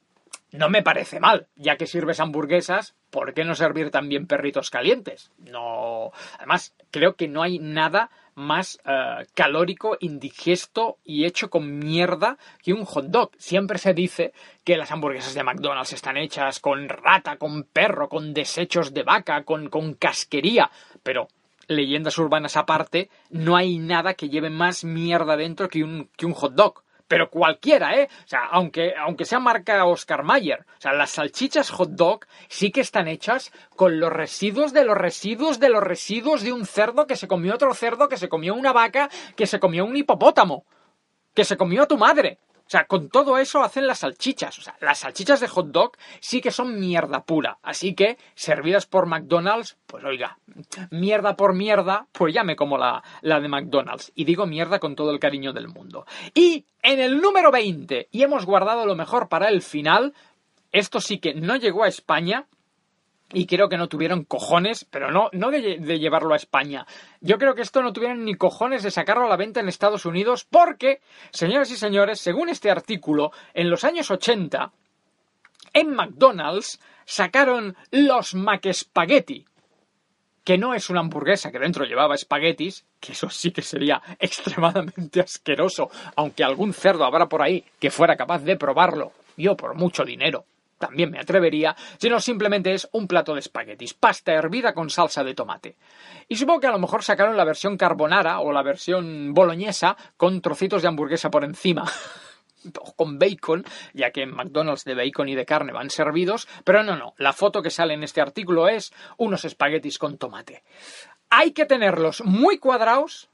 no 0.51 0.69
me 0.69 0.83
parece 0.83 1.19
mal, 1.19 1.47
ya 1.55 1.77
que 1.77 1.87
sirves 1.87 2.19
hamburguesas, 2.19 2.95
¿por 3.09 3.33
qué 3.33 3.43
no 3.43 3.55
servir 3.55 3.89
también 3.89 4.27
perritos 4.27 4.69
calientes? 4.69 5.31
No. 5.37 6.11
Además, 6.37 6.75
creo 6.91 7.15
que 7.15 7.27
no 7.27 7.41
hay 7.41 7.57
nada 7.57 8.11
más 8.35 8.79
eh, 8.85 9.25
calórico, 9.33 9.97
indigesto 9.99 10.97
y 11.03 11.25
hecho 11.25 11.49
con 11.49 11.79
mierda 11.79 12.37
que 12.61 12.73
un 12.73 12.85
hot 12.85 13.05
dog. 13.05 13.31
Siempre 13.37 13.77
se 13.77 13.93
dice 13.93 14.33
que 14.63 14.77
las 14.77 14.91
hamburguesas 14.91 15.33
de 15.33 15.43
McDonald's 15.43 15.93
están 15.93 16.17
hechas 16.17 16.59
con 16.59 16.89
rata, 16.89 17.37
con 17.37 17.63
perro, 17.63 18.09
con 18.09 18.33
desechos 18.33 18.93
de 18.93 19.03
vaca, 19.03 19.43
con, 19.43 19.69
con 19.69 19.93
casquería, 19.93 20.69
pero 21.03 21.27
leyendas 21.67 22.17
urbanas 22.17 22.57
aparte, 22.57 23.09
no 23.29 23.55
hay 23.55 23.79
nada 23.79 24.13
que 24.13 24.29
lleve 24.29 24.49
más 24.49 24.83
mierda 24.83 25.37
dentro 25.37 25.69
que 25.69 25.83
un, 25.83 26.09
que 26.15 26.25
un 26.25 26.33
hot 26.33 26.53
dog. 26.53 26.82
Pero 27.13 27.29
cualquiera, 27.29 27.95
¿eh? 27.95 28.09
O 28.25 28.27
sea, 28.27 28.45
aunque, 28.45 28.95
aunque 28.97 29.25
sea 29.25 29.37
marca 29.37 29.85
Oscar 29.85 30.23
Mayer. 30.23 30.61
O 30.61 30.81
sea, 30.81 30.93
las 30.93 31.11
salchichas 31.11 31.69
hot 31.69 31.91
dog 31.91 32.25
sí 32.47 32.71
que 32.71 32.81
están 32.81 33.07
hechas 33.07 33.51
con 33.75 33.99
los 33.99 34.11
residuos 34.11 34.73
de 34.73 34.83
los 34.83 34.97
residuos 34.97 35.59
de 35.59 35.69
los 35.69 35.83
residuos 35.83 36.41
de 36.41 36.51
un 36.51 36.65
cerdo 36.65 37.05
que 37.05 37.15
se 37.15 37.27
comió 37.27 37.53
otro 37.53 37.71
cerdo, 37.75 38.09
que 38.09 38.17
se 38.17 38.29
comió 38.29 38.55
una 38.55 38.73
vaca, 38.73 39.11
que 39.35 39.45
se 39.45 39.59
comió 39.59 39.85
un 39.85 39.95
hipopótamo, 39.95 40.65
que 41.35 41.45
se 41.45 41.55
comió 41.55 41.83
a 41.83 41.87
tu 41.87 41.99
madre. 41.99 42.39
Sea, 42.73 42.85
con 42.85 43.07
todo 43.09 43.37
eso 43.37 43.61
hacen 43.61 43.85
las 43.85 43.99
salchichas. 43.99 44.57
O 44.57 44.63
sea, 44.63 44.75
las 44.81 44.97
salchichas 44.97 45.39
de 45.39 45.47
hot 45.47 45.67
dog 45.67 45.91
sí 46.19 46.41
que 46.41 46.49
son 46.49 46.79
mierda 46.79 47.23
pura. 47.23 47.59
Así 47.61 47.93
que, 47.93 48.17
servidas 48.33 48.87
por 48.87 49.05
McDonald's, 49.05 49.77
pues 49.85 50.03
oiga, 50.03 50.39
mierda 50.89 51.35
por 51.35 51.53
mierda, 51.53 52.07
pues 52.11 52.33
ya 52.33 52.43
me 52.43 52.55
como 52.55 52.79
la, 52.79 53.03
la 53.21 53.39
de 53.39 53.47
McDonald's. 53.47 54.11
Y 54.15 54.25
digo 54.25 54.47
mierda 54.47 54.79
con 54.79 54.95
todo 54.95 55.11
el 55.11 55.19
cariño 55.19 55.53
del 55.53 55.67
mundo. 55.67 56.07
Y 56.33 56.65
en 56.81 56.99
el 56.99 57.21
número 57.21 57.51
20, 57.51 58.07
y 58.09 58.23
hemos 58.23 58.43
guardado 58.43 58.87
lo 58.87 58.95
mejor 58.95 59.29
para 59.29 59.49
el 59.49 59.61
final, 59.61 60.15
esto 60.71 60.99
sí 60.99 61.19
que 61.19 61.35
no 61.35 61.57
llegó 61.57 61.83
a 61.83 61.89
España, 61.89 62.47
y 63.33 63.47
creo 63.47 63.67
que 63.67 63.77
no 63.77 63.89
tuvieron 63.89 64.23
cojones, 64.23 64.85
pero 64.85 65.11
no, 65.11 65.29
no 65.33 65.49
de, 65.49 65.99
llevarlo 65.99 66.33
a 66.33 66.37
España. 66.37 66.85
Yo 67.19 67.37
creo 67.37 67.55
que 67.55 67.63
esto 67.63 67.81
no 67.81 67.91
tuvieron 67.91 68.23
ni 68.23 68.35
cojones 68.35 68.83
de 68.83 68.91
sacarlo 68.91 69.25
a 69.25 69.29
la 69.29 69.37
venta 69.37 69.59
en 69.59 69.67
Estados 69.67 70.05
Unidos 70.05 70.45
porque, 70.49 71.01
señoras 71.31 71.71
y 71.71 71.75
señores, 71.75 72.19
según 72.19 72.49
este 72.49 72.69
artículo, 72.69 73.31
en 73.53 73.69
los 73.69 73.83
años 73.83 74.11
80, 74.11 74.71
en 75.73 75.95
McDonald's 75.95 76.79
sacaron 77.05 77.75
los 77.91 78.35
McSpaghetti, 78.35 79.45
que 80.43 80.57
no 80.57 80.73
es 80.73 80.89
una 80.89 80.99
hamburguesa 80.99 81.51
que 81.51 81.59
dentro 81.59 81.85
llevaba 81.85 82.15
espaguetis, 82.15 82.85
que 82.99 83.13
eso 83.13 83.29
sí 83.29 83.51
que 83.51 83.61
sería 83.61 84.01
extremadamente 84.19 85.21
asqueroso, 85.21 85.89
aunque 86.15 86.43
algún 86.43 86.73
cerdo 86.73 87.05
habrá 87.05 87.27
por 87.27 87.41
ahí 87.41 87.63
que 87.79 87.91
fuera 87.91 88.15
capaz 88.15 88.43
de 88.43 88.57
probarlo, 88.57 89.11
yo 89.37 89.57
por 89.57 89.73
mucho 89.73 90.03
dinero 90.05 90.45
también 90.83 91.11
me 91.11 91.19
atrevería, 91.19 91.77
sino 91.97 92.19
simplemente 92.19 92.73
es 92.73 92.89
un 92.91 93.07
plato 93.07 93.33
de 93.33 93.39
espaguetis, 93.39 93.93
pasta 93.93 94.33
hervida 94.33 94.73
con 94.73 94.89
salsa 94.89 95.23
de 95.23 95.33
tomate. 95.33 95.77
Y 96.27 96.35
supongo 96.35 96.59
que 96.59 96.67
a 96.67 96.71
lo 96.73 96.79
mejor 96.79 97.03
sacaron 97.03 97.37
la 97.37 97.45
versión 97.45 97.77
carbonara 97.77 98.41
o 98.41 98.51
la 98.51 98.63
versión 98.63 99.33
boloñesa 99.33 99.95
con 100.17 100.41
trocitos 100.41 100.81
de 100.81 100.89
hamburguesa 100.89 101.31
por 101.31 101.45
encima. 101.45 101.85
con 102.97 103.17
bacon, 103.17 103.63
ya 103.93 104.11
que 104.11 104.23
en 104.23 104.35
McDonald's 104.35 104.83
de 104.83 104.95
bacon 104.95 105.29
y 105.29 105.35
de 105.35 105.45
carne 105.45 105.71
van 105.71 105.89
servidos, 105.89 106.49
pero 106.65 106.83
no, 106.83 106.97
no, 106.97 107.13
la 107.17 107.31
foto 107.31 107.61
que 107.61 107.69
sale 107.69 107.93
en 107.93 108.03
este 108.03 108.19
artículo 108.19 108.67
es 108.67 108.93
unos 109.17 109.45
espaguetis 109.45 109.97
con 109.97 110.17
tomate. 110.17 110.63
Hay 111.29 111.51
que 111.51 111.65
tenerlos 111.65 112.23
muy 112.25 112.57
cuadrados, 112.57 113.29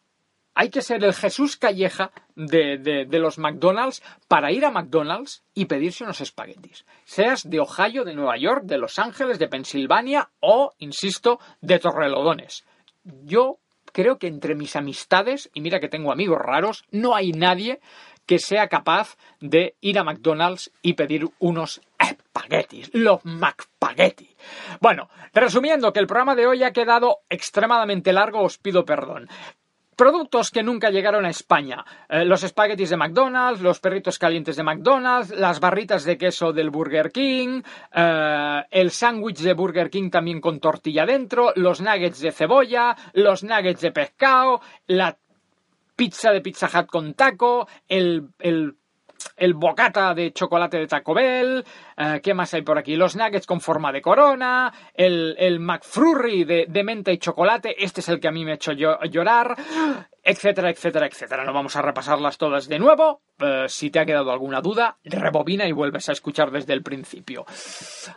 hay 0.60 0.70
que 0.70 0.82
ser 0.82 1.02
el 1.06 1.14
Jesús 1.14 1.56
Calleja 1.56 2.12
de, 2.36 2.78
de, 2.78 3.20
los 3.20 3.38
McDonald's 3.38 4.04
para 4.28 4.52
ir 4.52 4.66
a 4.66 4.72
McDonald's 4.72 5.42
y 5.54 5.68
pedirse 5.68 6.04
unos 6.04 6.20
espaguetis. 6.20 6.86
Seas 7.06 7.50
de 7.50 7.62
Ohio, 7.62 8.04
de 8.04 8.14
Nueva 8.14 8.36
York, 8.36 8.64
de 8.66 8.78
Los 8.78 9.00
Ángeles, 9.00 9.40
de 9.40 9.48
Pensilvania 9.48 10.32
o, 10.42 10.74
insisto, 10.80 11.40
de 11.62 11.80
Torrelodones. 11.80 12.66
Yo 13.24 13.60
creo 13.94 14.18
que 14.18 14.28
entre 14.28 14.54
mis 14.54 14.76
amistades, 14.76 15.50
y 15.54 15.62
mira 15.62 15.80
que 15.80 15.88
tengo 15.88 16.12
amigos 16.12 16.40
raros, 16.42 16.84
no 16.92 17.16
hay 17.16 17.32
nadie 17.32 17.80
que 18.26 18.38
sea 18.38 18.68
capaz 18.68 19.16
de 19.40 19.78
ir 19.80 19.98
a 19.98 20.04
McDonald's 20.04 20.74
y 20.82 20.94
pedir 20.96 21.26
unos 21.40 21.80
espaguetis, 21.98 22.92
los 22.94 23.24
McSpaghetti. 23.24 24.36
Bueno, 24.82 25.10
resumiendo 25.34 25.94
que 25.94 26.00
el 26.00 26.08
programa 26.08 26.36
de 26.36 26.48
hoy 26.48 26.64
ha 26.64 26.74
quedado 26.74 27.20
extremadamente 27.30 28.12
largo, 28.12 28.42
os 28.42 28.58
pido 28.58 28.84
perdón. 28.84 29.30
Productos 30.00 30.50
que 30.50 30.64
nunca 30.64 30.92
llegaron 30.92 31.26
a 31.26 31.30
España. 31.30 31.84
Eh, 32.08 32.24
los 32.24 32.42
espaguetis 32.44 32.90
de 32.90 32.96
McDonald's, 32.96 33.60
los 33.60 33.82
perritos 33.82 34.18
calientes 34.18 34.56
de 34.56 34.64
McDonald's, 34.64 35.32
las 35.32 35.60
barritas 35.60 36.06
de 36.06 36.18
queso 36.18 36.54
del 36.54 36.70
Burger 36.70 37.12
King, 37.12 37.62
eh, 37.94 38.64
el 38.72 38.92
sándwich 38.92 39.42
de 39.42 39.52
Burger 39.52 39.90
King 39.90 40.10
también 40.10 40.40
con 40.40 40.62
tortilla 40.62 41.06
dentro, 41.06 41.52
los 41.58 41.82
nuggets 41.82 42.22
de 42.22 42.32
cebolla, 42.32 42.96
los 43.12 43.44
nuggets 43.44 43.82
de 43.82 43.92
pescado, 43.92 44.62
la 44.88 45.18
pizza 45.98 46.32
de 46.32 46.40
Pizza 46.40 46.70
Hut 46.74 46.88
con 46.88 47.14
taco, 47.14 47.68
el, 47.90 48.30
el 48.40 48.78
el 49.38 49.54
bocata 49.54 50.14
de 50.14 50.32
chocolate 50.32 50.78
de 50.78 50.88
Taco 50.88 51.14
Bell, 51.14 51.64
eh, 51.98 52.20
¿qué 52.22 52.34
más 52.34 52.54
hay 52.54 52.62
por 52.62 52.78
aquí? 52.78 52.96
Los 52.96 53.16
nuggets 53.16 53.46
con 53.46 53.62
forma 53.62 53.92
de 53.92 54.02
corona, 54.02 54.72
el, 54.94 55.36
el 55.38 55.60
de, 56.46 56.66
de, 56.68 56.84
menta 56.84 57.12
y 57.12 57.18
chocolate, 57.18 57.84
este 57.84 58.02
es 58.02 58.10
el 58.10 58.20
que 58.20 58.28
a 58.28 58.32
mí 58.32 58.46
me 58.46 58.52
ha 58.52 58.56
hecho 58.56 58.72
llorar, 58.74 59.56
etcétera, 60.24 60.70
etcétera, 60.70 61.08
etcétera. 61.08 61.44
No 61.44 61.54
vamos 61.54 61.76
a 61.76 61.82
repasarlas 61.82 62.38
todas 62.38 62.68
de 62.68 62.80
nuevo. 62.80 63.22
Eh, 63.40 63.66
si 63.68 63.90
te 63.90 64.00
ha 64.00 64.06
quedado 64.06 64.32
alguna 64.32 64.62
duda, 64.62 64.98
rebobina 65.04 65.68
y 65.68 65.72
vuelves 65.72 66.10
a 66.10 66.14
escuchar 66.14 66.52
desde 66.52 66.74
el 66.74 66.84
principio. 66.84 67.46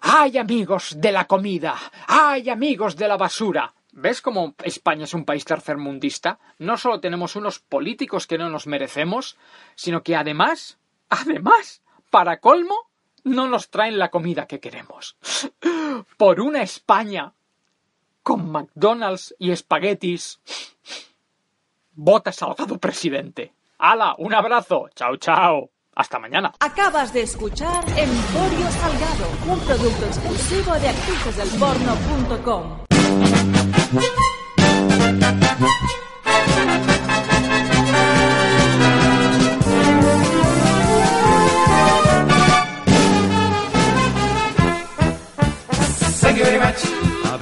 ¡Ay, 0.03 0.38
amigos 0.38 0.94
de 0.98 1.12
la 1.12 1.26
comida! 1.26 1.76
¡Ay, 2.09 2.50
amigos 2.50 2.96
de 2.96 3.09
la 3.09 3.16
basura! 3.16 3.72
¿Ves 3.94 4.22
cómo 4.22 4.55
España 4.64 5.05
es 5.05 5.12
un 5.12 5.26
país 5.26 5.44
tercermundista? 5.44 6.38
No 6.59 6.78
solo 6.78 6.98
tenemos 6.98 7.36
unos 7.36 7.59
políticos 7.59 8.26
que 8.26 8.38
no 8.38 8.48
nos 8.48 8.66
merecemos, 8.66 9.36
sino 9.74 10.03
que 10.03 10.16
además 10.16 10.78
Además, 11.12 11.82
para 12.10 12.40
colmo, 12.40 12.74
no 13.22 13.46
nos 13.46 13.68
traen 13.68 13.98
la 13.98 14.10
comida 14.10 14.46
que 14.46 14.60
queremos. 14.60 15.18
Por 16.16 16.40
una 16.40 16.62
España 16.62 17.34
con 18.22 18.50
McDonald's 18.50 19.34
y 19.38 19.50
espaguetis. 19.50 20.40
Vota 21.92 22.32
Salgado 22.32 22.78
presidente. 22.78 23.52
¡Hala! 23.76 24.14
Un 24.16 24.32
abrazo. 24.32 24.88
Chao, 24.94 25.16
chao. 25.18 25.68
Hasta 25.94 26.18
mañana. 26.18 26.54
Acabas 26.60 27.12
de 27.12 27.20
escuchar 27.20 27.84
Emporio 27.88 28.70
Salgado, 28.70 29.28
un 29.52 29.60
producto 29.60 30.06
exclusivo 30.06 30.72
de 30.78 30.88
actricesdelporno.com. 30.88 32.86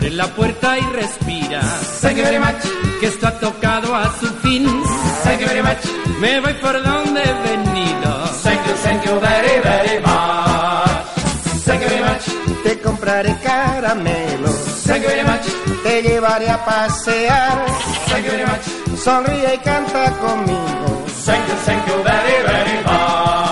Abre 0.01 0.13
la 0.13 0.29
puerta 0.29 0.79
y 0.79 0.83
respira. 0.95 1.61
Thank 2.01 2.17
you 2.17 2.25
very 2.25 2.39
much. 2.39 2.63
Que 3.01 3.09
esto 3.09 3.27
ha 3.27 3.33
tocado 3.39 3.95
a 3.95 4.11
su 4.19 4.29
fin. 4.41 4.65
Thank 5.25 5.41
you 5.41 5.47
very 5.47 5.63
much. 5.63 5.85
Me 6.21 6.41
voy 6.41 6.55
por 6.55 6.83
donde 6.83 7.21
he 7.21 7.33
venido. 7.49 8.25
Thank 8.43 8.67
you, 8.67 8.75
thank 8.83 9.05
you 9.05 9.21
very, 9.21 9.61
very 9.63 10.01
much. 10.01 11.05
Thank 11.67 11.83
you 11.83 11.89
very 11.91 12.03
much. 12.03 12.63
Te 12.63 12.81
compraré 12.81 13.37
caramelos. 13.43 14.85
Thank 14.87 15.03
you 15.03 15.09
very 15.11 15.25
much. 15.25 15.83
Te 15.83 16.03
llevaré 16.03 16.49
a 16.49 16.65
pasear. 16.65 17.67
Thank 18.09 18.25
you 18.25 18.31
very 18.31 18.47
much. 18.47 18.99
Sonríe 19.05 19.55
y 19.55 19.59
canta 19.59 20.13
conmigo. 20.13 21.05
Thank 21.27 21.47
you, 21.47 21.55
thank 21.67 21.87
you 21.87 22.03
very, 22.03 22.43
very 22.47 22.85
much. 22.85 23.50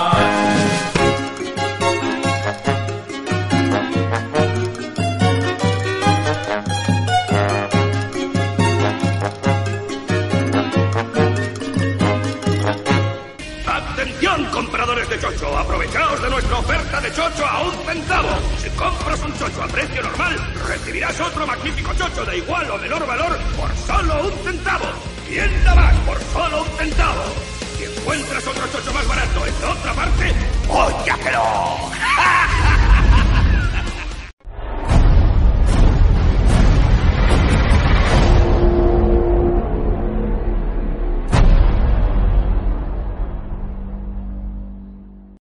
Chocho, 15.30 15.58
aprovechaos 15.58 16.22
de 16.22 16.30
nuestra 16.30 16.58
oferta 16.58 17.00
de 17.00 17.12
chocho 17.12 17.46
a 17.46 17.62
un 17.62 17.72
centavo. 17.84 18.28
Si 18.62 18.70
compras 18.70 19.20
un 19.20 19.38
chocho 19.38 19.62
a 19.62 19.68
precio 19.68 20.02
normal, 20.02 20.54
recibirás 20.66 21.20
otro 21.20 21.46
magnífico 21.46 21.92
chocho 21.94 22.24
de 22.24 22.38
igual 22.38 22.70
o 22.70 22.78
menor 22.78 23.06
valor 23.06 23.38
por 23.56 23.70
solo 23.76 24.28
un 24.28 24.32
centavo. 24.44 24.86
Tienda 25.28 25.74
más 25.74 25.94
por 26.06 26.20
solo 26.32 26.62
un 26.62 26.68
centavo. 26.78 27.24
Si 27.76 27.84
encuentras 27.84 28.46
otro 28.46 28.66
chocho 28.72 28.92
más 28.92 29.06
barato 29.06 29.46
en 29.46 29.64
otra 29.64 29.92
parte. 29.92 30.34
¡Ja, 30.68 31.18
ja! 32.04 32.77